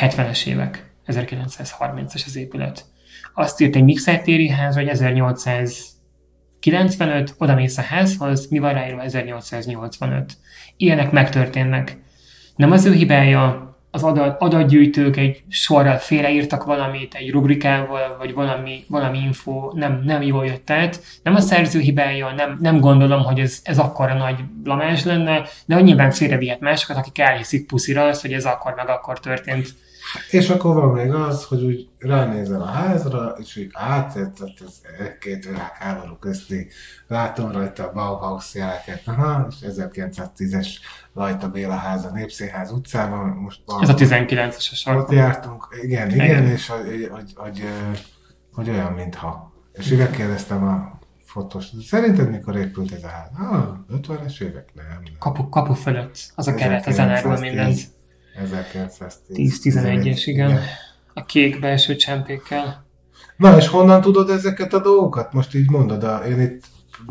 70-es 0.00 0.46
évek. 0.46 0.92
1930-as 1.06 2.26
az 2.26 2.36
épület. 2.36 2.84
Azt 3.34 3.60
írt 3.60 3.76
egy 3.76 3.84
mixertéri 3.84 4.48
ház, 4.48 4.74
hogy 4.74 4.88
1895, 4.88 7.34
oda 7.38 7.54
mész 7.54 7.78
a 7.78 7.82
házhoz, 7.82 8.48
mi 8.48 8.58
van 8.58 8.72
ráírva 8.72 9.02
1885. 9.02 10.36
Ilyenek 10.76 11.10
megtörténnek. 11.10 11.98
Nem 12.56 12.70
az 12.70 12.84
ő 12.84 12.92
hibája, 12.92 13.67
az 13.90 14.02
adat, 14.02 14.40
adatgyűjtők 14.40 15.16
egy 15.16 15.42
sorral 15.48 15.96
félreírtak 15.96 16.64
valamit, 16.64 17.14
egy 17.14 17.30
rubrikával, 17.30 18.16
vagy 18.18 18.34
valami, 18.34 18.84
valami 18.88 19.18
info 19.18 19.72
nem, 19.74 20.02
nem 20.04 20.22
jól 20.22 20.46
jött 20.46 20.70
át. 20.70 21.02
Nem 21.22 21.34
a 21.34 21.40
szerző 21.40 21.80
hibája, 21.80 22.32
nem, 22.36 22.58
nem 22.60 22.80
gondolom, 22.80 23.22
hogy 23.22 23.40
ez, 23.40 23.60
ez 23.62 23.78
akkora 23.78 24.14
nagy 24.14 24.44
blamás 24.62 25.04
lenne, 25.04 25.42
de 25.66 25.74
hogy 25.74 25.84
nyilván 25.84 26.10
félrevihet 26.10 26.60
másokat, 26.60 26.96
akik 26.96 27.18
elhiszik 27.18 27.66
puszira 27.66 28.04
azt, 28.04 28.20
hogy 28.20 28.32
ez 28.32 28.44
akkor 28.44 28.74
meg 28.76 28.88
akkor 28.88 29.20
történt. 29.20 29.68
És 30.30 30.48
akkor 30.48 30.74
van 30.74 30.92
még 30.92 31.12
az, 31.12 31.44
hogy 31.44 31.64
úgy 31.64 31.88
ránézel 31.98 32.60
a 32.60 32.66
házra, 32.66 33.36
és 33.40 33.56
úgy 33.56 33.70
áttetszett 33.72 34.60
az 34.66 34.80
két 35.20 35.44
világháború 35.44 36.14
közti, 36.14 36.68
látom 37.06 37.52
rajta 37.52 37.88
a 37.88 37.92
Bauhaus 37.92 38.54
jeleket, 38.54 39.02
aha, 39.04 39.46
és 39.50 39.56
1910-es 39.68 40.68
rajta 41.14 41.48
Béla 41.48 41.74
ház 41.74 42.04
a 42.04 42.10
Népszínház 42.10 42.70
utcában. 42.70 43.28
Most 43.28 43.60
Ez 43.80 43.88
a 43.88 43.94
19-es 43.94 44.70
a 44.70 44.74
sarkon. 44.74 45.02
Ott 45.02 45.10
jártunk, 45.10 45.68
igen, 45.82 46.10
igen, 46.10 46.24
igen. 46.24 46.46
és 46.46 46.68
hogy, 46.68 47.08
hogy, 47.10 47.32
hogy, 47.34 47.64
hogy, 48.52 48.70
olyan, 48.70 48.92
mintha. 48.92 49.52
És 49.72 49.90
így 49.90 50.10
kérdeztem 50.10 50.64
a 50.64 50.98
fotós, 51.24 51.66
szerinted 51.86 52.30
mikor 52.30 52.56
épült 52.56 52.92
ez 52.92 53.04
a 53.04 53.08
ház? 53.08 53.28
Ah, 53.38 53.68
50-es 53.92 54.40
évek? 54.40 54.68
Nem. 54.74 54.86
nem. 54.86 55.02
Kapu, 55.18 55.48
kapu 55.48 55.72
fölött, 55.72 56.32
az 56.34 56.46
a 56.46 56.54
keret, 56.54 56.86
az 56.86 56.98
elárul 56.98 57.38
mindent. 57.38 57.96
1910-11-es, 58.44 60.22
igen. 60.24 60.60
A 61.14 61.24
kék 61.24 61.60
belső 61.60 61.96
csempékkel. 61.96 62.86
Na, 63.36 63.56
és 63.56 63.68
honnan 63.68 64.00
tudod 64.00 64.30
ezeket 64.30 64.72
a 64.72 64.80
dolgokat? 64.80 65.32
Most 65.32 65.54
így 65.54 65.70
mondod, 65.70 66.04
a, 66.04 66.16
én 66.16 66.40
itt 66.40 66.64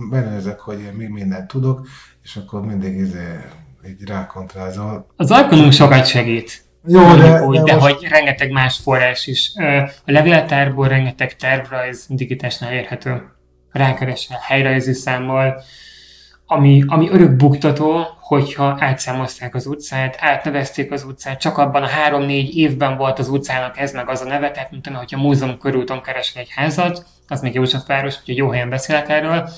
benőzek, 0.10 0.60
hogy 0.60 0.80
én 0.80 0.94
mi 0.94 1.06
mindent 1.06 1.48
tudok, 1.48 1.88
és 2.24 2.36
akkor 2.36 2.62
mindig 2.66 2.98
izé, 2.98 3.40
így 3.88 4.08
rákontrázol. 4.08 5.08
Az 5.16 5.32
Arkonum 5.32 5.72
sokat 5.72 6.06
segít. 6.06 6.66
Jó, 6.88 7.16
de, 7.16 7.44
úgy, 7.44 7.58
de, 7.58 7.64
de 7.64 7.76
most... 7.76 7.94
hogy 7.94 8.08
rengeteg 8.08 8.52
más 8.52 8.78
forrás 8.78 9.28
is. 9.28 9.52
A 10.06 10.12
levéltárból 10.12 10.88
rengeteg 10.88 11.36
tervrajz 11.36 12.06
digitálisnál 12.10 12.74
érhető. 12.74 13.22
Rákeresel 13.72 14.38
helyrajzi 14.42 14.94
számmal, 14.94 15.62
ami, 16.48 16.84
ami 16.88 17.10
örök 17.10 17.36
buktató, 17.36 18.06
hogyha 18.20 18.78
átszámozták 18.80 19.56
az 19.56 19.66
utcát, 19.66 20.18
átnevezték 20.20 20.92
az 20.92 21.04
utcát, 21.04 21.40
csak 21.40 21.58
abban 21.58 21.84
a 21.84 21.88
három-négy 21.88 22.58
évben 22.58 22.98
volt 22.98 23.20
az 23.20 23.30
utcának 23.30 23.78
ez 23.78 23.94
meg 23.94 24.10
az 24.10 24.22
a 24.22 24.28
neve, 24.28 24.52
tehát 24.52 24.72
mint 24.72 24.88
hogyha 24.88 25.22
múzeum 25.22 25.58
körúton 25.58 26.02
keresel 26.02 26.42
egy 26.42 26.52
házat, 26.56 27.06
az 27.28 27.42
még 27.42 27.54
Józsefváros, 27.54 28.20
úgyhogy 28.20 28.38
jó 28.38 28.50
helyen 28.50 28.70
beszélek 28.70 29.10
erről, 29.10 29.50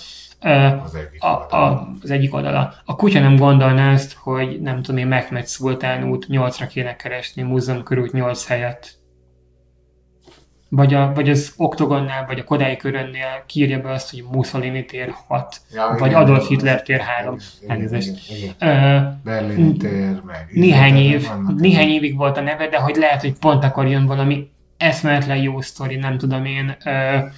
az 0.84 0.96
egyik, 0.96 1.24
a, 1.24 1.56
a, 1.56 1.88
az 2.02 2.10
egyik 2.10 2.34
oldala. 2.34 2.74
A 2.86 2.96
kutya 2.96 3.20
nem 3.20 3.36
gondolná 3.36 3.92
ezt, 3.92 4.14
hogy 4.14 4.62
nem 4.62 4.82
tudom 4.82 4.98
én, 4.98 5.08
Mehmet 5.08 5.48
Szultán 5.48 6.04
út 6.04 6.26
8-ra 6.30 6.68
kéne 6.70 6.96
keresni, 6.96 7.42
múzeum 7.42 7.84
körút 7.84 8.12
8 8.12 8.48
helyett. 8.48 8.99
Vagy, 10.70 10.94
a, 10.94 11.12
vagy 11.14 11.30
az 11.30 11.54
Oktogonnál, 11.58 12.26
vagy 12.26 12.40
a 12.40 12.44
Kodály 12.44 12.78
körönnél 12.78 13.44
kírja 13.46 13.80
be 13.80 13.92
azt, 13.92 14.10
hogy 14.10 14.24
Mussolini 14.32 14.86
tér 14.86 15.14
6, 15.28 15.62
ja, 15.74 15.96
vagy 16.00 16.10
igen, 16.10 16.22
Adolf 16.22 16.48
Hitler 16.48 16.82
tér 16.82 17.00
3. 17.00 17.38
Elnézést. 17.68 18.12
Berlin 19.24 19.78
tér, 19.78 20.22
meg. 20.26 20.48
Néhány 20.52 20.98
év, 20.98 21.30
néhány 21.56 21.90
évig 21.90 22.18
volt 22.18 22.38
a 22.38 22.42
neve, 22.42 22.68
de 22.68 22.78
hogy 22.78 22.96
lehet, 22.96 23.22
hogy 23.22 23.34
pont 23.40 23.64
akkor 23.64 23.88
jön 23.88 24.06
valami 24.06 24.50
eszméletlen 24.78 25.38
jó 25.38 25.62
sztori, 25.62 25.96
nem 25.96 26.18
tudom 26.18 26.46
én. 26.46 26.78
Uh, 26.86 27.32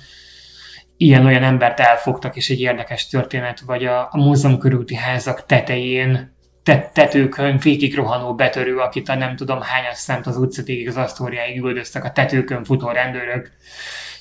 ilyen-olyan 0.97 1.43
embert 1.43 1.79
elfogtak, 1.79 2.35
és 2.35 2.49
egy 2.49 2.61
érdekes 2.61 3.07
történet, 3.07 3.59
vagy 3.59 3.85
a, 3.85 4.01
a 4.11 4.17
múzeum 4.17 4.57
körülti 4.57 4.95
házak 4.95 5.45
tetején, 5.45 6.30
te, 6.63 6.91
tetőkön 6.93 7.57
végig 7.57 7.95
rohanó 7.95 8.35
betörő, 8.35 8.77
akit 8.77 9.09
a 9.09 9.15
nem 9.15 9.35
tudom 9.35 9.61
hányas 9.61 9.97
szent 9.97 10.27
az 10.27 10.37
utca 10.37 10.63
végig 10.63 10.87
az 10.87 10.97
asztóriáig 10.97 11.61
üldöztek 11.61 12.03
a 12.03 12.11
tetőkön 12.11 12.63
futó 12.63 12.89
rendőrök. 12.89 13.51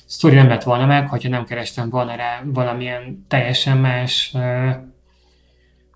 Sztori 0.05 0.35
nem 0.35 0.47
lett 0.47 0.63
volna 0.63 0.85
meg, 0.85 1.09
hogyha 1.09 1.29
nem 1.29 1.45
kerestem 1.45 1.89
volna 1.89 2.15
rá 2.15 2.41
valamilyen 2.45 3.25
teljesen 3.27 3.77
más 3.77 4.31
uh, 4.33 4.71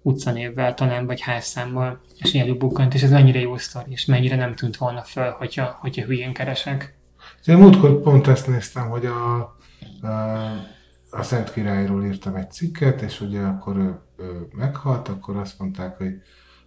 utcanévvel 0.02 0.74
talán, 0.74 1.06
vagy 1.06 1.22
házszámmal, 1.22 2.02
és 2.18 2.34
ilyen 2.34 2.46
előbukkant, 2.46 2.94
és 2.94 3.02
ez 3.02 3.12
mennyire 3.12 3.40
jó 3.40 3.58
sztori, 3.58 3.92
és 3.92 4.06
mennyire 4.06 4.36
nem 4.36 4.56
tűnt 4.56 4.78
volna 4.78 5.02
föl, 5.02 5.32
hogyha, 5.32 5.78
hogyha 5.80 6.06
hülyén 6.06 6.34
keresek. 6.34 6.96
Én 7.46 7.58
múltkor 7.58 8.02
pont 8.02 8.28
ezt 8.28 8.48
néztem, 8.48 8.90
hogy 8.90 9.06
a, 9.06 9.36
a 9.38 10.75
a 11.18 11.24
Szent 11.24 11.54
Királyról 11.54 12.06
írtam 12.06 12.36
egy 12.36 12.52
cikket, 12.52 13.02
és 13.02 13.22
ugye 13.22 13.42
akkor 13.42 13.78
ő, 13.78 14.00
ő 14.18 14.48
meghalt, 14.52 15.08
akkor 15.08 15.36
azt 15.36 15.60
mondták, 15.60 15.98
hogy 15.98 16.14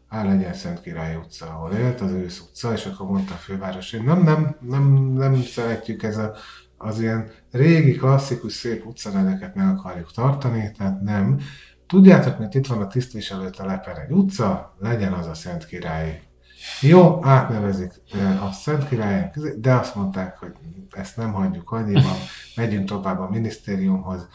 áll 0.08 0.26
legyen 0.26 0.54
Szent 0.54 0.80
Király 0.80 1.16
utca, 1.16 1.46
ahol 1.46 1.72
élt, 1.72 2.00
az 2.00 2.10
ősz 2.10 2.40
utca, 2.40 2.72
és 2.72 2.86
akkor 2.86 3.06
mondta 3.06 3.34
a 3.34 3.36
főváros, 3.36 3.90
hogy 3.90 4.04
nem, 4.04 4.22
nem, 4.22 4.56
nem, 4.60 4.92
nem 5.12 5.34
szeretjük 5.42 6.02
ez 6.02 6.16
a, 6.16 6.34
az 6.76 7.00
ilyen 7.00 7.30
régi, 7.50 7.92
klasszikus, 7.92 8.52
szép 8.52 8.86
utcaneveket 8.86 9.54
meg 9.54 9.68
akarjuk 9.68 10.12
tartani, 10.12 10.72
tehát 10.76 11.00
nem. 11.00 11.40
Tudjátok, 11.86 12.38
mint 12.38 12.54
itt 12.54 12.66
van 12.66 12.80
a 12.80 12.86
tisztviselőtelepen 12.86 13.96
egy 13.96 14.10
utca, 14.10 14.74
legyen 14.78 15.12
az 15.12 15.26
a 15.26 15.34
Szent 15.34 15.66
Király. 15.66 16.27
Jó, 16.80 17.18
átnevezik 17.22 17.92
a 18.48 18.52
Szent 18.52 18.88
Királyen, 18.88 19.32
de 19.56 19.74
azt 19.74 19.94
mondták, 19.94 20.38
hogy 20.38 20.52
ezt 20.90 21.16
nem 21.16 21.32
hagyjuk 21.32 21.70
annyiban, 21.70 22.16
megyünk 22.56 22.88
tovább 22.88 23.20
a 23.20 23.28
minisztériumhoz, 23.30 24.28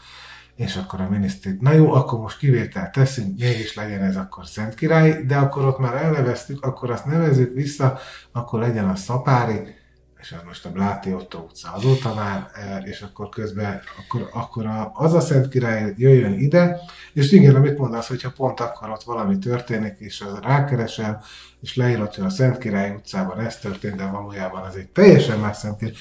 és 0.54 0.76
akkor 0.76 1.00
a 1.00 1.08
minisztérium, 1.08 1.62
na 1.62 1.72
jó, 1.72 1.92
akkor 1.92 2.18
most 2.18 2.38
kivételt 2.38 2.92
teszünk, 2.92 3.38
mégis 3.38 3.74
legyen 3.74 4.02
ez 4.02 4.16
akkor 4.16 4.46
Szent 4.46 4.74
Király, 4.74 5.24
de 5.26 5.36
akkor 5.36 5.64
ott 5.64 5.78
már 5.78 5.94
elneveztük, 5.94 6.64
akkor 6.64 6.90
azt 6.90 7.06
nevezzük 7.06 7.52
vissza, 7.52 7.98
akkor 8.32 8.60
legyen 8.60 8.88
a 8.88 8.96
Szapári, 8.96 9.74
és 10.24 10.32
az 10.32 10.42
most 10.46 10.64
a 10.64 10.70
Bláti 10.70 11.12
Otto 11.12 11.46
utca 11.82 12.14
már, 12.14 12.50
e, 12.54 12.78
és 12.78 13.00
akkor 13.00 13.28
közben 13.28 13.80
akkor, 13.98 14.28
akkor 14.32 14.66
a, 14.66 14.90
az 14.94 15.14
a 15.14 15.20
Szent 15.20 15.48
Király 15.48 15.94
jöjjön 15.96 16.32
ide, 16.32 16.80
és 17.12 17.32
igen, 17.32 17.54
amit 17.54 17.78
mondasz, 17.78 18.08
hogyha 18.08 18.30
pont 18.30 18.60
akkor 18.60 18.90
ott 18.90 19.02
valami 19.02 19.38
történik, 19.38 19.94
és 19.98 20.20
az 20.20 20.38
rákeresel, 20.42 21.24
és 21.60 21.76
leírod, 21.76 22.14
hogy 22.14 22.24
a 22.24 22.30
Szent 22.30 22.58
Király 22.58 22.90
utcában 22.90 23.40
ez 23.40 23.58
történt, 23.58 23.96
de 23.96 24.06
valójában 24.06 24.62
az 24.62 24.76
egy 24.76 24.88
teljesen 24.88 25.38
más 25.38 25.56
Szent 25.56 25.78
Király. 25.78 25.94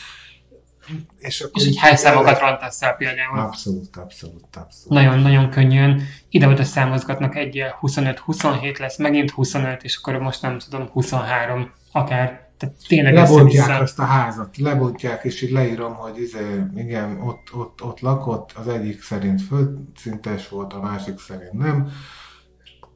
És, 1.18 1.42
akkor 1.42 1.62
és 1.62 1.68
hogy 1.68 1.78
hány 1.78 1.96
számokat 1.96 2.40
rontasz 2.40 2.82
el 2.82 2.94
például. 2.94 3.40
Abszolút, 3.40 3.96
abszolút, 3.96 4.56
abszolút. 4.56 4.90
Nagyon-nagyon 4.90 5.50
könnyűen. 5.50 6.02
Ide-oda 6.30 6.64
számozgatnak 6.64 7.36
egy 7.36 7.64
25-27 7.82 8.80
lesz, 8.80 8.98
megint 8.98 9.32
25, 9.32 9.84
és 9.84 9.98
akkor 9.98 10.18
most 10.18 10.42
nem 10.42 10.60
tudom, 10.60 10.90
23 10.90 11.72
akár. 11.92 12.52
Tehát 12.64 12.78
tényleg 12.88 13.14
Lebontják 13.14 13.82
azt 13.82 14.00
a 14.00 14.04
házat, 14.04 14.58
lebontják, 14.58 15.24
és 15.24 15.42
így 15.42 15.52
leírom, 15.52 15.94
hogy 15.94 16.22
izé, 16.22 16.64
igen, 16.76 17.22
ott, 17.22 17.54
ott, 17.54 17.84
ott 17.84 18.00
lakott, 18.00 18.52
az 18.56 18.68
egyik 18.68 19.02
szerint 19.02 19.42
földszintes 19.42 20.50
volt, 20.50 20.74
a 20.74 20.80
másik 20.80 21.20
szerint 21.20 21.54
nem. 21.54 21.88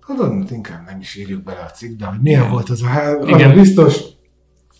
Tudod, 0.05 0.51
inkább 0.51 0.85
nem 0.85 0.99
is 0.99 1.15
írjuk 1.15 1.43
bele 1.43 1.59
a 1.59 1.71
cikk, 1.71 1.99
de 1.99 2.05
hogy 2.05 2.21
milyen 2.21 2.39
igen. 2.39 2.51
volt 2.51 2.69
az 2.69 2.81
a 2.81 2.87
ház, 2.87 3.27
igen. 3.27 3.53
biztos, 3.53 3.99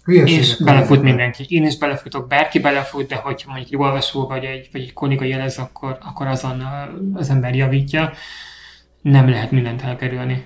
és 0.05 0.57
belefut 0.63 1.01
mindenki. 1.01 1.45
Én 1.47 1.65
is 1.65 1.77
belefutok, 1.77 2.27
bárki 2.27 2.59
belefut, 2.59 3.07
de 3.07 3.15
hogyha 3.15 3.51
mondjuk 3.51 3.71
egy 3.73 3.79
olvasó 3.79 4.27
vagy 4.27 4.43
egy, 4.43 4.69
vagy 4.71 4.81
egy 4.81 4.93
kolléga 4.93 5.25
jelez, 5.25 5.57
akkor, 5.57 5.97
akkor 6.01 6.27
azon 6.27 6.63
az 7.13 7.29
ember 7.29 7.55
javítja. 7.55 8.11
Nem 9.01 9.29
lehet 9.29 9.51
mindent 9.51 9.81
elkerülni. 9.81 10.45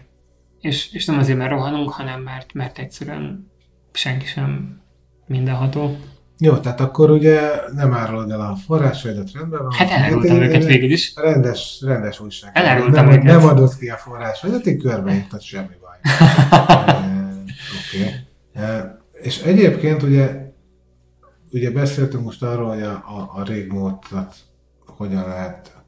És, 0.60 0.94
és 0.94 1.06
nem 1.06 1.18
azért, 1.18 1.38
mert 1.38 1.52
rohanunk, 1.52 1.90
hanem 1.90 2.22
mert, 2.22 2.54
mert 2.54 2.78
egyszerűen 2.80 3.51
senki 3.92 4.26
sem 4.26 4.82
mindenható. 5.26 5.98
Jó, 6.40 6.58
tehát 6.58 6.80
akkor 6.80 7.10
ugye 7.10 7.40
nem 7.74 7.94
árulod 7.94 8.32
el 8.32 8.42
a 8.42 8.56
forrásaidat, 8.56 9.32
rendben 9.32 9.62
van? 9.62 9.72
Hát 9.72 9.90
elárultam 9.90 10.38
hát, 10.38 10.48
őket 10.48 10.64
végül 10.64 10.92
is. 10.92 11.14
Rendes, 11.16 11.82
rendes 11.86 12.20
újság. 12.20 12.52
Elárultam 12.54 13.06
nem, 13.06 13.14
őket. 13.14 13.24
Nem 13.24 13.46
adod 13.48 13.78
ki 13.78 13.90
a 13.90 13.96
forrásaidat, 13.96 14.66
én 14.66 14.80
körbeírtad, 14.80 15.42
semmi 15.42 15.76
baj. 15.82 15.98
Oké. 17.80 18.00
Okay. 18.00 18.14
E, 18.54 19.00
És 19.12 19.42
egyébként 19.42 20.04
ugye, 20.04 20.52
ugye 21.52 21.72
beszéltünk 21.72 22.24
most 22.24 22.44
arról, 22.44 22.70
hogy 22.70 22.82
a, 22.82 22.92
a, 22.92 23.32
a 23.36 23.44
régmúltat 23.44 24.36
hogyan 24.86 25.28
lehet 25.28 25.82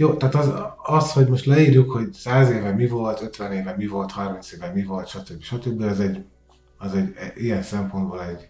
jó, 0.00 0.14
tehát 0.14 0.34
az, 0.34 0.52
az, 0.82 1.12
hogy 1.12 1.28
most 1.28 1.44
leírjuk, 1.44 1.90
hogy 1.90 2.12
100 2.12 2.50
éve 2.50 2.72
mi 2.72 2.86
volt, 2.86 3.22
50 3.22 3.52
éve 3.52 3.74
mi 3.76 3.86
volt, 3.86 4.10
30 4.10 4.52
éve 4.52 4.70
mi 4.74 4.82
volt, 4.82 5.08
stb. 5.08 5.42
stb. 5.42 5.82
az 5.82 6.00
egy, 6.00 6.24
az 6.82 6.94
egy 6.94 7.14
ilyen 7.34 7.62
szempontból 7.62 8.24
egy, 8.24 8.48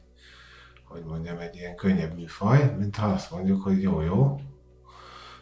hogy 0.85 1.03
mondjam, 1.05 1.39
egy 1.39 1.57
ilyen 1.57 1.76
könnyebb 1.76 2.16
műfaj, 2.16 2.74
mint 2.78 2.97
ha 2.97 3.07
azt 3.07 3.31
mondjuk, 3.31 3.62
hogy 3.62 3.83
jó, 3.83 4.01
jó, 4.01 4.41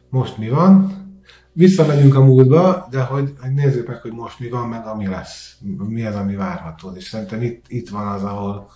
most 0.08 0.38
mi 0.38 0.48
van, 0.48 1.06
visszamegyünk 1.52 2.14
a 2.14 2.24
múltba, 2.24 2.86
de 2.90 3.02
hogy, 3.02 3.32
hogy 3.40 3.52
nézzük 3.52 3.86
meg, 3.88 4.00
hogy 4.00 4.12
most 4.12 4.40
mi 4.40 4.48
van, 4.48 4.68
meg 4.68 4.86
ami 4.86 5.06
lesz, 5.06 5.56
mi 5.88 6.04
az, 6.04 6.14
ami 6.14 6.34
várható. 6.34 6.90
És 6.90 7.04
szerintem 7.04 7.42
itt, 7.42 7.64
itt 7.68 7.88
van 7.88 8.06
az, 8.06 8.22
ahol, 8.22 8.70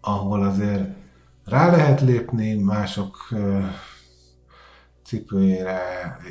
ahol 0.00 0.42
azért 0.42 0.88
rá 1.44 1.70
lehet 1.70 2.00
lépni 2.00 2.54
mások 2.54 3.16
cipőjére, 5.08 5.80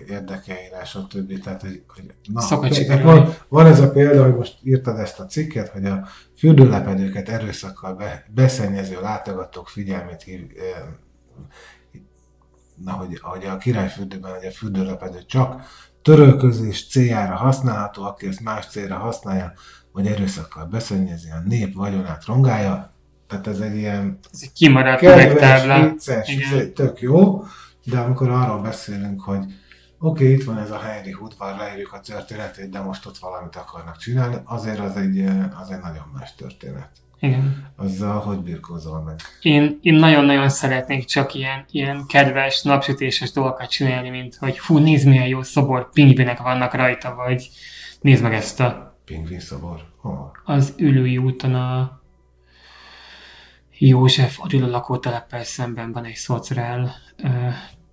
érdekeire, 0.08 0.86
stb. 0.86 1.44
Tehát, 1.44 1.62
hogy, 1.62 1.84
hogy 1.88 2.04
na, 2.34 2.48
tehát 2.48 3.04
van, 3.04 3.34
van 3.48 3.66
ez 3.66 3.80
a 3.80 3.92
példa, 3.92 4.24
hogy 4.24 4.36
most 4.36 4.58
írtad 4.64 5.00
ezt 5.00 5.20
a 5.20 5.26
cikket, 5.26 5.70
hogy 5.70 5.86
a 5.86 6.08
fürdőlepedőket 6.38 7.30
erőszakkal 7.30 7.94
be, 7.96 8.26
beszennyező 8.34 9.02
látogatók 9.02 9.68
figyelmét 9.68 10.22
hív, 10.22 10.42
eh, 10.58 10.84
na, 12.84 12.92
hogy, 12.92 13.20
hogy 13.22 13.46
a 13.46 13.58
királyfürdőben 13.58 14.36
hogy 14.36 14.46
a 14.46 14.52
fürdőlepedő 14.52 15.20
csak 15.26 15.62
törölközés 16.02 16.88
céljára 16.88 17.36
használható, 17.36 18.04
aki 18.04 18.28
ezt 18.28 18.40
más 18.40 18.68
célra 18.68 18.96
használja, 18.96 19.54
vagy 19.92 20.08
erőszakkal 20.08 20.66
beszennyezi, 20.66 21.30
a 21.30 21.48
nép 21.48 21.74
vagyonát 21.74 22.26
rongálja. 22.26 22.94
Tehát 23.28 23.48
ez 23.48 23.60
egy 23.60 23.76
ilyen 23.76 24.20
Ez 24.34 24.40
egy 24.44 24.52
kimaradt 24.54 25.02
üvegtábla. 25.02 25.90
vicces, 25.90 26.28
ez 26.28 26.66
tök 26.74 27.02
jó, 27.02 27.44
de 27.90 28.00
amikor 28.00 28.30
arról 28.30 28.62
beszélünk, 28.62 29.22
hogy 29.22 29.38
oké, 29.38 29.54
okay, 30.00 30.32
itt 30.32 30.44
van 30.44 30.58
ez 30.58 30.72
a 30.72 30.80
Henry 30.80 31.14
udvar, 31.14 31.58
leírjuk 31.58 31.94
a 31.94 32.00
történetét, 32.00 32.70
de 32.70 32.80
most 32.80 33.06
ott 33.06 33.18
valamit 33.18 33.56
akarnak 33.56 33.98
csinálni, 33.98 34.36
azért 34.44 34.80
az 34.80 34.96
egy, 34.96 35.20
eh, 35.20 35.62
az 35.62 35.70
egy 35.70 35.80
nagyon 35.82 36.12
más 36.14 36.36
történet. 36.36 36.90
Igen. 37.20 37.72
Azzal, 37.76 38.20
hogy 38.20 38.40
birkózol 38.40 39.02
meg. 39.02 39.16
Én, 39.42 39.80
én 39.82 39.94
nagyon-nagyon 39.94 40.50
szeretnék 40.50 41.06
csak 41.06 41.34
ilyen, 41.34 41.66
ilyen 41.72 42.06
kedves, 42.08 42.62
napsütéses 42.62 43.32
dolgokat 43.32 43.70
csinálni, 43.70 44.10
mint 44.10 44.36
hogy 44.36 44.60
hú, 44.60 44.78
nézd 44.78 45.08
milyen 45.08 45.28
jó 45.28 45.44
szobor, 45.44 45.90
pingvinek 45.90 46.40
vannak 46.40 46.74
rajta, 46.74 47.16
vagy 47.16 47.50
nézd 48.02 48.24
meg 48.24 48.34
ezt 48.34 48.60
a, 48.60 48.88
Pingvin 49.06 49.40
szobor. 49.40 49.86
Hol? 49.98 50.32
az 50.44 50.74
ülői 50.78 51.18
úton 51.18 51.56
a 51.56 52.02
József 53.78 54.40
Attila 54.40 54.68
lakóteleppel 54.68 55.44
szemben 55.44 55.92
van 55.92 56.06
egy 56.06 56.16
szociál 56.16 56.96
ö, 57.18 57.28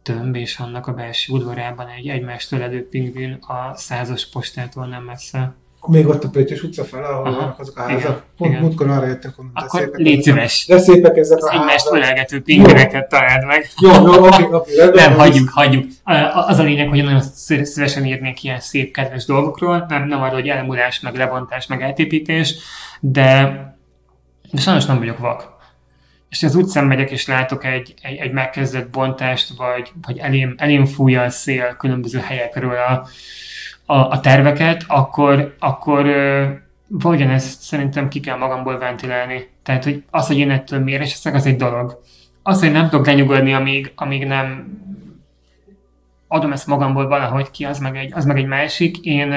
tömb, 0.04 0.36
és 0.36 0.58
annak 0.58 0.86
a 0.86 0.92
belső 0.92 1.32
udvarában 1.32 1.86
egy 1.88 2.08
egymást 2.08 2.52
ölelő 2.52 2.88
pingvin 2.88 3.38
a 3.40 3.76
százas 3.76 4.28
postától 4.28 4.86
nem 4.86 5.02
messze. 5.02 5.54
Még 5.86 6.06
ott 6.06 6.24
a 6.24 6.28
Pöttyös 6.28 6.62
utca 6.62 6.84
fel, 6.84 7.04
ahol 7.04 7.26
Aha. 7.26 7.36
vannak 7.36 7.58
azok 7.58 7.78
a 7.78 7.84
Igen, 7.84 8.00
házak. 8.00 8.24
Pont 8.36 8.50
igen. 8.50 8.62
múltkor 8.62 8.88
arra 8.88 9.06
jöttünk, 9.06 9.34
hogy 9.34 9.44
Akkor 9.52 9.80
szépek 9.80 10.00
légy 10.00 10.22
szíves! 10.22 10.66
De 10.66 10.78
szépek 10.78 11.16
ezek 11.16 11.38
Az 11.38 11.44
a 11.44 11.52
egymást 11.52 11.92
ölelgető 11.92 12.42
pingvineket 12.42 13.08
találd 13.08 13.46
meg. 13.46 13.68
Jó, 13.80 13.90
jó, 13.92 14.26
oké, 14.26 14.42
oké. 14.50 14.72
Nem, 14.94 15.14
hagyjuk, 15.14 15.48
hagyjuk. 15.48 15.84
Az 16.34 16.58
a 16.58 16.62
lényeg, 16.62 16.88
hogy 16.88 17.04
nagyon 17.04 17.20
szí- 17.20 17.66
szívesen 17.66 18.04
írnék 18.06 18.42
ilyen 18.42 18.60
szép, 18.60 18.92
kedves 18.92 19.24
dolgokról, 19.24 19.84
nem, 19.88 20.06
nem 20.06 20.22
arról, 20.22 20.34
hogy 20.34 20.48
elmúlás, 20.48 21.00
meg 21.00 21.14
lebontás, 21.16 21.66
meg 21.66 21.82
eltépítés, 21.82 22.54
de, 23.00 23.52
de 24.50 24.60
sajnos 24.60 24.84
nem 24.84 24.98
vagyok 24.98 25.18
vak. 25.18 25.53
És 26.34 26.42
az 26.42 26.54
utcán 26.54 26.84
megyek, 26.84 27.10
és 27.10 27.26
látok 27.26 27.64
egy, 27.64 27.94
egy, 28.02 28.16
egy 28.16 28.32
megkezdett 28.32 28.90
bontást, 28.90 29.56
vagy, 29.56 29.92
vagy 30.06 30.18
elém, 30.18 30.54
elém 30.58 30.84
fújja 30.84 31.22
a 31.22 31.30
szél 31.30 31.76
különböző 31.76 32.18
helyekről 32.18 32.76
a, 32.76 33.06
a, 33.92 33.96
a 33.96 34.20
terveket, 34.20 34.84
akkor, 34.86 35.56
akkor 35.58 36.06
valahogyan 36.88 37.30
ezt 37.30 37.60
szerintem 37.60 38.08
ki 38.08 38.20
kell 38.20 38.36
magamból 38.36 38.78
ventilálni. 38.78 39.48
Tehát, 39.62 39.84
hogy 39.84 40.02
az, 40.10 40.26
hogy 40.26 40.38
én 40.38 40.50
ettől 40.50 40.80
méres 40.80 41.10
leszek, 41.10 41.34
az 41.34 41.46
egy 41.46 41.56
dolog. 41.56 42.00
Az, 42.42 42.60
hogy 42.60 42.72
nem 42.72 42.88
tudok 42.88 43.06
lenyugodni, 43.06 43.54
amíg, 43.54 43.92
amíg 43.94 44.26
nem 44.26 44.66
adom 46.28 46.52
ezt 46.52 46.66
magamból 46.66 47.08
valahogy 47.08 47.50
ki, 47.50 47.64
az 47.64 47.78
meg 47.78 47.96
egy, 47.96 48.12
az 48.14 48.24
meg 48.24 48.36
egy 48.36 48.46
másik. 48.46 48.96
Én, 48.98 49.32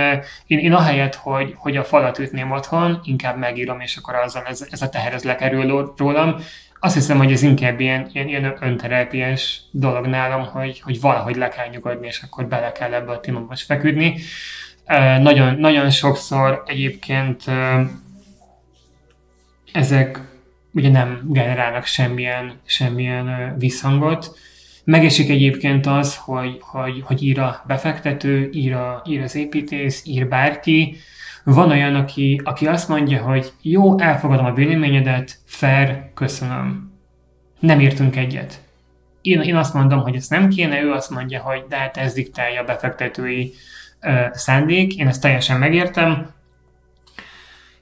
én, 0.47 0.59
én 0.59 0.73
ahelyett, 0.73 1.15
hogy, 1.15 1.53
hogy 1.57 1.77
a 1.77 1.83
falat 1.83 2.19
ütném 2.19 2.51
otthon, 2.51 2.99
inkább 3.03 3.37
megírom, 3.37 3.79
és 3.79 3.97
akkor 3.97 4.15
azzal 4.15 4.43
ez, 4.43 4.67
ez 4.71 4.81
a 4.81 4.89
teher 4.89 5.13
ez 5.13 5.23
lekerül 5.23 5.93
rólam. 5.97 6.35
Azt 6.79 6.93
hiszem, 6.93 7.17
hogy 7.17 7.31
ez 7.31 7.41
inkább 7.41 7.79
ilyen, 7.79 8.09
ilyen, 8.13 8.27
ilyen 8.27 8.57
önterápiás 8.59 9.61
dolog 9.71 10.05
nálam, 10.05 10.45
hogy, 10.45 10.79
hogy 10.79 11.01
valahogy 11.01 11.35
le 11.35 11.49
kell 11.49 11.67
nyugodni, 11.67 12.07
és 12.07 12.21
akkor 12.21 12.45
bele 12.45 12.71
kell 12.71 12.93
ebbe 12.93 13.11
a 13.11 13.19
témába 13.19 13.45
most 13.49 13.65
feküdni. 13.65 14.15
Nagyon, 15.21 15.55
nagyon 15.55 15.89
sokszor 15.89 16.63
egyébként 16.65 17.43
ö, 17.47 17.81
ezek 19.71 20.19
ugye 20.73 20.89
nem 20.89 21.21
generálnak 21.23 21.85
semmilyen, 21.85 22.59
semmilyen 22.65 23.55
visszhangot. 23.57 24.37
Megesik 24.83 25.29
egyébként 25.29 25.85
az, 25.85 26.17
hogy, 26.17 26.57
hogy, 26.59 27.01
hogy 27.03 27.23
ír 27.23 27.39
a 27.39 27.63
befektető, 27.67 28.49
ír, 28.53 28.73
a, 28.73 29.01
ír 29.05 29.21
az 29.21 29.35
építész, 29.35 30.01
ír 30.05 30.27
bárki. 30.27 30.97
Van 31.53 31.71
olyan, 31.71 31.95
aki, 31.95 32.41
aki 32.43 32.67
azt 32.67 32.87
mondja, 32.87 33.21
hogy 33.21 33.53
jó, 33.61 33.99
elfogadom 33.99 34.45
a 34.45 34.53
véleményedet, 34.53 35.37
fair, 35.45 36.13
köszönöm. 36.13 36.93
Nem 37.59 37.79
értünk 37.79 38.15
egyet. 38.15 38.61
Én, 39.21 39.41
én 39.41 39.55
azt 39.55 39.73
mondom, 39.73 39.99
hogy 39.99 40.15
ezt 40.15 40.29
nem 40.29 40.49
kéne, 40.49 40.81
ő 40.81 40.91
azt 40.91 41.09
mondja, 41.09 41.41
hogy 41.41 41.65
de 41.69 41.75
hát 41.75 41.97
ez 41.97 42.13
diktálja 42.13 42.61
a 42.61 42.63
befektetői 42.63 43.53
ö, 44.01 44.21
szándék, 44.31 44.95
én 44.97 45.07
ezt 45.07 45.21
teljesen 45.21 45.59
megértem. 45.59 46.29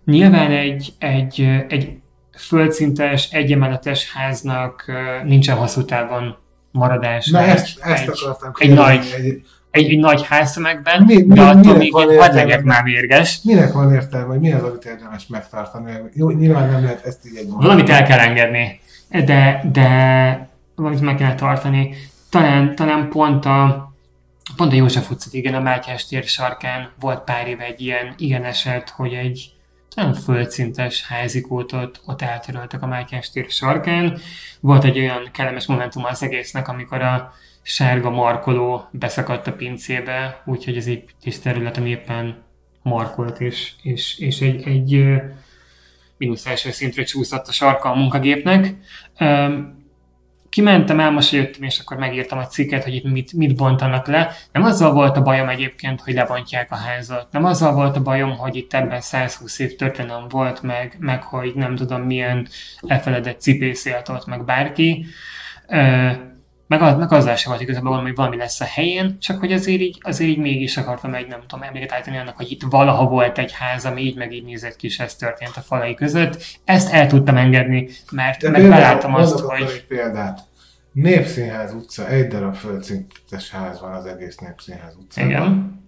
Nyilván 0.06 0.52
egy, 0.52 0.94
egy, 1.00 1.50
egy 1.68 1.98
földszintes, 2.38 3.32
egyemeletes 3.32 4.12
háznak 4.12 4.92
nincsen 5.24 5.58
hosszú 5.58 5.86
távon 5.86 6.38
maradás. 6.72 7.28
Na 7.30 7.42
egy, 7.42 7.50
ezt, 7.50 7.80
ezt 7.80 8.04
egy, 8.04 8.10
akartam 8.10 8.52
egy 8.58 8.68
kérdezni, 8.68 8.96
nagy- 8.96 9.14
Egy, 9.26 9.46
egy, 9.76 9.90
egy 9.90 10.00
nagy 10.00 10.26
háztömegben, 10.28 11.04
Mi- 11.04 11.22
mi- 11.24 11.34
de 11.36 11.42
attól 11.42 11.78
még 11.78 11.92
van 11.92 12.18
hadd 12.18 12.34
legyek 12.34 12.64
már 12.64 12.84
mérges. 12.84 13.40
minek 13.44 13.72
van 13.74 13.94
értelme, 13.94 14.28
hogy 14.28 14.40
mi 14.40 14.52
az, 14.52 14.64
amit 14.64 14.86
érdemes 14.86 15.28
megtartani? 15.28 15.92
Jó, 16.14 16.30
nyilván 16.30 16.70
nem 16.70 16.84
lehet 16.84 17.06
ezt 17.06 17.26
így 17.26 17.36
egy 17.38 17.48
Valamit 17.50 17.90
el 17.90 18.04
kell 18.04 18.20
engedni, 18.20 18.80
de, 19.10 19.64
de 19.72 20.50
valamit 20.76 21.02
meg 21.02 21.16
kell 21.16 21.36
tartani. 21.36 21.96
Talán, 22.30 22.76
talán 22.76 23.10
pont 23.10 23.46
a, 23.46 23.92
pont 24.56 24.72
a 24.72 24.76
József 24.76 25.12
utcát, 25.12 25.34
igen, 25.34 25.54
a 25.54 25.60
Mátyás 25.60 26.06
tér 26.08 26.24
sarkán 26.24 26.90
volt 27.00 27.24
pár 27.24 27.48
éve 27.48 27.64
egy 27.64 27.82
ilyen, 27.82 28.14
ilyen 28.18 28.44
eset, 28.44 28.90
hogy 28.90 29.14
egy 29.14 29.50
talán 29.96 30.14
földszintes 30.14 31.06
házikótot 31.08 32.02
ott 32.06 32.22
eltöröltek 32.22 32.82
a 32.82 32.88
Mátyás 32.88 33.32
tér 33.32 33.46
sarkán. 33.50 34.18
Volt 34.60 34.84
egy 34.84 35.00
olyan 35.00 35.30
kellemes 35.32 35.66
momentum 35.66 36.04
az 36.06 36.24
egésznek, 36.24 36.68
amikor 36.68 37.02
a 37.02 37.34
sárga 37.68 38.10
markoló 38.10 38.88
beszakadt 38.92 39.48
a 39.48 39.54
pincébe, 39.54 40.42
úgyhogy 40.46 40.78
az 40.78 40.88
építés 40.88 41.40
területen 41.40 41.86
éppen 41.86 42.44
markolt, 42.82 43.40
és, 43.40 43.72
és, 43.82 44.20
és 44.20 44.42
egy, 44.42 44.68
egy 44.68 45.06
mínusz 46.18 46.46
első 46.46 46.72
szintre 46.72 47.04
csúszott 47.04 47.48
a 47.48 47.52
sarka 47.52 47.90
a 47.90 47.96
munkagépnek. 47.96 48.74
Kimentem, 50.50 51.00
elmosolyodtam, 51.00 51.64
és 51.64 51.80
akkor 51.80 51.98
megírtam 51.98 52.38
a 52.38 52.48
cikket, 52.48 52.84
hogy 52.84 52.96
itt 52.96 53.04
mit, 53.04 53.34
mit 53.34 53.56
bontanak 53.56 54.08
le. 54.08 54.32
Nem 54.52 54.64
azzal 54.64 54.94
volt 54.94 55.18
a 55.18 55.22
bajom 55.22 55.50
egyébként, 55.50 56.02
hogy 56.02 56.14
lebontják 56.14 56.72
a 56.72 56.76
házat. 56.76 57.32
Nem 57.32 57.46
azzal 57.46 57.74
volt 57.74 57.96
a 57.96 58.02
bajom, 58.02 58.38
hogy 58.38 58.56
itt 58.56 58.74
ebben 58.74 59.02
120 59.02 59.60
év 59.60 59.76
történelem 59.76 60.28
volt, 60.28 60.62
meg, 60.62 60.96
meg 61.00 61.24
hogy 61.24 61.52
nem 61.56 61.76
tudom 61.76 62.02
milyen 62.02 62.48
elfeledett 62.88 63.42
cipészélt 63.42 64.10
ott, 64.10 64.26
meg 64.26 64.46
bárki. 64.46 65.06
Meg, 66.68 66.82
az, 66.82 66.98
meg 66.98 67.12
azzal 67.12 67.36
sem 67.36 67.52
volt 67.52 67.64
igazából 67.64 67.90
valami, 67.90 68.08
hogy 68.08 68.16
valami 68.18 68.36
lesz 68.38 68.62
a 68.62 68.66
helyén, 68.66 69.20
csak 69.20 69.40
hogy 69.40 69.52
azért 69.52 69.82
így, 69.82 69.98
azért 70.02 70.30
így 70.30 70.38
mégis 70.38 70.78
akartam 70.78 71.14
egy, 71.14 71.28
nem 71.28 71.40
tudom, 71.48 71.64
emléket 71.64 71.92
állítani 71.92 72.18
annak, 72.18 72.38
hogy 72.38 72.52
itt 72.52 72.62
valaha 72.70 73.08
volt 73.08 73.38
egy 73.38 73.52
ház, 73.52 73.86
ami 73.86 74.02
így 74.02 74.16
meg 74.16 74.34
így 74.34 74.44
nézett 74.46 74.76
ki, 74.76 74.88
és 74.88 75.00
ez 75.00 75.16
történt 75.16 75.56
a 75.56 75.62
falai 75.62 75.94
között. 75.94 76.44
Ezt 76.64 76.94
el 76.94 77.08
tudtam 77.08 77.38
engedni, 77.38 77.90
mert 78.12 78.42
De 78.42 78.52
például 78.52 78.70
beláttam 78.70 79.14
azt, 79.16 79.40
hogy 79.40 79.62
egy 79.62 79.86
példát. 79.88 80.40
Népszínház 80.92 81.74
utca, 81.74 82.08
egy 82.08 82.28
darab 82.28 82.56
földszintes 82.56 83.50
ház 83.52 83.80
van 83.82 83.94
az 83.94 84.06
egész 84.06 84.38
Népszínház 84.38 84.96
utcában. 85.00 85.30
igen, 85.30 85.84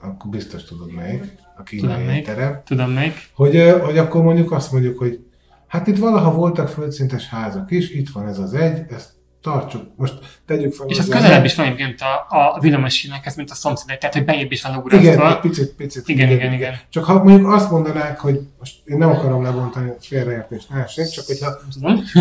Akkor 0.00 0.30
biztos 0.30 0.64
tudod 0.64 0.92
melyik, 0.92 1.22
a 1.56 1.62
kínai 1.62 2.04
melyik. 2.04 2.24
terem. 2.24 2.60
tudom 2.64 2.90
még. 2.90 3.12
Hogy, 3.34 3.74
hogy 3.82 3.98
akkor 3.98 4.22
mondjuk 4.22 4.52
azt 4.52 4.72
mondjuk, 4.72 4.98
hogy 4.98 5.20
hát 5.66 5.86
itt 5.86 5.98
valaha 5.98 6.32
voltak 6.32 6.68
földszintes 6.68 7.28
házak 7.28 7.70
is, 7.70 7.90
itt 7.90 8.08
van 8.08 8.28
ez 8.28 8.38
az 8.38 8.54
egy, 8.54 8.82
ezt 8.90 9.10
tartsuk, 9.42 9.82
most 9.96 10.14
tegyük 10.46 10.74
fel. 10.74 10.86
És 10.88 10.98
az 10.98 11.08
közelebb 11.08 11.44
is 11.44 11.54
van 11.54 11.66
egyébként 11.66 12.00
a, 12.00 12.36
a 12.36 12.60
villamosínekhez, 12.60 13.36
mint 13.36 13.50
a 13.50 13.54
szomszédek, 13.54 13.98
tehát 13.98 14.14
hogy 14.14 14.24
bejebb 14.24 14.52
is 14.52 14.62
van 14.62 14.76
ugrasztva. 14.76 15.12
Igen, 15.12 15.26
egy 15.26 15.40
picit, 15.40 15.74
picit. 15.74 16.08
igen, 16.08 16.30
igen, 16.30 16.52
igen. 16.52 16.74
Csak 16.88 17.04
ha 17.04 17.22
mondjuk 17.22 17.52
azt 17.52 17.70
mondanák, 17.70 18.20
hogy 18.20 18.40
most 18.58 18.76
én 18.84 18.98
nem 18.98 19.10
akarom 19.10 19.42
lebontani, 19.42 19.88
hogy 19.88 20.06
félreértés 20.06 20.66
ne 20.66 20.82
essék, 20.82 21.08
csak 21.08 21.24
hogyha, 21.26 21.58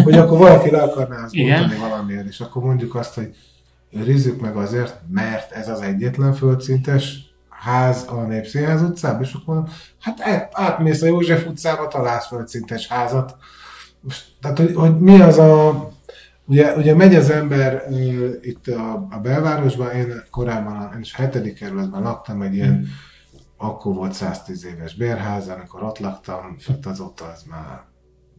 hogy 0.04 0.18
akkor 0.18 0.38
valaki 0.38 0.70
le 0.70 0.82
akarná 0.82 1.24
azt 1.24 1.34
Igen. 1.34 1.60
bontani 1.60 1.80
valamiért, 1.80 2.28
és 2.28 2.40
akkor 2.40 2.64
mondjuk 2.64 2.96
azt, 2.96 3.14
hogy 3.14 3.36
őrizzük 3.92 4.42
meg 4.42 4.56
azért, 4.56 5.02
mert 5.12 5.52
ez 5.52 5.70
az 5.70 5.82
egyetlen 5.82 6.34
földszintes 6.34 7.20
ház 7.50 8.06
a 8.08 8.22
Népszínház 8.22 8.82
utcában, 8.82 9.22
és 9.22 9.34
akkor 9.34 9.56
mondom, 9.56 9.74
hát 10.00 10.22
át- 10.22 10.52
átmész 10.54 11.02
a 11.02 11.06
József 11.06 11.46
utcába, 11.46 11.88
találsz 11.88 12.28
földszintes 12.28 12.88
házat. 12.88 13.36
Most, 14.00 14.26
tehát, 14.42 14.58
hogy, 14.58 14.74
hogy 14.76 15.00
mi 15.00 15.22
az 15.22 15.38
a... 15.38 15.90
Ugye, 16.46 16.76
ugye 16.76 16.96
megy 16.96 17.16
az 17.16 17.30
ember 17.30 17.86
uh, 17.90 18.30
itt 18.42 18.68
a, 18.68 19.08
a 19.10 19.20
belvárosban, 19.22 19.92
én 19.92 20.24
korábban 20.32 20.92
én 20.94 21.00
is 21.00 21.14
a 21.14 21.22
hetedik 21.22 21.54
kerületben 21.54 22.02
laktam, 22.02 22.42
egy 22.42 22.54
ilyen, 22.54 22.88
akkor 23.58 23.94
volt 23.96 24.14
110 24.14 24.66
éves 24.66 24.96
bérház, 24.96 25.48
amikor 25.48 25.84
ott 25.84 26.00
laktam, 26.00 26.56
hát 26.68 26.86
azóta 26.86 27.26
az 27.26 27.44
már 27.50 27.84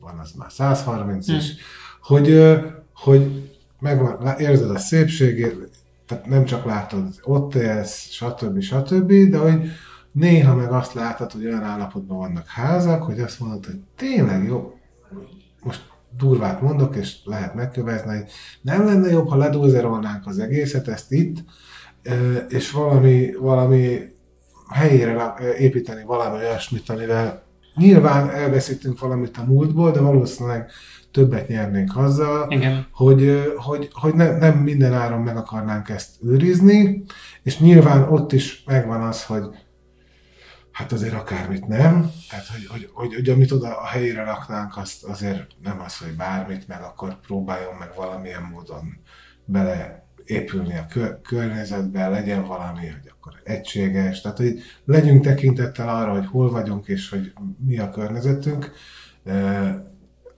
van 0.00 0.18
az 0.18 0.32
már 0.32 0.52
130 0.52 1.28
is, 1.28 1.54
hogy, 2.02 2.30
ö, 2.30 2.66
hogy 2.94 3.50
megvan, 3.78 4.38
érzed 4.38 4.70
a 4.70 4.78
szépségét, 4.78 5.68
tehát 6.06 6.26
nem 6.26 6.44
csak 6.44 6.64
látod, 6.64 7.14
ott 7.22 7.54
élsz, 7.54 8.10
stb. 8.10 8.60
stb., 8.60 9.12
de 9.12 9.38
hogy 9.38 9.68
néha 10.12 10.54
meg 10.54 10.72
azt 10.72 10.94
látod, 10.94 11.32
hogy 11.32 11.46
olyan 11.46 11.62
állapotban 11.62 12.18
vannak 12.18 12.46
házak, 12.46 13.02
hogy 13.02 13.20
azt 13.20 13.40
mondod, 13.40 13.66
hogy 13.66 13.80
tényleg 13.96 14.44
jó, 14.44 14.78
most 15.62 15.91
durvát 16.16 16.60
mondok, 16.60 16.96
és 16.96 17.16
lehet 17.24 17.54
megkövezni, 17.54 18.16
hogy 18.16 18.30
nem 18.60 18.84
lenne 18.84 19.10
jobb, 19.10 19.28
ha 19.28 19.36
ledózerolnánk 19.36 20.26
az 20.26 20.38
egészet, 20.38 20.88
ezt 20.88 21.12
itt, 21.12 21.36
és 22.48 22.70
valami, 22.70 23.34
valami 23.40 23.98
helyére 24.68 25.34
építeni 25.58 26.04
valami 26.04 26.36
olyasmit, 26.36 26.88
amivel 26.88 27.42
nyilván 27.74 28.30
elveszítünk 28.30 29.00
valamit 29.00 29.36
a 29.36 29.44
múltból, 29.44 29.90
de 29.90 30.00
valószínűleg 30.00 30.70
többet 31.12 31.48
nyernénk 31.48 31.96
azzal, 31.96 32.50
Igen. 32.50 32.86
hogy, 32.92 33.52
hogy, 33.56 33.88
hogy 33.92 34.14
ne, 34.14 34.38
nem 34.38 34.58
minden 34.58 34.92
áron 34.92 35.20
meg 35.20 35.36
akarnánk 35.36 35.88
ezt 35.88 36.10
őrizni, 36.22 37.04
és 37.42 37.58
nyilván 37.58 38.02
ott 38.02 38.32
is 38.32 38.62
megvan 38.66 39.02
az, 39.02 39.24
hogy 39.24 39.44
hát 40.72 40.92
azért 40.92 41.14
akármit 41.14 41.66
nem, 41.66 42.10
tehát 42.28 42.46
hogy, 42.46 42.66
hogy, 42.66 42.90
hogy, 42.92 43.14
hogy 43.14 43.28
amit 43.28 43.52
oda 43.52 43.78
a 43.78 43.86
helyére 43.86 44.24
raknánk, 44.24 44.76
azt 44.76 45.04
azért 45.04 45.46
nem 45.62 45.80
az, 45.80 45.98
hogy 45.98 46.16
bármit, 46.16 46.68
meg 46.68 46.82
akkor 46.82 47.20
próbáljon 47.20 47.74
meg 47.74 47.92
valamilyen 47.96 48.42
módon 48.42 49.00
bele 49.44 50.06
épülni 50.24 50.78
a 50.78 50.86
kö- 50.86 51.22
környezetbe, 51.22 52.08
legyen 52.08 52.46
valami, 52.46 52.86
hogy 52.86 53.12
akkor 53.18 53.40
egységes, 53.44 54.20
tehát 54.20 54.36
hogy 54.36 54.62
legyünk 54.84 55.24
tekintettel 55.24 55.88
arra, 55.88 56.12
hogy 56.12 56.26
hol 56.26 56.50
vagyunk, 56.50 56.86
és 56.86 57.08
hogy 57.08 57.32
mi 57.58 57.78
a 57.78 57.90
környezetünk, 57.90 58.72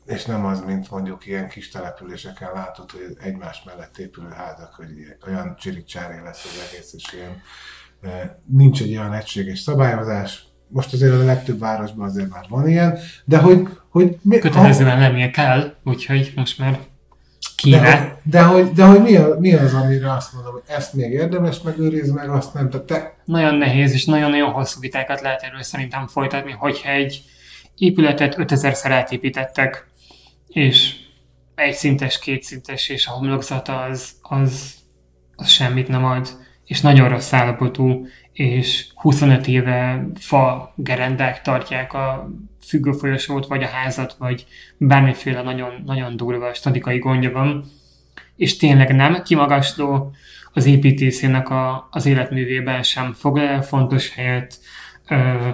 és 0.06 0.24
nem 0.24 0.44
az, 0.44 0.60
mint 0.60 0.90
mondjuk 0.90 1.26
ilyen 1.26 1.48
kis 1.48 1.68
településeken 1.68 2.52
látod, 2.52 2.90
hogy 2.90 3.16
egymás 3.20 3.62
mellett 3.64 3.98
épülő 3.98 4.28
házak, 4.28 4.74
hogy 4.74 5.16
olyan 5.26 5.56
csirikcsáré 5.56 6.20
lesz 6.20 6.44
az 6.44 6.70
egész, 6.70 6.92
és 6.92 7.12
ilyen 7.12 7.42
nincs 8.46 8.82
egy 8.82 8.96
olyan 8.96 9.12
egységes 9.12 9.58
szabályozás. 9.58 10.44
Most 10.68 10.92
azért 10.92 11.12
a 11.12 11.24
legtöbb 11.24 11.58
városban 11.58 12.08
azért 12.08 12.28
már 12.30 12.44
van 12.48 12.68
ilyen, 12.68 12.98
de 13.24 13.38
hogy, 13.38 13.68
hogy 13.88 14.16
mi, 14.22 14.38
Kötelezően 14.38 14.98
lennie 14.98 15.30
kell, 15.30 15.74
úgyhogy 15.84 16.32
most 16.36 16.58
már 16.58 16.70
de, 16.70 16.78
kéne. 17.56 17.98
hogy- 17.98 18.12
de, 18.22 18.42
hogy, 18.42 18.72
de 18.72 18.84
hogy 18.84 19.02
mi, 19.02 19.16
a, 19.16 19.36
mi 19.38 19.54
az, 19.54 19.74
amire 19.74 20.12
azt 20.12 20.32
mondom, 20.32 20.52
hogy 20.52 20.62
ezt 20.66 20.92
még 20.94 21.12
érdemes 21.12 21.60
megőrizni, 21.60 22.12
meg 22.14 22.28
azt 22.30 22.54
nem. 22.54 22.70
Tehát 22.70 22.86
te, 22.86 23.16
Nagyon 23.24 23.54
nehéz 23.54 23.92
és 23.92 24.04
nagyon-nagyon 24.04 24.50
hosszú 24.52 24.80
vitákat 24.80 25.20
lehet 25.20 25.42
erről 25.42 25.62
szerintem 25.62 26.06
folytatni, 26.06 26.52
hogyha 26.52 26.90
egy 26.90 27.22
épületet 27.74 28.34
5000-szer 28.38 28.88
átépítettek, 28.90 29.86
és 30.48 30.94
egy 31.54 31.74
szintes, 31.74 32.18
kétszintes, 32.18 32.88
és 32.88 33.06
a 33.06 33.10
homlokzata 33.10 33.80
az, 33.82 34.10
az, 34.22 34.74
az 35.36 35.48
semmit 35.48 35.88
nem 35.88 36.04
ad, 36.04 36.28
és 36.64 36.80
nagyon 36.80 37.08
rossz 37.08 37.32
állapotú, 37.32 38.06
és 38.32 38.86
25 38.94 39.46
éve 39.46 40.06
fa 40.14 40.72
gerendák 40.76 41.42
tartják 41.42 41.92
a 41.92 42.30
függőfolyosót, 42.66 43.46
vagy 43.46 43.62
a 43.62 43.66
házat, 43.66 44.16
vagy 44.18 44.46
bármiféle 44.78 45.42
nagyon, 45.42 45.82
nagyon 45.86 46.16
durva 46.16 46.54
statikai 46.54 46.98
gondja 46.98 47.32
van, 47.32 47.64
és 48.36 48.56
tényleg 48.56 48.94
nem 48.94 49.22
kimagasló, 49.22 50.12
az 50.56 50.66
építészének 50.66 51.50
a, 51.50 51.88
az 51.90 52.06
életművében 52.06 52.82
sem 52.82 53.12
foglal 53.12 53.46
el 53.46 53.62
fontos 53.62 54.14
helyet, 54.14 54.58
ö, 55.08 55.48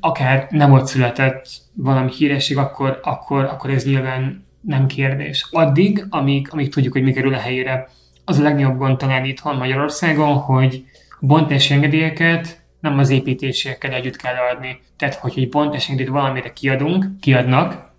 akár 0.00 0.46
nem 0.50 0.72
ott 0.72 0.86
született 0.86 1.46
valami 1.74 2.10
híresség, 2.10 2.56
akkor, 2.56 3.00
akkor, 3.02 3.44
akkor 3.44 3.70
ez 3.70 3.84
nyilván 3.84 4.46
nem 4.60 4.86
kérdés. 4.86 5.48
Addig, 5.50 6.06
amíg, 6.08 6.48
amíg 6.50 6.72
tudjuk, 6.72 6.92
hogy 6.92 7.02
mi 7.02 7.12
kerül 7.12 7.34
a 7.34 7.38
helyére, 7.38 7.88
az 8.28 8.38
a 8.38 8.42
legnagyobb 8.42 8.78
gond 8.78 8.98
talán 8.98 9.24
itthon 9.24 9.56
Magyarországon, 9.56 10.36
hogy 10.36 10.84
a 11.10 11.26
bontási 11.26 11.74
engedélyeket 11.74 12.60
nem 12.80 12.98
az 12.98 13.10
építésiekkel 13.10 13.92
együtt 13.92 14.16
kell 14.16 14.34
adni. 14.52 14.80
Tehát, 14.96 15.14
hogy 15.14 15.32
egy 15.36 15.48
bontási 15.48 15.90
engedélyt 15.90 16.14
valamire 16.14 16.52
kiadunk, 16.52 17.04
kiadnak, 17.20 17.90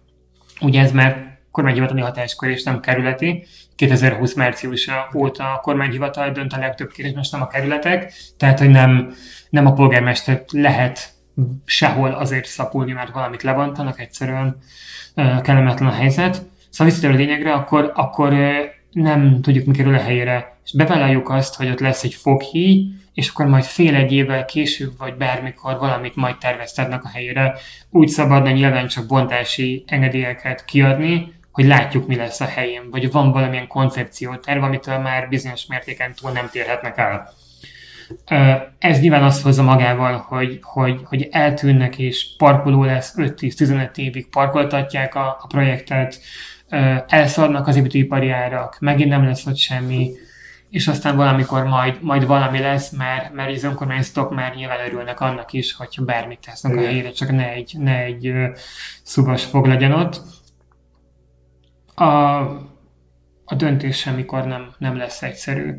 ugye 0.62 0.82
ez 0.82 0.92
már 0.92 1.38
kormányhivatali 1.52 2.02
hatáskör 2.02 2.50
és 2.50 2.64
nem 2.64 2.80
kerületi. 2.80 3.46
2020 3.76 4.34
márciusa 4.34 5.10
óta 5.16 5.54
a 5.54 5.60
kormányhivatal 5.60 6.32
dönt 6.32 6.54
a 6.54 6.60
legtöbb 6.60 6.92
kérdésben, 6.92 7.24
és 7.24 7.30
nem 7.30 7.42
a 7.42 7.48
kerületek, 7.48 8.14
tehát 8.38 8.60
hogy 8.60 8.70
nem, 8.70 9.14
nem 9.50 9.66
a 9.66 9.74
polgármester 9.74 10.44
lehet 10.52 11.14
sehol 11.66 12.12
azért 12.12 12.46
szapulni, 12.46 12.92
mert 12.92 13.14
valamit 13.14 13.44
lebontanak, 13.44 14.00
egyszerűen 14.00 14.58
kellemetlen 15.16 15.90
a 15.90 15.94
helyzet. 15.94 16.34
Szóval 16.70 16.94
visszatérő 16.94 17.18
lényegre, 17.18 17.54
akkor, 17.54 17.92
akkor 17.96 18.34
nem 18.92 19.42
tudjuk, 19.42 19.66
mi 19.66 19.76
kerül 19.76 19.94
a 19.94 20.02
helyére. 20.02 20.58
És 20.66 20.74
bevállaljuk 20.74 21.30
azt, 21.30 21.56
hogy 21.56 21.70
ott 21.70 21.80
lesz 21.80 22.04
egy 22.04 22.14
foghíj, 22.14 22.86
és 23.14 23.30
akkor 23.30 23.46
majd 23.46 23.64
fél 23.64 23.96
egy 23.96 24.12
évvel 24.12 24.46
később, 24.46 24.92
vagy 24.98 25.14
bármikor 25.14 25.78
valamit 25.78 26.16
majd 26.16 26.38
terveztetnek 26.38 27.04
a 27.04 27.10
helyére. 27.10 27.58
Úgy 27.90 28.08
szabadna 28.08 28.52
nyilván 28.52 28.88
csak 28.88 29.06
bontási 29.06 29.84
engedélyeket 29.88 30.66
kiadni, 30.66 31.34
hogy 31.52 31.66
látjuk, 31.66 32.08
mi 32.08 32.16
lesz 32.16 32.42
a 32.42 32.46
helyén, 32.46 32.90
vagy 32.92 33.12
van 33.12 33.32
valamilyen 33.32 33.68
koncepcióterv, 33.68 34.64
amitől 34.64 34.98
már 34.98 35.30
bizonyos 35.30 35.66
mértéken 35.66 36.14
túl 36.14 36.32
nem 36.32 36.50
térhetnek 36.52 36.98
el. 36.98 37.34
Ez 38.80 39.00
nyilván 39.00 39.24
azt 39.24 39.42
hozza 39.42 39.64
magával, 39.64 40.26
hogy, 40.28 40.60
hogy, 40.62 41.00
hogy 41.04 41.28
eltűnnek 41.32 41.98
és 41.98 42.28
parkoló 42.38 42.84
lesz 42.84 43.14
5-10-15 43.18 43.98
évig 43.98 44.30
parkoltatják 44.30 45.16
a, 45.16 45.38
a 45.42 45.48
projektet, 45.48 46.20
ö, 46.70 46.96
elszaladnak 47.08 47.68
az 47.68 47.76
építőipari 47.76 48.30
árak, 48.30 48.78
megint 48.80 49.10
nem 49.10 49.24
lesz 49.24 49.46
ott 49.46 49.58
semmi, 49.58 50.12
és 50.70 50.88
aztán 50.88 51.16
valamikor 51.16 51.64
majd, 51.64 51.98
majd 52.02 52.26
valami 52.26 52.60
lesz, 52.60 52.92
mert, 52.92 53.34
mert 53.34 53.56
az 53.56 53.64
önkormányzatok 53.64 54.36
már 54.36 54.56
nyilván 54.56 54.86
örülnek 54.86 55.20
annak 55.20 55.54
is, 55.54 55.74
hogyha 55.74 56.04
bármit 56.04 56.40
tesznek 56.40 56.72
a 56.72 56.76
Igen. 56.76 56.88
helyére, 56.88 57.12
csak 57.12 57.32
ne 57.32 57.52
egy, 57.52 57.76
ne 57.78 58.04
egy 58.04 58.34
szubas 59.04 59.44
fog 59.44 59.66
legyen 59.66 59.92
ott. 59.92 60.22
A, 61.96 62.06
a 63.46 63.56
döntés 63.58 63.98
semmikor 63.98 64.46
nem, 64.46 64.74
nem 64.78 64.98
lesz 64.98 65.22
egyszerű. 65.22 65.78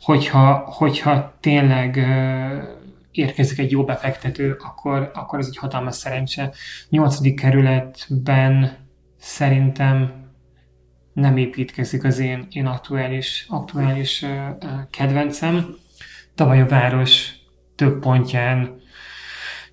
Hogyha, 0.00 0.54
hogyha 0.56 1.36
tényleg 1.40 1.96
ö, 1.96 2.62
érkezik 3.10 3.58
egy 3.58 3.70
jó 3.70 3.84
befektető, 3.84 4.56
akkor, 4.64 5.10
akkor 5.14 5.38
ez 5.38 5.46
egy 5.46 5.56
hatalmas 5.56 5.94
szerencse. 5.94 6.52
Nyolcadik 6.88 7.40
kerületben 7.40 8.76
szerintem 9.18 10.21
nem 11.12 11.36
építkezik 11.36 12.04
az 12.04 12.18
én, 12.18 12.46
én 12.50 12.66
aktuális, 12.66 13.46
aktuális 13.48 14.24
kedvencem. 14.90 15.74
Tavaly 16.34 16.60
a 16.60 16.66
város 16.66 17.32
több 17.76 18.00
pontján 18.00 18.80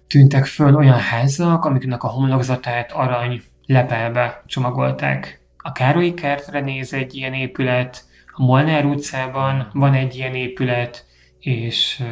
tűntek 0.08 0.46
föl 0.46 0.76
olyan 0.76 1.00
házak, 1.00 1.66
amiknek 1.66 2.04
a 2.04 2.08
homlokzatát 2.08 2.92
arany 2.92 3.42
lepelbe 3.66 4.44
csomagolták. 4.46 5.42
A 5.58 5.72
Károlyi 5.72 6.14
kertre 6.14 6.60
néz 6.60 6.94
egy 6.94 7.16
ilyen 7.16 7.34
épület, 7.34 8.06
a 8.34 8.44
Molnár 8.44 8.86
utcában 8.86 9.70
van 9.74 9.94
egy 9.94 10.16
ilyen 10.16 10.36
épület, 10.36 11.06
és 11.40 12.04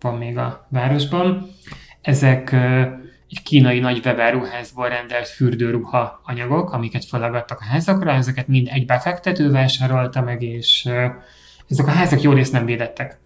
van 0.00 0.18
még 0.18 0.38
a 0.38 0.66
városban. 0.68 1.50
Ezek 2.00 2.56
egy 3.34 3.42
kínai 3.42 3.78
nagy 3.78 4.00
webáruházból 4.04 4.88
rendelt 4.88 5.28
fürdőruha 5.28 6.20
anyagok, 6.24 6.72
amiket 6.72 7.04
felagadtak 7.04 7.60
a 7.60 7.64
házakra, 7.64 8.12
ezeket 8.12 8.48
mind 8.48 8.68
egy 8.70 8.86
befektető 8.86 9.50
vásárolta 9.50 10.22
meg, 10.22 10.42
és 10.42 10.88
ezek 11.68 11.86
a 11.86 11.90
házak 11.90 12.22
jó 12.22 12.32
részt 12.32 12.52
nem 12.52 12.64
védettek. 12.64 13.18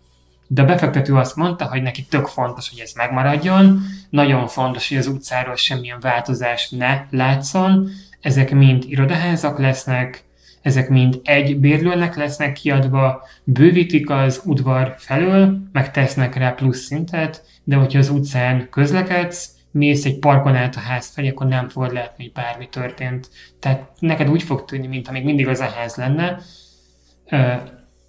De 0.46 0.62
a 0.62 0.64
befektető 0.64 1.14
azt 1.14 1.36
mondta, 1.36 1.64
hogy 1.68 1.82
neki 1.82 2.04
tök 2.04 2.26
fontos, 2.26 2.70
hogy 2.70 2.78
ez 2.78 2.92
megmaradjon, 2.96 3.80
nagyon 4.10 4.46
fontos, 4.46 4.88
hogy 4.88 4.96
az 4.96 5.06
utcáról 5.06 5.56
semmilyen 5.56 6.00
változás 6.00 6.70
ne 6.70 7.04
látszon, 7.10 7.88
ezek 8.20 8.50
mind 8.50 8.84
irodaházak 8.86 9.58
lesznek, 9.58 10.24
ezek 10.62 10.88
mind 10.88 11.20
egy 11.24 11.58
bérlőnek 11.58 12.16
lesznek 12.16 12.52
kiadva, 12.52 13.22
bővítik 13.44 14.10
az 14.10 14.40
udvar 14.44 14.94
felől, 14.98 15.58
meg 15.72 15.90
tesznek 15.90 16.34
rá 16.34 16.50
plusz 16.50 16.84
szintet, 16.84 17.42
de 17.64 17.76
hogyha 17.76 17.98
az 17.98 18.08
utcán 18.08 18.68
közlekedsz, 18.70 19.56
mész 19.70 20.04
egy 20.04 20.18
parkon 20.18 20.54
át 20.54 20.76
a 20.76 20.80
ház 20.80 21.06
felé, 21.06 21.28
akkor 21.28 21.46
nem 21.46 21.68
fogod 21.68 21.92
látni, 21.92 22.24
hogy 22.24 22.32
bármi 22.32 22.68
történt. 22.68 23.30
Tehát 23.58 23.90
neked 23.98 24.28
úgy 24.28 24.42
fog 24.42 24.64
tűnni, 24.64 24.86
mintha 24.86 25.12
még 25.12 25.24
mindig 25.24 25.48
az 25.48 25.60
a 25.60 25.70
ház 25.70 25.96
lenne, 25.96 26.38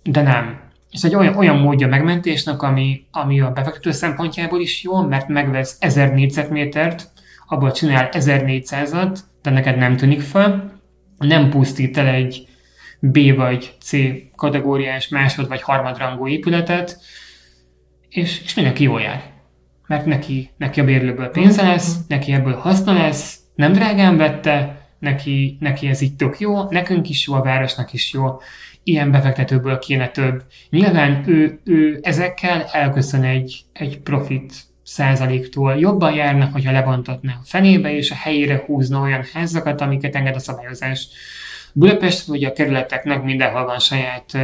de 0.03 0.21
nem. 0.21 0.67
Ez 0.91 1.05
egy 1.05 1.15
olyan, 1.15 1.35
olyan 1.35 1.57
módja 1.57 1.87
megmentésnek, 1.87 2.61
ami, 2.61 3.05
ami 3.11 3.41
a 3.41 3.51
befektető 3.51 3.91
szempontjából 3.91 4.59
is 4.59 4.83
jó, 4.83 5.01
mert 5.01 5.27
megvesz 5.27 5.77
1000 5.79 6.13
négyzetmétert, 6.13 7.11
abból 7.47 7.71
csinál 7.71 8.09
1400-at, 8.11 9.19
de 9.41 9.49
neked 9.49 9.77
nem 9.77 9.97
tűnik 9.97 10.21
fel, 10.21 10.79
nem 11.17 11.49
pusztít 11.49 11.97
el 11.97 12.07
egy 12.07 12.47
B 12.99 13.35
vagy 13.35 13.75
C 13.79 13.91
kategóriás 14.35 15.07
másod 15.07 15.47
vagy 15.47 15.61
harmadrangú 15.61 16.27
épületet, 16.27 16.99
és, 18.09 18.41
és 18.43 18.53
mindenki 18.53 18.83
jól 18.83 19.01
jár. 19.01 19.38
Mert 19.89 20.05
neki, 20.05 20.49
neki 20.57 20.79
a 20.79 20.83
bérlőből 20.83 21.29
pénze 21.29 21.63
lesz, 21.63 21.95
neki 22.07 22.31
ebből 22.31 22.55
haszna 22.55 22.93
lesz, 22.93 23.39
nem 23.55 23.73
drágán 23.73 24.17
vette, 24.17 24.87
neki, 24.99 25.57
neki 25.59 25.87
ez 25.87 26.01
így 26.01 26.15
tök 26.15 26.39
jó, 26.39 26.63
nekünk 26.69 27.09
is 27.09 27.27
jó, 27.27 27.33
a 27.33 27.41
városnak 27.41 27.93
is 27.93 28.13
jó, 28.13 28.39
ilyen 28.83 29.11
befektetőből 29.11 29.79
kéne 29.79 30.09
több. 30.09 30.43
Nyilván 30.69 31.23
ő, 31.27 31.59
ő 31.63 31.99
ezekkel 32.01 32.63
elköszön 32.71 33.23
egy, 33.23 33.61
egy 33.73 33.99
profit 33.99 34.53
százaléktól. 34.83 35.75
Jobban 35.75 36.13
járnak, 36.13 36.51
hogyha 36.53 36.71
lebontatná 36.71 37.33
a 37.33 37.45
fenébe, 37.45 37.95
és 37.95 38.11
a 38.11 38.15
helyére 38.15 38.63
húzna 38.65 39.01
olyan 39.01 39.23
házakat, 39.33 39.81
amiket 39.81 40.15
enged 40.15 40.35
a 40.35 40.39
szabályozás. 40.39 41.07
Budapest 41.73 42.27
ugye 42.27 42.47
a 42.47 42.53
kerületeknek 42.53 43.23
mindenhol 43.23 43.65
van 43.65 43.79
saját 43.79 44.37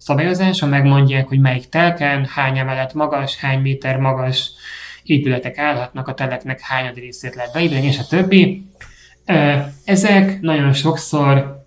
szabályozása, 0.00 0.66
megmondják, 0.66 1.28
hogy 1.28 1.40
melyik 1.40 1.68
telken, 1.68 2.24
hány 2.24 2.58
emelet 2.58 2.94
magas, 2.94 3.36
hány 3.36 3.60
méter 3.60 3.96
magas 3.96 4.50
épületek 5.02 5.58
állhatnak, 5.58 6.08
a 6.08 6.14
teleknek 6.14 6.60
hányad 6.60 6.96
részét 6.96 7.34
lehet 7.34 7.52
beépíteni, 7.52 7.86
és 7.86 7.98
a 7.98 8.06
többi. 8.08 8.70
Ezek 9.84 10.40
nagyon 10.40 10.72
sokszor 10.72 11.64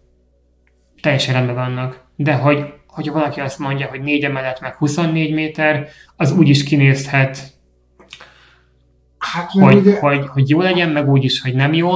teljesen 1.02 1.34
rendben 1.34 1.56
vannak. 1.56 2.04
De 2.16 2.34
hogy, 2.34 2.74
hogyha 2.88 3.14
valaki 3.14 3.40
azt 3.40 3.60
mondja, 3.60 3.88
hogy 3.88 4.02
4 4.02 4.24
emelet 4.24 4.62
meg 4.62 4.76
24 4.76 5.34
méter, 5.34 5.88
az 6.16 6.32
úgy 6.32 6.50
is 6.50 6.64
kinézhet, 6.64 7.52
hát, 9.18 9.52
hogy, 9.52 9.76
ugye, 9.76 10.00
hogy, 10.00 10.28
hogy 10.28 10.50
jó 10.50 10.62
legyen, 10.62 10.90
meg 10.90 11.10
úgy 11.10 11.24
is, 11.24 11.42
hogy 11.42 11.54
nem 11.54 11.74
jó. 11.74 11.92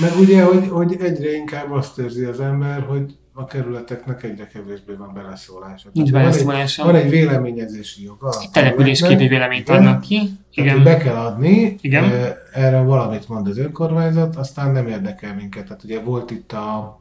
Meg 0.00 0.16
ugye, 0.20 0.42
hogy, 0.42 0.68
hogy 0.68 0.96
egyre 1.00 1.34
inkább 1.34 1.72
azt 1.72 1.98
érzi 1.98 2.24
az 2.24 2.40
ember, 2.40 2.80
hogy 2.88 3.16
a 3.36 3.44
kerületeknek 3.44 4.22
egyre 4.22 4.46
kevésbé 4.46 4.92
van 4.92 5.14
beleszólása. 5.14 5.88
Nincs 5.92 6.10
beleszólása. 6.10 6.84
Van 6.84 6.94
egy, 6.94 7.02
van 7.02 7.12
egy 7.12 7.18
véleményezési 7.18 8.04
joga. 8.04 8.34
Egy 8.40 8.50
településképi 8.50 9.26
véleményt 9.26 9.68
adnak 9.68 10.00
ki. 10.00 10.30
Igen. 10.50 10.82
be 10.82 10.96
kell 10.96 11.16
adni, 11.16 11.76
Igen. 11.80 12.34
erre 12.52 12.80
valamit 12.80 13.28
mond 13.28 13.48
az 13.48 13.58
önkormányzat, 13.58 14.36
aztán 14.36 14.70
nem 14.70 14.86
érdekel 14.86 15.34
minket. 15.34 15.64
Tehát 15.64 15.84
ugye 15.84 16.00
volt 16.00 16.30
itt 16.30 16.52
a 16.52 17.00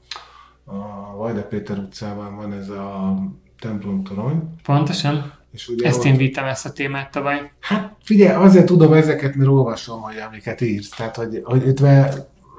a 0.66 1.16
Vajda 1.18 1.44
Péter 1.44 1.78
utcában 1.78 2.36
van 2.36 2.54
ez 2.54 2.70
a 2.70 3.18
templom 3.60 4.04
torony. 4.04 4.44
Pontosan. 4.64 5.34
És 5.52 5.68
ugye 5.68 5.88
ezt 5.88 5.98
ott... 5.98 6.06
én 6.06 6.18
vittem 6.18 6.46
ezt 6.46 6.66
a 6.66 6.72
témát 6.72 7.12
tavaly. 7.12 7.52
Hát 7.60 7.96
figyelj, 8.04 8.46
azért 8.46 8.66
tudom 8.66 8.94
ezeket, 8.94 9.36
mert 9.36 9.50
olvasom, 9.50 10.02
hogy 10.02 10.16
amiket 10.28 10.62
írsz. 10.62 10.90
Tehát, 10.90 11.16
hogy, 11.16 11.42
hogy 11.44 11.68
itt 11.68 11.82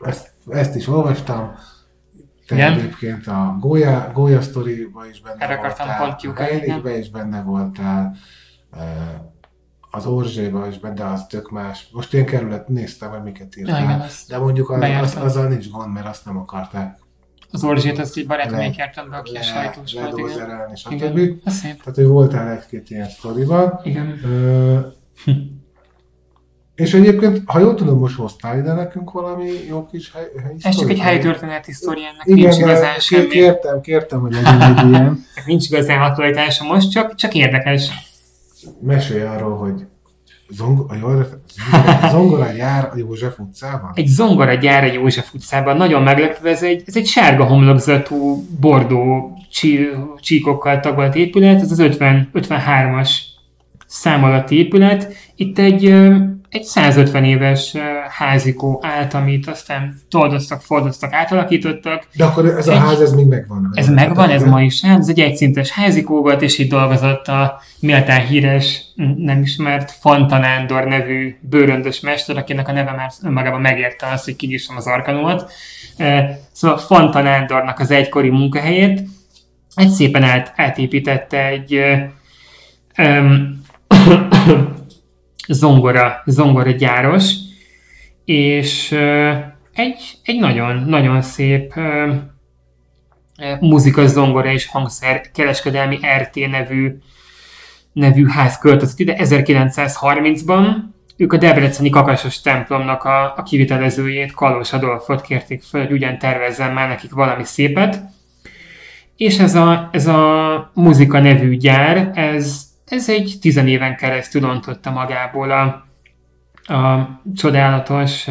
ezt, 0.02 0.30
ezt 0.48 0.74
is 0.74 0.88
olvastam, 0.88 1.54
te 2.46 2.54
igen? 2.54 2.72
egyébként 2.72 3.26
a 3.26 3.56
Goya, 3.60 4.10
Goya 4.12 4.40
Story-ba 4.40 5.06
is 5.06 5.20
benne 5.20 5.44
Erre 5.44 5.56
voltál, 5.56 6.16
a 6.36 6.42
Heiligbe 6.42 6.98
is 6.98 7.10
benne 7.10 7.42
voltál, 7.42 8.16
az 9.90 10.06
Orzséba 10.06 10.66
is 10.66 10.78
benne, 10.78 10.94
de 10.94 11.04
az 11.04 11.26
tök 11.26 11.50
más. 11.50 11.88
Most 11.92 12.14
én 12.14 12.26
kerület 12.26 12.68
néztem, 12.68 13.10
hogy 13.10 13.22
miket 13.22 13.56
írtál, 13.56 13.78
ja, 13.78 13.84
igen, 13.84 14.02
de 14.28 14.38
mondjuk 14.38 14.70
az, 14.70 14.82
az, 15.02 15.16
azzal 15.16 15.48
nincs 15.48 15.70
gond, 15.70 15.92
mert 15.92 16.06
azt 16.06 16.24
nem 16.24 16.38
akarták 16.38 17.02
az 17.54 17.64
Orzsét, 17.64 17.98
azt 17.98 18.16
egy 18.16 18.26
barátom 18.26 18.58
még 18.58 18.76
jártam 18.76 19.10
be, 19.10 19.16
aki 19.16 19.36
a 19.36 19.42
sajtós 19.42 19.92
volt, 19.92 20.18
igen. 20.18 20.70
és 20.72 20.84
a 20.84 20.96
többi. 20.96 21.38
Tehát, 21.60 21.94
hogy 21.94 22.06
voltál 22.06 22.50
egy-két 22.50 22.90
ilyen 22.90 23.08
sztoriban. 23.08 23.80
Igen. 23.82 24.20
Ö, 24.24 24.78
és 26.74 26.94
egyébként, 26.94 27.42
ha 27.44 27.58
jól 27.58 27.74
tudom, 27.74 27.98
most 27.98 28.16
hoztál 28.16 28.58
ide 28.58 28.72
nekünk 28.72 29.10
valami 29.10 29.50
jó 29.68 29.86
kis 29.86 30.12
hely, 30.12 30.30
hely 30.42 30.54
Ez 30.60 30.76
csak 30.76 30.90
egy 30.90 30.98
helytörténeti 30.98 31.72
sztoriának 31.72 32.24
nincs 32.24 32.56
igazán 32.56 32.98
semmi. 32.98 33.26
Kértem, 33.26 33.80
kértem, 33.80 34.20
hogy 34.20 34.32
legyen 34.32 34.62
egy 34.62 34.88
ilyen. 34.88 35.24
nincs 35.46 35.68
igazán 35.68 36.02
aktualitása 36.02 36.64
most, 36.64 36.90
csak, 36.90 37.14
csak 37.14 37.34
érdekes. 37.34 37.90
Mesélj 38.80 39.22
arról, 39.22 39.56
hogy 39.56 39.86
Zong, 40.48 40.90
a 42.02 42.08
zongora 42.10 42.52
gyár 42.52 42.90
a 42.92 42.96
József 42.96 43.38
utcában? 43.38 43.90
Egy 43.94 44.06
zongora 44.06 44.54
gyár 44.54 44.84
a 44.84 44.92
József 44.92 45.34
utcában. 45.34 45.76
Nagyon 45.76 46.02
meglepő, 46.02 46.48
ez 46.48 46.62
egy, 46.62 46.82
ez 46.86 46.96
egy 46.96 47.06
sárga 47.06 47.44
homlokzatú, 47.44 48.46
bordó 48.60 49.32
csí, 49.50 49.88
csíkokkal 50.20 50.80
tagolt 50.80 51.14
épület, 51.14 51.60
ez 51.60 51.70
az 51.70 51.78
50, 51.78 52.30
53-as 52.34 53.10
szám 53.86 54.24
alatti 54.24 54.56
épület. 54.56 55.14
Itt 55.34 55.58
egy 55.58 55.94
egy 56.54 56.62
150 56.62 57.24
éves 57.24 57.76
házikó 58.08 58.80
állt, 58.82 59.14
amit 59.14 59.46
aztán 59.46 60.00
toldoztak, 60.10 60.60
fordoztak, 60.60 61.12
átalakítottak. 61.12 62.06
De 62.16 62.24
akkor 62.24 62.46
ez 62.46 62.68
egy, 62.68 62.76
a 62.76 62.78
ház, 62.78 63.00
ez 63.00 63.12
még 63.12 63.26
megvan? 63.26 63.70
Ez 63.74 63.88
megvan, 63.88 64.30
ez 64.30 64.42
ma 64.42 64.62
is 64.62 64.82
ez 64.82 65.08
egy 65.08 65.20
egyszintes 65.20 65.70
házikó 65.70 66.20
volt, 66.20 66.42
és 66.42 66.58
itt 66.58 66.70
dolgozott 66.70 67.26
a 67.28 67.60
méltán 67.80 68.26
híres, 68.26 68.82
nem 69.16 69.42
ismert 69.42 69.90
Fanta 69.90 70.38
Nándor 70.38 70.84
nevű 70.84 71.36
bőröndös 71.40 72.00
mester, 72.00 72.36
akinek 72.36 72.68
a 72.68 72.72
neve 72.72 72.92
már 72.92 73.12
önmagában 73.22 73.60
megérte 73.60 74.06
azt, 74.06 74.24
hogy 74.24 74.36
kinyissam 74.36 74.76
az 74.76 74.86
arkanót. 74.86 75.52
Szóval 76.52 76.78
Fanta 76.78 77.20
Nándornak 77.22 77.78
az 77.78 77.90
egykori 77.90 78.28
munkahelyét 78.28 79.02
egy 79.74 79.90
szépen 79.90 80.22
át, 80.22 80.52
átépítette 80.56 81.46
egy 81.46 81.80
um, 82.98 83.62
zongora, 85.48 86.22
zongora 86.26 86.70
gyáros, 86.70 87.34
és 88.24 88.92
egy, 89.72 90.18
egy 90.22 90.38
nagyon, 90.38 90.76
nagyon 90.76 91.22
szép 91.22 91.74
muzika, 93.60 94.06
zongora 94.06 94.52
és 94.52 94.66
hangszer 94.66 95.20
kereskedelmi 95.34 95.98
RT 96.18 96.48
nevű, 96.50 96.98
nevű 97.92 98.26
ház 98.26 98.58
költözött 98.58 98.98
ide 98.98 99.16
1930-ban. 99.18 100.66
Ők 101.16 101.32
a 101.32 101.36
Debreceni 101.36 101.90
Kakasos 101.90 102.40
templomnak 102.40 103.04
a, 103.04 103.34
a 103.36 103.42
kivitelezőjét, 103.42 104.32
Kalos 104.32 104.72
Adolfot 104.72 105.20
kérték 105.20 105.62
fel, 105.62 105.80
hogy 105.80 105.92
ugyan 105.92 106.18
tervezzen 106.18 106.72
már 106.72 106.88
nekik 106.88 107.12
valami 107.12 107.44
szépet. 107.44 108.00
És 109.16 109.38
ez 109.38 109.54
a, 109.54 109.88
ez 109.92 110.06
a 110.06 110.70
muzika 110.74 111.20
nevű 111.20 111.56
gyár, 111.56 112.10
ez 112.14 112.62
ez 112.94 113.08
egy 113.08 113.34
tizenéven 113.40 113.96
keresztül 113.96 114.44
ontotta 114.44 114.90
magából 114.90 115.50
a, 115.50 115.62
a 116.74 117.20
csodálatos 117.34 118.26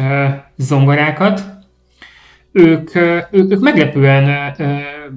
zongorákat. 0.56 1.42
Ők, 2.52 2.94
ők 3.30 3.60
meglepően 3.60 4.54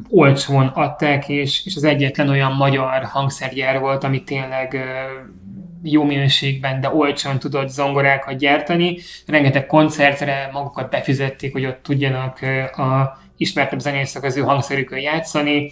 olcsón 0.09 0.67
adták, 0.67 1.29
és, 1.29 1.65
és 1.65 1.75
az 1.75 1.83
egyetlen 1.83 2.29
olyan 2.29 2.51
magyar 2.51 3.03
hangszergyár 3.03 3.79
volt, 3.79 4.03
ami 4.03 4.23
tényleg 4.23 4.77
jó 5.83 6.03
minőségben, 6.03 6.81
de 6.81 6.89
olcsón 6.89 7.39
tudott 7.39 7.69
zongorákat 7.69 8.37
gyártani. 8.37 8.97
Rengeteg 9.25 9.65
koncertre 9.65 10.49
magukat 10.53 10.89
befizették, 10.89 11.51
hogy 11.51 11.65
ott 11.65 11.83
tudjanak 11.83 12.39
a 12.77 13.19
ismertebb 13.37 13.79
zenészek 13.79 14.23
az 14.23 14.37
ő 14.37 14.41
hangszerükön 14.41 14.99
játszani 14.99 15.71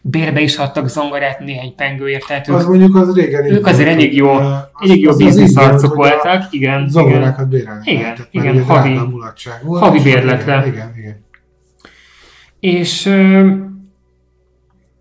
bérbe 0.00 0.40
is 0.40 0.56
adtak 0.56 0.88
zongorát 0.88 1.38
néhány 1.38 1.74
pengőért. 1.74 2.26
Tehát 2.26 2.48
az 2.48 2.62
ők, 2.62 2.68
mondjuk 2.68 2.96
az 2.96 3.14
régen 3.14 3.44
Ők 3.44 3.66
azért 3.66 3.88
elég 3.88 4.14
jó, 4.14 4.38
elég 4.78 5.00
jó 5.00 5.16
bizniszarcok 5.16 5.94
voltak. 5.94 6.44
Igen, 6.50 6.88
zongorákat 6.88 7.48
bérelni. 7.48 7.90
Igen, 7.90 8.16
igen, 8.30 8.64
havi, 8.64 9.00
volt, 9.62 9.82
havi 9.82 10.00
bérletre. 10.02 10.66
Igen, 10.66 10.68
igen, 10.68 10.92
igen. 10.96 11.24
És 12.60 13.06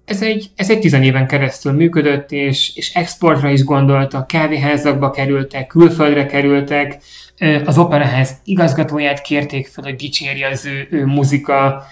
ez 0.05 0.21
egy, 0.21 0.49
ez 0.55 0.69
egy 0.69 0.79
tizen 0.79 1.03
éven 1.03 1.27
keresztül 1.27 1.71
működött, 1.71 2.31
és, 2.31 2.75
és 2.75 2.93
exportra 2.93 3.49
is 3.49 3.63
gondoltak, 3.63 4.27
kávéházakba 4.27 5.11
kerültek, 5.11 5.67
külföldre 5.67 6.25
kerültek, 6.25 6.97
az 7.65 7.77
operaház 7.77 8.31
igazgatóját 8.43 9.21
kérték 9.21 9.67
fel, 9.67 9.83
hogy 9.83 9.95
dicsérje 9.95 10.47
az 10.47 10.65
ő, 10.65 10.87
ő 10.89 11.05
muzika 11.05 11.83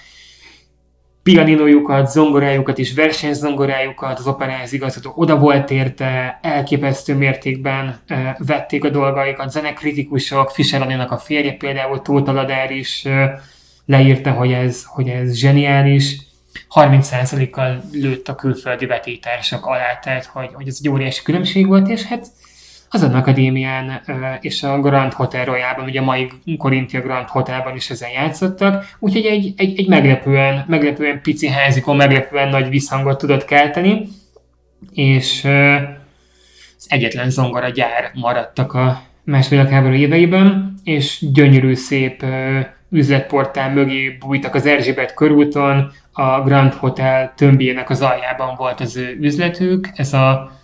pianinójukat, 1.34 2.12
zongorájukat 2.12 2.80
és 2.80 2.94
versenyzongorájukat, 2.94 4.20
az 4.20 4.28
operáz 4.28 4.74
igazgató 4.74 5.14
oda 5.16 5.38
volt 5.38 5.72
érte, 5.72 6.40
elképesztő 6.42 7.16
mértékben 7.16 8.00
e, 8.08 8.36
vették 8.40 8.84
a 8.84 8.90
dolgaikat, 8.90 9.52
zenekritikusok, 9.52 10.50
Fischer 10.50 10.82
Aninak 10.82 11.12
a 11.12 11.18
férje 11.18 11.54
például 11.54 12.02
Tóth 12.02 12.30
Aladár 12.30 12.72
is 12.72 13.06
e, 13.06 13.42
leírta, 13.86 14.32
hogy 14.32 14.52
ez, 14.52 14.84
hogy 14.86 15.08
ez 15.08 15.34
zseniális. 15.34 16.18
30%-kal 16.74 17.82
lőtt 17.92 18.28
a 18.28 18.36
külföldi 18.36 18.86
vetítások 18.86 19.66
alá, 19.66 20.00
tehát 20.02 20.26
hogy, 20.26 20.50
hogy 20.54 20.68
ez 20.68 20.78
egy 20.80 20.90
óriási 20.90 21.24
különbség 21.24 21.68
volt, 21.68 21.88
és 21.88 22.04
hát 22.04 22.28
az 22.90 23.04
akadémián 23.04 24.02
és 24.42 24.64
a 24.64 24.80
Grand 24.80 25.14
Hotel 25.14 25.46
Royalban, 25.46 25.86
ugye 25.86 26.00
a 26.00 26.04
mai 26.04 26.30
Korintia 26.58 27.02
Grand 27.02 27.28
Hotelban 27.28 27.76
is 27.76 27.90
ezen 27.90 28.10
játszottak, 28.10 28.96
úgyhogy 29.00 29.26
egy, 29.26 29.54
egy, 29.58 29.80
egy 29.80 29.88
meglepően, 29.88 30.66
meglepően 30.68 31.22
pici 31.22 31.48
házikon, 31.48 31.96
meglepően 31.96 32.50
nagy 32.50 32.70
visszhangot 32.70 33.18
tudott 33.18 33.46
kelteni, 33.46 34.08
és 34.94 35.44
az 36.78 36.86
egyetlen 36.88 37.30
zongora 37.30 37.70
gyár 37.70 38.12
maradtak 38.14 38.74
a 38.74 39.02
második 39.24 39.58
világháború 39.60 39.94
éveiben, 39.94 40.74
és 40.84 41.26
gyönyörű 41.34 41.74
szép 41.74 42.26
üzletportál 42.90 43.74
mögé 43.74 44.10
bújtak 44.10 44.56
az 44.56 44.66
Erzsébet 44.66 45.14
körúton, 45.14 45.92
a 46.12 46.42
Grand 46.42 46.74
Hotel 46.74 47.34
tömbjének 47.36 47.90
az 47.90 48.02
aljában 48.02 48.56
volt 48.56 48.80
az 48.80 48.98
ő 48.98 49.18
üzletük, 49.22 49.90
ez 49.96 50.14
a 50.14 50.57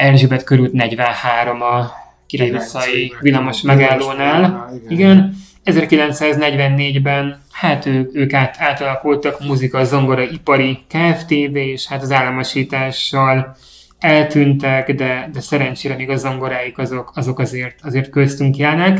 Erzsébet 0.00 0.44
körút 0.44 0.72
43 0.72 1.62
a 1.62 1.90
Király 2.26 2.50
utcai 2.50 3.12
villamos 3.20 3.60
megállónál. 3.60 4.70
Igen. 4.88 5.34
1944-ben 5.64 7.42
hát 7.52 7.86
ők, 7.86 8.14
ők 8.14 8.32
át, 8.32 8.56
átalakultak 8.58 9.44
muzika, 9.44 9.84
zongora, 9.84 10.22
ipari 10.22 10.78
kft 10.88 11.30
és 11.30 11.86
hát 11.86 12.02
az 12.02 12.12
államosítással 12.12 13.56
eltűntek, 13.98 14.94
de, 14.94 15.28
de 15.32 15.40
szerencsére 15.40 15.94
még 15.94 16.10
a 16.10 16.16
zongoráik 16.16 16.78
azok, 16.78 17.12
azok 17.14 17.38
azért, 17.38 17.78
azért 17.82 18.10
köztünk 18.10 18.56
járnak. 18.56 18.98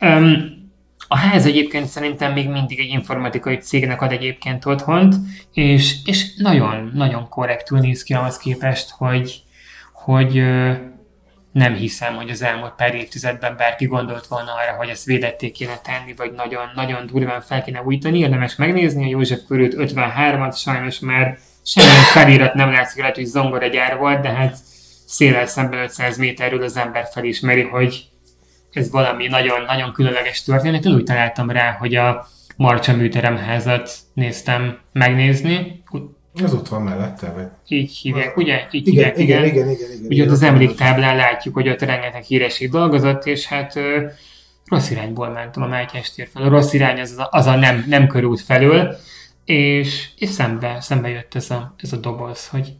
Um, 0.00 0.62
a 1.08 1.16
ház 1.16 1.46
egyébként 1.46 1.86
szerintem 1.86 2.32
még 2.32 2.48
mindig 2.48 2.78
egy 2.78 2.90
informatikai 2.90 3.56
cégnek 3.56 4.02
ad 4.02 4.12
egyébként 4.12 4.66
otthont, 4.66 5.14
és, 5.52 5.94
és 6.04 6.34
nagyon, 6.36 6.90
nagyon 6.94 7.28
korrektül 7.28 7.78
néz 7.78 8.02
ki 8.02 8.14
ahhoz 8.14 8.36
képest, 8.36 8.90
hogy, 8.90 9.43
hogy 10.04 10.44
nem 11.52 11.74
hiszem, 11.74 12.14
hogy 12.14 12.30
az 12.30 12.42
elmúlt 12.42 12.72
pár 12.72 12.94
évtizedben 12.94 13.56
bárki 13.56 13.86
gondolt 13.86 14.26
volna 14.26 14.50
arra, 14.52 14.76
hogy 14.76 14.88
ezt 14.88 15.04
védették 15.04 15.52
kéne 15.52 15.78
tenni, 15.82 16.14
vagy 16.16 16.32
nagyon, 16.32 16.70
nagyon 16.74 17.06
durván 17.06 17.40
fel 17.40 17.62
kéne 17.62 17.82
újítani. 17.82 18.18
Érdemes 18.18 18.56
megnézni 18.56 19.04
a 19.04 19.08
József 19.08 19.40
körült 19.48 19.74
53-at, 19.76 20.56
sajnos 20.56 20.98
már 20.98 21.38
semmilyen 21.64 22.02
felirat 22.02 22.54
nem 22.54 22.70
látszik, 22.70 23.00
lehet, 23.00 23.14
hogy 23.14 23.24
zongoragyár 23.24 23.98
volt, 23.98 24.20
de 24.20 24.28
hát 24.28 24.56
széles 25.06 25.50
szemben 25.50 25.82
500 25.82 26.18
méterről 26.18 26.62
az 26.62 26.76
ember 26.76 27.08
felismeri, 27.12 27.62
hogy 27.62 28.08
ez 28.72 28.90
valami 28.90 29.26
nagyon, 29.26 29.64
nagyon 29.64 29.92
különleges 29.92 30.42
történet. 30.42 30.84
Én 30.84 30.94
úgy 30.94 31.04
találtam 31.04 31.50
rá, 31.50 31.72
hogy 31.72 31.94
a 31.94 32.26
Marcsa 32.56 32.96
műteremházat 32.96 33.90
néztem 34.14 34.78
megnézni, 34.92 35.82
az 36.42 36.54
ott 36.54 36.68
van 36.68 36.82
mellette, 36.82 37.32
vagy? 37.32 37.46
Így 37.68 37.96
hívják, 37.96 38.36
ugye? 38.36 38.66
Így 38.70 38.88
igen, 38.88 39.14
hívják, 39.14 39.18
igen. 39.18 39.44
Igen, 39.44 39.54
igen, 39.54 39.70
igen, 39.70 39.92
igen, 39.92 40.06
Ugye 40.06 40.24
ott 40.24 40.30
az 40.30 40.42
emléktáblán 40.42 41.16
látjuk, 41.16 41.54
hogy 41.54 41.68
ott 41.68 41.80
rengeteg 41.80 42.22
híresség 42.22 42.70
dolgozott, 42.70 43.26
és 43.26 43.46
hát 43.46 43.76
ö, 43.76 44.06
rossz 44.64 44.90
irányból 44.90 45.28
mentem 45.28 45.62
a 45.62 45.66
Mátyás 45.66 46.12
tér 46.12 46.28
fel. 46.32 46.42
A 46.42 46.48
rossz 46.48 46.72
irány 46.72 47.00
az 47.00 47.18
a, 47.18 47.28
az 47.30 47.46
a 47.46 47.56
nem, 47.56 47.84
nem 47.88 48.06
körút 48.06 48.40
felől, 48.40 48.96
és, 49.44 50.08
és 50.16 50.28
szembe, 50.28 50.76
szembe 50.80 51.08
jött 51.08 51.34
ez 51.34 51.50
a, 51.50 51.74
ez 51.78 51.92
a 51.92 51.96
doboz, 51.96 52.48
hogy 52.48 52.72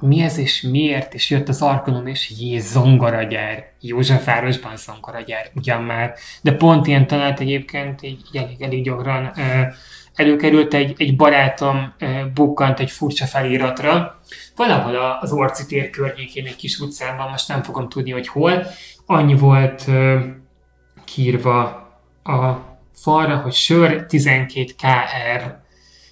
mi 0.00 0.20
ez 0.20 0.38
és 0.38 0.60
miért, 0.60 1.14
és 1.14 1.30
jött 1.30 1.48
az 1.48 1.62
Arkonom, 1.62 2.06
és 2.06 2.32
jé, 2.38 2.58
zongoragyár, 2.58 3.72
Józsefvárosban 3.80 4.76
zongoragyár, 4.76 5.50
ugyan 5.54 5.82
már, 5.82 6.14
de 6.42 6.52
pont 6.52 6.86
ilyen 6.86 7.06
talált 7.06 7.40
egyébként 7.40 8.02
így, 8.02 8.20
így 8.32 8.42
elég, 8.42 8.62
elég 8.62 8.84
gyakran 8.84 9.32
előkerült 10.14 10.74
egy, 10.74 10.94
egy 10.98 11.16
barátom, 11.16 11.94
bukkant 12.34 12.80
egy 12.80 12.90
furcsa 12.90 13.26
feliratra, 13.26 14.20
valahol 14.56 15.18
az 15.20 15.32
Orci 15.32 15.66
tér 15.66 15.90
környékén 15.90 16.46
egy 16.46 16.56
kis 16.56 16.78
utcában, 16.78 17.30
most 17.30 17.48
nem 17.48 17.62
fogom 17.62 17.88
tudni, 17.88 18.10
hogy 18.10 18.28
hol, 18.28 18.66
annyi 19.06 19.34
volt 19.34 19.84
kírva 21.04 21.62
a 22.22 22.68
falra, 22.94 23.36
hogy 23.36 23.52
sör 23.52 24.06
12 24.06 24.64
KR, 24.64 25.58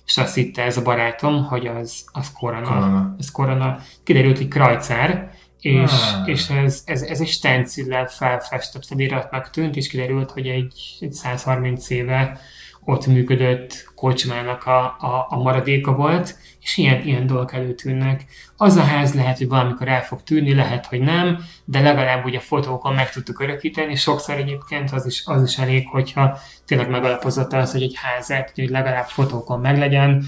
és 0.04 0.16
azt 0.16 0.34
hitte 0.34 0.62
ez 0.62 0.76
a 0.76 0.82
barátom, 0.82 1.44
hogy 1.44 1.66
az, 1.66 2.04
az 2.12 2.32
korona. 2.32 2.66
korona. 2.66 3.14
Ez 3.18 3.30
korona. 3.30 3.78
Kiderült, 4.04 4.36
hogy 4.36 4.48
krajcár, 4.48 5.30
és, 5.60 5.90
ah. 5.92 6.28
és 6.28 6.48
ez, 6.48 6.82
ez, 6.86 7.02
ez 7.02 7.20
egy 7.20 7.28
stencillel 7.28 8.06
felfestett 8.06 8.86
feliratnak 8.86 9.50
tűnt, 9.50 9.76
és 9.76 9.88
kiderült, 9.88 10.30
hogy 10.30 10.46
egy, 10.46 10.96
egy 11.00 11.12
130 11.12 11.90
éve 11.90 12.40
ott 12.88 13.06
működött 13.06 13.90
kocsmának 13.94 14.66
a, 14.66 14.84
a, 14.84 15.26
a 15.28 15.36
maradéka 15.36 15.92
volt, 15.92 16.36
és 16.62 16.76
ilyen, 16.76 17.02
ilyen 17.06 17.26
dolgok 17.26 17.52
előtűnnek. 17.52 18.24
Az 18.56 18.76
a 18.76 18.82
ház 18.82 19.14
lehet, 19.14 19.38
hogy 19.38 19.48
valamikor 19.48 19.88
el 19.88 20.02
fog 20.02 20.22
tűnni, 20.22 20.54
lehet, 20.54 20.86
hogy 20.86 21.00
nem, 21.00 21.38
de 21.64 21.80
legalább 21.80 22.24
ugye 22.24 22.38
fotókon 22.38 22.94
meg 22.94 23.10
tudtuk 23.10 23.40
örökíteni, 23.40 23.94
sokszor 23.94 24.34
egyébként 24.34 24.90
az 24.90 25.06
is, 25.06 25.22
az 25.24 25.42
is 25.42 25.58
elég, 25.58 25.88
hogyha 25.88 26.38
tényleg 26.66 26.90
megalapozott 26.90 27.52
az, 27.52 27.72
hogy 27.72 27.82
egy 27.82 27.96
házat, 28.02 28.52
hogy 28.54 28.68
legalább 28.68 29.06
fotókon 29.06 29.60
meglegyen, 29.60 30.24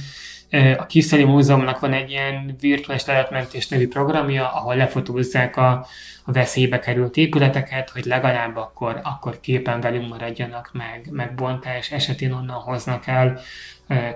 a 0.79 0.87
Kiszeli 0.87 1.25
Múzeumnak 1.25 1.81
van 1.81 1.93
egy 1.93 2.11
ilyen 2.11 2.57
virtuális 2.61 3.05
leletmentés 3.05 3.69
nevű 3.69 3.89
programja, 3.89 4.53
ahol 4.53 4.77
lefotózzák 4.77 5.57
a, 5.57 5.87
a 6.25 6.33
veszélybe 6.33 6.79
került 6.79 7.17
épületeket, 7.17 7.91
hogy 7.91 8.05
legalább 8.05 8.57
akkor, 8.57 9.01
akkor 9.03 9.41
képen 9.41 9.81
velünk 9.81 10.09
maradjanak 10.09 10.71
meg, 10.73 11.09
meg 11.11 11.35
bontás 11.35 11.91
esetén 11.91 12.33
onnan 12.33 12.57
hoznak 12.57 13.07
el 13.07 13.41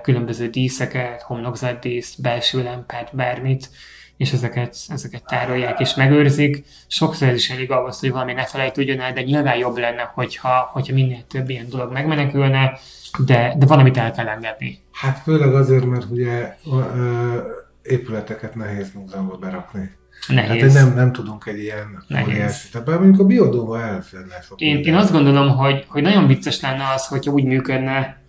különböző 0.01 0.49
díszeket, 0.49 1.21
homlokzatdíszt, 1.21 2.21
belső 2.21 2.63
lámpát, 2.63 3.09
bármit, 3.15 3.69
és 4.17 4.31
ezeket, 4.31 4.75
ezeket 4.87 5.25
tárolják 5.25 5.79
és 5.79 5.95
megőrzik. 5.95 6.65
Sokszor 6.87 7.27
ez 7.27 7.35
is 7.35 7.49
elég 7.49 7.71
ahhoz, 7.71 7.99
hogy 7.99 8.11
valami 8.11 8.33
ne 8.33 8.45
felejtődjön 8.45 8.99
el, 8.99 9.13
de 9.13 9.21
nyilván 9.21 9.57
jobb 9.57 9.77
lenne, 9.77 10.11
hogyha, 10.13 10.69
hogyha 10.73 10.93
minél 10.93 11.23
több 11.27 11.49
ilyen 11.49 11.69
dolog 11.69 11.91
megmenekülne, 11.91 12.79
de, 13.25 13.53
de 13.57 13.65
valamit 13.65 13.97
el 13.97 14.11
kell 14.11 14.27
engedni. 14.27 14.79
Hát 14.91 15.19
főleg 15.23 15.53
azért, 15.53 15.85
mert 15.85 16.05
ugye 16.09 16.55
ö, 16.71 17.37
épületeket 17.83 18.55
nehéz 18.55 18.91
múzeumba 18.93 19.35
berakni. 19.35 19.91
Nehéz. 20.27 20.75
Hát 20.75 20.85
nem, 20.85 20.95
nem 20.95 21.11
tudunk 21.11 21.45
egy 21.45 21.59
ilyen 21.59 22.03
óriási. 22.23 22.69
Tehát 22.69 22.87
mondjuk 22.87 23.19
a 23.19 23.25
biodóba 23.25 23.81
elférne 23.81 24.41
sok. 24.41 24.59
Én, 24.59 24.77
én 24.77 24.95
azt 24.95 25.11
gondolom, 25.11 25.49
hogy, 25.49 25.85
hogy 25.87 26.01
nagyon 26.01 26.27
vicces 26.27 26.61
lenne 26.61 26.83
az, 26.95 27.07
hogyha 27.07 27.31
úgy 27.31 27.43
működne, 27.43 28.21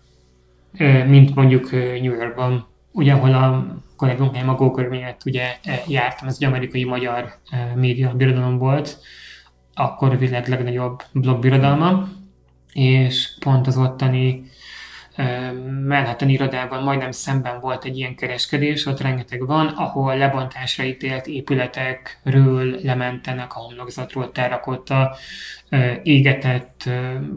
mint 1.07 1.35
mondjuk 1.35 1.71
New 1.71 2.15
Yorkban, 2.15 2.67
ugye, 2.93 3.13
ahol 3.13 3.35
a 3.35 3.67
kollégunk 3.97 4.49
a 4.49 4.55
Gókör 4.55 4.89
miatt 4.89 5.25
ugye 5.25 5.57
jártam, 5.87 6.29
ez 6.29 6.37
egy 6.41 6.47
amerikai-magyar 6.49 7.33
média 7.75 8.15
birodalom 8.15 8.59
volt, 8.59 8.99
akkor 9.75 10.13
a 10.13 10.17
világ 10.17 10.49
legnagyobb 10.49 11.03
blog 11.13 11.41
birodalma, 11.41 12.09
és 12.73 13.37
pont 13.41 13.67
az 13.67 13.77
ottani 13.77 14.45
Manhattan 15.87 16.29
irodában 16.29 16.83
majdnem 16.83 17.11
szemben 17.11 17.61
volt 17.61 17.85
egy 17.85 17.97
ilyen 17.97 18.15
kereskedés, 18.15 18.87
ott 18.87 19.01
rengeteg 19.01 19.47
van, 19.47 19.67
ahol 19.67 20.17
lebontásra 20.17 20.85
ítélt 20.85 21.27
épületekről 21.27 22.79
lementenek 22.83 23.57
a 23.57 23.59
homlokzatról 23.59 24.33
terrakotta, 24.33 25.17
égetett 26.03 26.91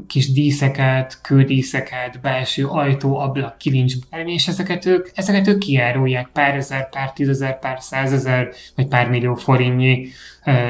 kis 0.08 0.32
díszeket, 0.32 1.22
kődíszeket, 1.22 2.20
belső 2.22 2.66
ajtó, 2.66 3.18
ablak, 3.18 3.58
kilincs, 3.58 3.94
és 4.26 4.48
ezeket 4.48 4.86
ők, 4.86 5.10
ezeket 5.14 5.48
ők 5.48 5.58
kiárulják 5.58 6.28
pár 6.34 6.56
ezer, 6.56 6.90
pár 6.90 7.14
tízezer, 7.14 7.60
pár 7.60 7.82
százezer, 7.82 8.50
vagy 8.76 8.88
pár 8.88 9.10
millió 9.10 9.36
forintnyi 9.36 10.08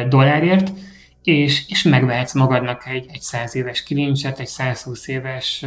dollárért, 0.10 0.72
és, 1.24 1.64
és 1.68 1.84
megvehetsz 1.84 2.34
magadnak 2.34 2.88
egy, 2.88 3.06
egy 3.12 3.22
100 3.22 3.56
éves 3.56 3.84
kilincset, 3.84 4.40
egy 4.40 4.48
120 4.48 5.08
éves 5.08 5.66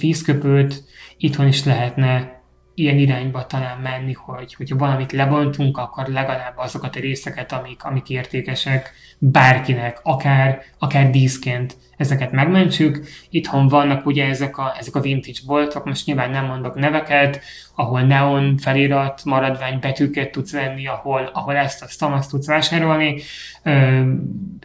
vízköpőt, 0.00 0.84
itthon 1.16 1.46
is 1.46 1.64
lehetne 1.64 2.38
ilyen 2.78 2.98
irányba 2.98 3.46
talán 3.46 3.78
menni, 3.78 4.12
hogy 4.12 4.54
hogyha 4.54 4.76
valamit 4.76 5.12
lebontunk, 5.12 5.78
akkor 5.78 6.06
legalább 6.06 6.56
azokat 6.56 6.96
a 6.96 7.00
részeket, 7.00 7.52
amik, 7.52 7.84
amik 7.84 8.10
értékesek 8.10 8.92
bárkinek, 9.18 10.00
akár, 10.02 10.62
akár 10.78 11.10
díszként 11.10 11.76
ezeket 11.96 12.32
megmentsük. 12.32 13.06
Itthon 13.30 13.68
vannak 13.68 14.06
ugye 14.06 14.26
ezek 14.28 14.58
a, 14.58 14.74
ezek 14.78 14.94
a 14.94 15.00
vintage 15.00 15.38
boltok, 15.46 15.84
most 15.84 16.06
nyilván 16.06 16.30
nem 16.30 16.46
mondok 16.46 16.74
neveket, 16.74 17.40
ahol 17.74 18.00
neon 18.00 18.56
felirat, 18.56 19.24
maradvány 19.24 19.78
betűket 19.80 20.30
tudsz 20.30 20.52
venni, 20.52 20.86
ahol, 20.86 21.30
ahol 21.32 21.56
ezt, 21.56 21.82
azt, 21.82 22.02
azt 22.02 22.30
tudsz 22.30 22.46
vásárolni, 22.46 23.20
ö, 23.62 24.02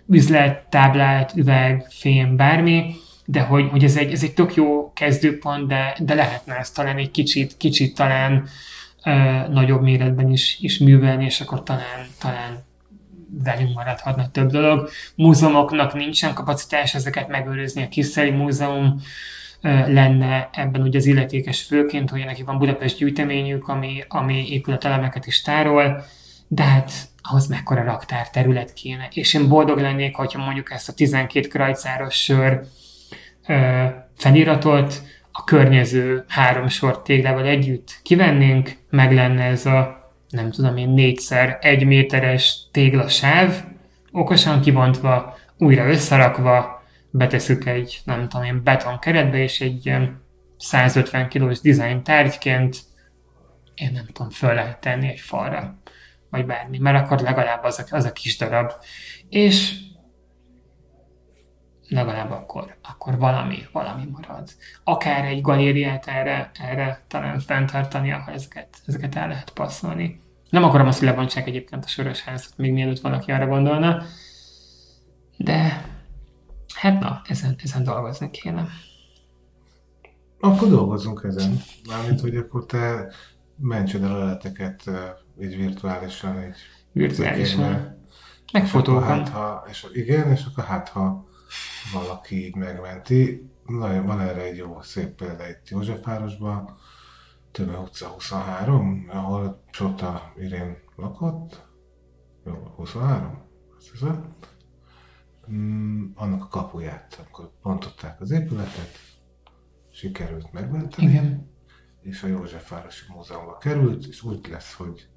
üzlet, 0.07 0.69
táblát, 0.69 1.31
üveg, 1.35 1.85
fém, 1.89 2.35
bármi, 2.35 2.95
de 3.25 3.41
hogy, 3.41 3.69
hogy 3.69 3.83
ez, 3.83 3.97
egy, 3.97 4.11
ez 4.11 4.23
egy 4.23 4.33
tök 4.33 4.55
jó 4.55 4.93
kezdőpont, 4.93 5.67
de, 5.67 5.97
de 5.99 6.13
lehetne 6.13 6.55
ezt 6.55 6.75
talán 6.75 6.97
egy 6.97 7.11
kicsit, 7.11 7.57
kicsit 7.57 7.95
talán 7.95 8.47
ö, 9.03 9.11
nagyobb 9.49 9.81
méretben 9.81 10.31
is, 10.31 10.57
is 10.59 10.77
művelni, 10.77 11.25
és 11.25 11.41
akkor 11.41 11.63
talán, 11.63 12.07
talán 12.19 12.63
velünk 13.43 13.73
maradhatna 13.73 14.31
több 14.31 14.51
dolog. 14.51 14.89
Múzeumoknak 15.15 15.93
nincsen 15.93 16.33
kapacitás 16.33 16.95
ezeket 16.95 17.27
megőrizni. 17.27 17.83
A 17.83 17.87
Kiszeli 17.87 18.29
Múzeum 18.29 19.01
lenne 19.87 20.49
ebben 20.53 20.81
ugye 20.81 20.97
az 20.97 21.05
illetékes 21.05 21.61
főként, 21.61 22.09
hogy 22.09 22.25
neki 22.25 22.43
van 22.43 22.57
Budapest 22.57 22.97
gyűjteményük, 22.97 23.67
ami, 23.67 24.03
ami 24.07 24.47
épületelemeket 24.49 25.25
is 25.25 25.41
tárol, 25.41 26.05
de 26.47 26.63
hát 26.63 26.91
ahhoz 27.23 27.47
mekkora 27.47 27.83
raktár 27.83 28.29
terület 28.29 28.73
kéne. 28.73 29.07
És 29.13 29.33
én 29.33 29.47
boldog 29.47 29.79
lennék, 29.79 30.15
hogyha 30.15 30.43
mondjuk 30.43 30.71
ezt 30.71 30.89
a 30.89 30.93
12 30.93 31.47
krajcáros 31.47 32.23
sör 32.23 32.61
ö, 33.47 33.85
feliratot 34.17 35.01
a 35.31 35.43
környező 35.43 36.23
három 36.27 36.67
sor 36.67 37.01
téglával 37.01 37.45
együtt 37.45 37.99
kivennénk, 38.03 38.71
meg 38.89 39.13
lenne 39.13 39.43
ez 39.43 39.65
a 39.65 40.01
nem 40.29 40.51
tudom 40.51 40.77
én, 40.77 40.89
négyszer 40.89 41.57
egy 41.61 41.85
méteres 41.85 42.57
téglasáv, 42.71 43.63
okosan 44.11 44.61
kibontva, 44.61 45.37
újra 45.57 45.89
összerakva, 45.89 46.83
beteszük 47.09 47.65
egy, 47.65 48.01
nem 48.05 48.29
tudom 48.29 48.45
én, 48.45 48.63
beton 48.63 48.99
keretbe, 48.99 49.37
és 49.37 49.61
egy 49.61 49.85
ilyen 49.85 50.21
150 50.57 51.27
kilós 51.27 51.59
design 51.59 52.03
tárgyként 52.03 52.77
én 53.75 53.91
nem 53.93 54.05
tudom, 54.13 54.29
föl 54.29 54.53
lehet 54.53 54.79
tenni 54.79 55.07
egy 55.07 55.19
falra, 55.19 55.77
vagy 56.33 56.45
bármi, 56.45 56.77
mert 56.77 57.03
akkor 57.03 57.19
legalább 57.19 57.63
az 57.63 57.79
a, 57.79 57.95
az 57.95 58.05
a 58.05 58.11
kis 58.11 58.37
darab. 58.37 58.71
És 59.29 59.79
legalább 61.87 62.31
akkor, 62.31 62.75
akkor 62.81 63.17
valami, 63.17 63.57
valami 63.71 64.03
marad. 64.11 64.49
Akár 64.83 65.25
egy 65.25 65.41
galériát 65.41 66.07
erre, 66.07 66.51
erre 66.53 67.03
talán 67.07 67.39
fenntartani, 67.39 68.09
ha 68.09 68.31
ezeket, 68.31 68.67
ezeket 68.85 69.15
el 69.15 69.27
lehet 69.27 69.49
passzolni. 69.49 70.21
Nem 70.49 70.63
akarom 70.63 70.87
azt, 70.87 70.99
hogy 70.99 71.07
lebontsák 71.07 71.47
egyébként 71.47 71.85
a 71.85 71.87
sörös 71.87 72.21
házat, 72.21 72.57
még 72.57 72.71
mielőtt 72.71 72.99
valaki 72.99 73.31
arra 73.31 73.47
gondolna, 73.47 74.03
de 75.37 75.85
hát 76.75 76.99
na, 76.99 77.21
ezen, 77.25 77.55
ezen 77.63 77.83
dolgozni 77.83 78.29
kéne. 78.31 78.67
Akkor 80.39 80.69
dolgozunk 80.69 81.23
ezen. 81.23 81.61
Mármint, 81.87 82.19
hogy 82.19 82.35
akkor 82.35 82.65
te 82.65 83.11
mentsed 83.63 84.03
el 84.03 84.11
a 84.11 84.17
leleteket 84.17 84.83
így 85.41 85.55
virtuálisan, 85.57 86.43
így 86.43 86.55
virtuálisan. 86.91 88.01
Fotókon. 88.51 89.03
Hát, 89.03 89.29
ha, 89.29 89.65
és, 89.69 89.87
igen, 89.93 90.31
és 90.31 90.45
akkor 90.45 90.63
hát, 90.63 90.89
ha 90.89 91.27
valaki 91.93 92.45
így 92.45 92.55
megmenti, 92.55 93.49
nagyon 93.65 94.05
van 94.05 94.19
erre 94.19 94.41
egy 94.41 94.57
jó, 94.57 94.81
szép 94.81 95.15
példa 95.15 95.49
itt 95.49 95.69
Józsefvárosban, 95.69 96.77
Töme 97.51 97.77
utca 97.77 98.07
23, 98.07 99.05
ahol 99.09 99.63
Csota 99.71 100.33
Irén 100.37 100.77
lakott. 100.95 101.67
Jó, 102.45 102.73
23? 102.75 103.41
Azt 103.77 103.91
hiszem. 103.91 104.35
Mm, 105.51 106.05
annak 106.15 106.43
a 106.43 106.47
kapuját, 106.47 107.25
akkor 107.27 107.51
pontották 107.61 108.21
az 108.21 108.31
épületet, 108.31 108.97
sikerült 109.91 110.51
megmenteni. 110.51 111.07
Igen. 111.07 111.52
És 112.03 112.23
a 112.23 112.27
Józsefvárosi 112.27 113.05
Múzeumba 113.07 113.57
került, 113.57 114.05
és 114.05 114.23
úgy 114.23 114.47
lesz, 114.47 114.73
hogy 114.73 115.07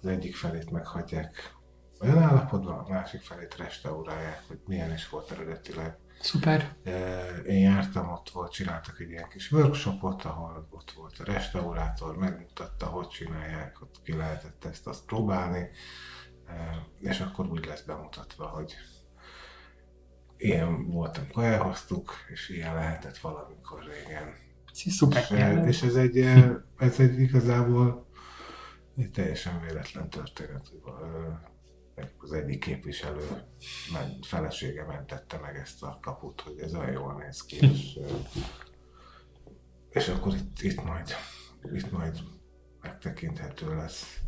az 0.00 0.06
egyik 0.06 0.36
felét 0.36 0.70
meghagyják 0.70 1.58
olyan 2.00 2.18
állapotban, 2.18 2.78
a 2.78 2.88
másik 2.88 3.20
felét 3.20 3.56
restaurálják, 3.56 4.42
hogy 4.48 4.60
milyen 4.66 4.92
is 4.92 5.08
volt 5.08 5.30
eredetileg. 5.30 5.98
Szuper. 6.20 6.76
Én 7.46 7.60
jártam, 7.60 8.10
ott 8.10 8.30
volt, 8.30 8.52
csináltak 8.52 9.00
egy 9.00 9.10
ilyen 9.10 9.28
kis 9.28 9.52
workshopot, 9.52 10.24
ahol 10.24 10.68
ott 10.70 10.90
volt 10.90 11.18
a 11.18 11.24
restaurátor, 11.24 12.16
megmutatta, 12.16 12.86
hogy 12.86 13.08
csinálják, 13.08 13.82
ott 13.82 14.02
ki 14.02 14.16
lehetett 14.16 14.64
ezt 14.64 14.86
azt 14.86 15.04
próbálni, 15.04 15.70
és 16.98 17.20
akkor 17.20 17.46
úgy 17.46 17.64
lesz 17.64 17.82
bemutatva, 17.82 18.46
hogy 18.46 18.74
ilyen 20.36 20.86
volt, 20.86 21.18
amikor 21.18 21.44
elhoztuk, 21.44 22.12
és 22.28 22.48
ilyen 22.48 22.74
lehetett 22.74 23.18
valamikor 23.18 23.84
régen. 23.84 24.34
Szuper. 24.72 25.66
És, 25.66 25.68
és 25.68 25.82
ez 25.82 25.94
egy, 25.94 26.16
ez 26.86 27.00
egy 27.00 27.20
igazából 27.20 28.06
egy 28.96 29.10
teljesen 29.10 29.60
véletlen 29.60 30.10
történet, 30.10 30.72
az 32.18 32.32
egyik 32.32 32.60
képviselő 32.60 33.42
felesége 34.22 34.84
mentette 34.84 35.38
meg 35.38 35.56
ezt 35.56 35.82
a 35.82 35.98
kaput, 36.02 36.40
hogy 36.40 36.58
ez 36.58 36.74
olyan 36.74 36.92
jól 36.92 37.22
néz 37.24 37.44
ki, 37.44 37.56
és, 37.70 37.98
és 39.90 40.08
akkor 40.08 40.34
itt, 40.34 40.62
itt, 40.62 40.84
majd, 40.84 41.14
itt 41.72 41.90
majd 41.90 42.18
megtekinthető 42.80 43.76
lesz. 43.76 44.18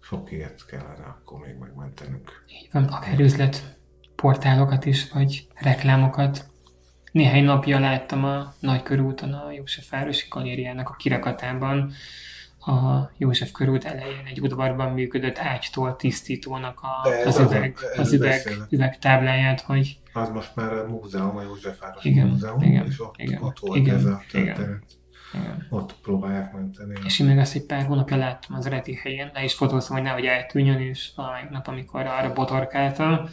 Sok 0.00 0.32
ilyet 0.32 0.66
kellene 0.66 1.04
akkor 1.04 1.40
még 1.40 1.56
megmentenünk. 1.56 2.44
Így 2.46 2.68
van, 2.72 2.84
akár 2.84 3.20
üzlet 3.20 3.78
portálokat 4.14 4.84
is, 4.84 5.10
vagy 5.10 5.48
reklámokat. 5.54 6.52
Néhány 7.14 7.44
napja 7.44 7.78
láttam 7.78 8.24
a 8.24 8.54
Nagykörúton 8.58 9.32
a 9.32 9.50
József 9.50 9.90
Városi 9.90 10.26
Galériának 10.30 10.88
a 10.88 10.94
kirakatában 10.94 11.92
a 12.60 13.10
József 13.16 13.50
körút 13.50 13.84
elején 13.84 14.26
egy 14.26 14.40
udvarban 14.40 14.92
működött 14.92 15.38
ágytól 15.38 15.96
tisztítónak 15.96 16.80
a, 16.80 17.08
az, 17.24 17.38
üveg, 17.38 17.76
az 17.96 18.12
üveg, 18.12 18.66
üvegtábláját, 18.68 19.60
hogy... 19.60 19.98
Az 20.12 20.28
most 20.28 20.54
már 20.54 20.72
a 20.72 20.88
múzeum, 20.88 21.36
a 21.36 21.42
Józsefvárosi 21.42 22.08
igen, 22.08 22.26
Múzeum, 22.26 22.62
igen, 22.62 22.86
és 22.86 23.00
ott, 23.00 23.14
igen, 23.16 23.42
ott 23.42 23.58
volt 23.58 23.76
igen, 23.76 23.94
ez 23.94 24.04
a 24.04 24.22
történet. 24.30 24.58
Igen. 24.58 24.82
Igen. 25.34 25.66
Ott 25.70 25.94
próbálják 26.02 26.52
menteni. 26.52 26.94
És 27.04 27.20
én 27.20 27.26
még 27.26 27.38
azt 27.38 27.54
egy 27.54 27.66
pár 27.66 27.86
hónapja 27.86 28.16
láttam 28.16 28.56
az 28.56 28.66
eredeti 28.66 28.94
helyén, 28.94 29.30
le 29.34 29.44
is 29.44 29.54
fotóztam, 29.54 29.96
hogy 29.96 30.04
nehogy 30.04 30.24
eltűnjön, 30.24 30.80
és 30.80 31.10
valamelyik 31.16 31.48
nap, 31.48 31.66
amikor 31.66 32.06
arra 32.06 32.32
botorkáltam, 32.32 33.28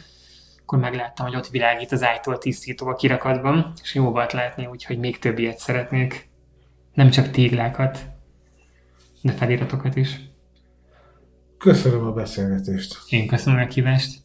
akkor 0.72 0.84
megláttam, 0.84 1.26
hogy 1.26 1.36
ott 1.36 1.48
világít 1.48 1.92
az 1.92 2.02
ágytól 2.02 2.38
tisztító 2.38 2.86
a 2.86 2.94
kirakatban, 2.94 3.72
és 3.82 3.94
jó 3.94 4.10
volt 4.10 4.32
látni, 4.32 4.66
úgyhogy 4.66 4.98
még 4.98 5.18
több 5.18 5.38
ilyet 5.38 5.58
szeretnék. 5.58 6.28
Nem 6.94 7.10
csak 7.10 7.30
téglákat 7.30 7.98
de 9.22 9.32
feliratokat 9.32 9.96
is. 9.96 10.20
Köszönöm 11.58 12.06
a 12.06 12.12
beszélgetést. 12.12 12.98
Én 13.08 13.26
köszönöm 13.26 13.60
a 13.60 13.66
kívást. 13.66 14.20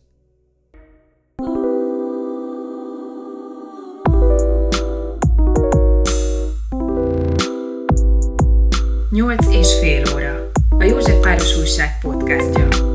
Nyolc 9.12 9.48
és 9.48 9.80
fél 9.80 10.04
óra. 10.16 10.50
A 10.70 10.84
József 10.84 11.20
Páros 11.22 11.58
Újság 11.58 12.00
podcastja. 12.02 12.87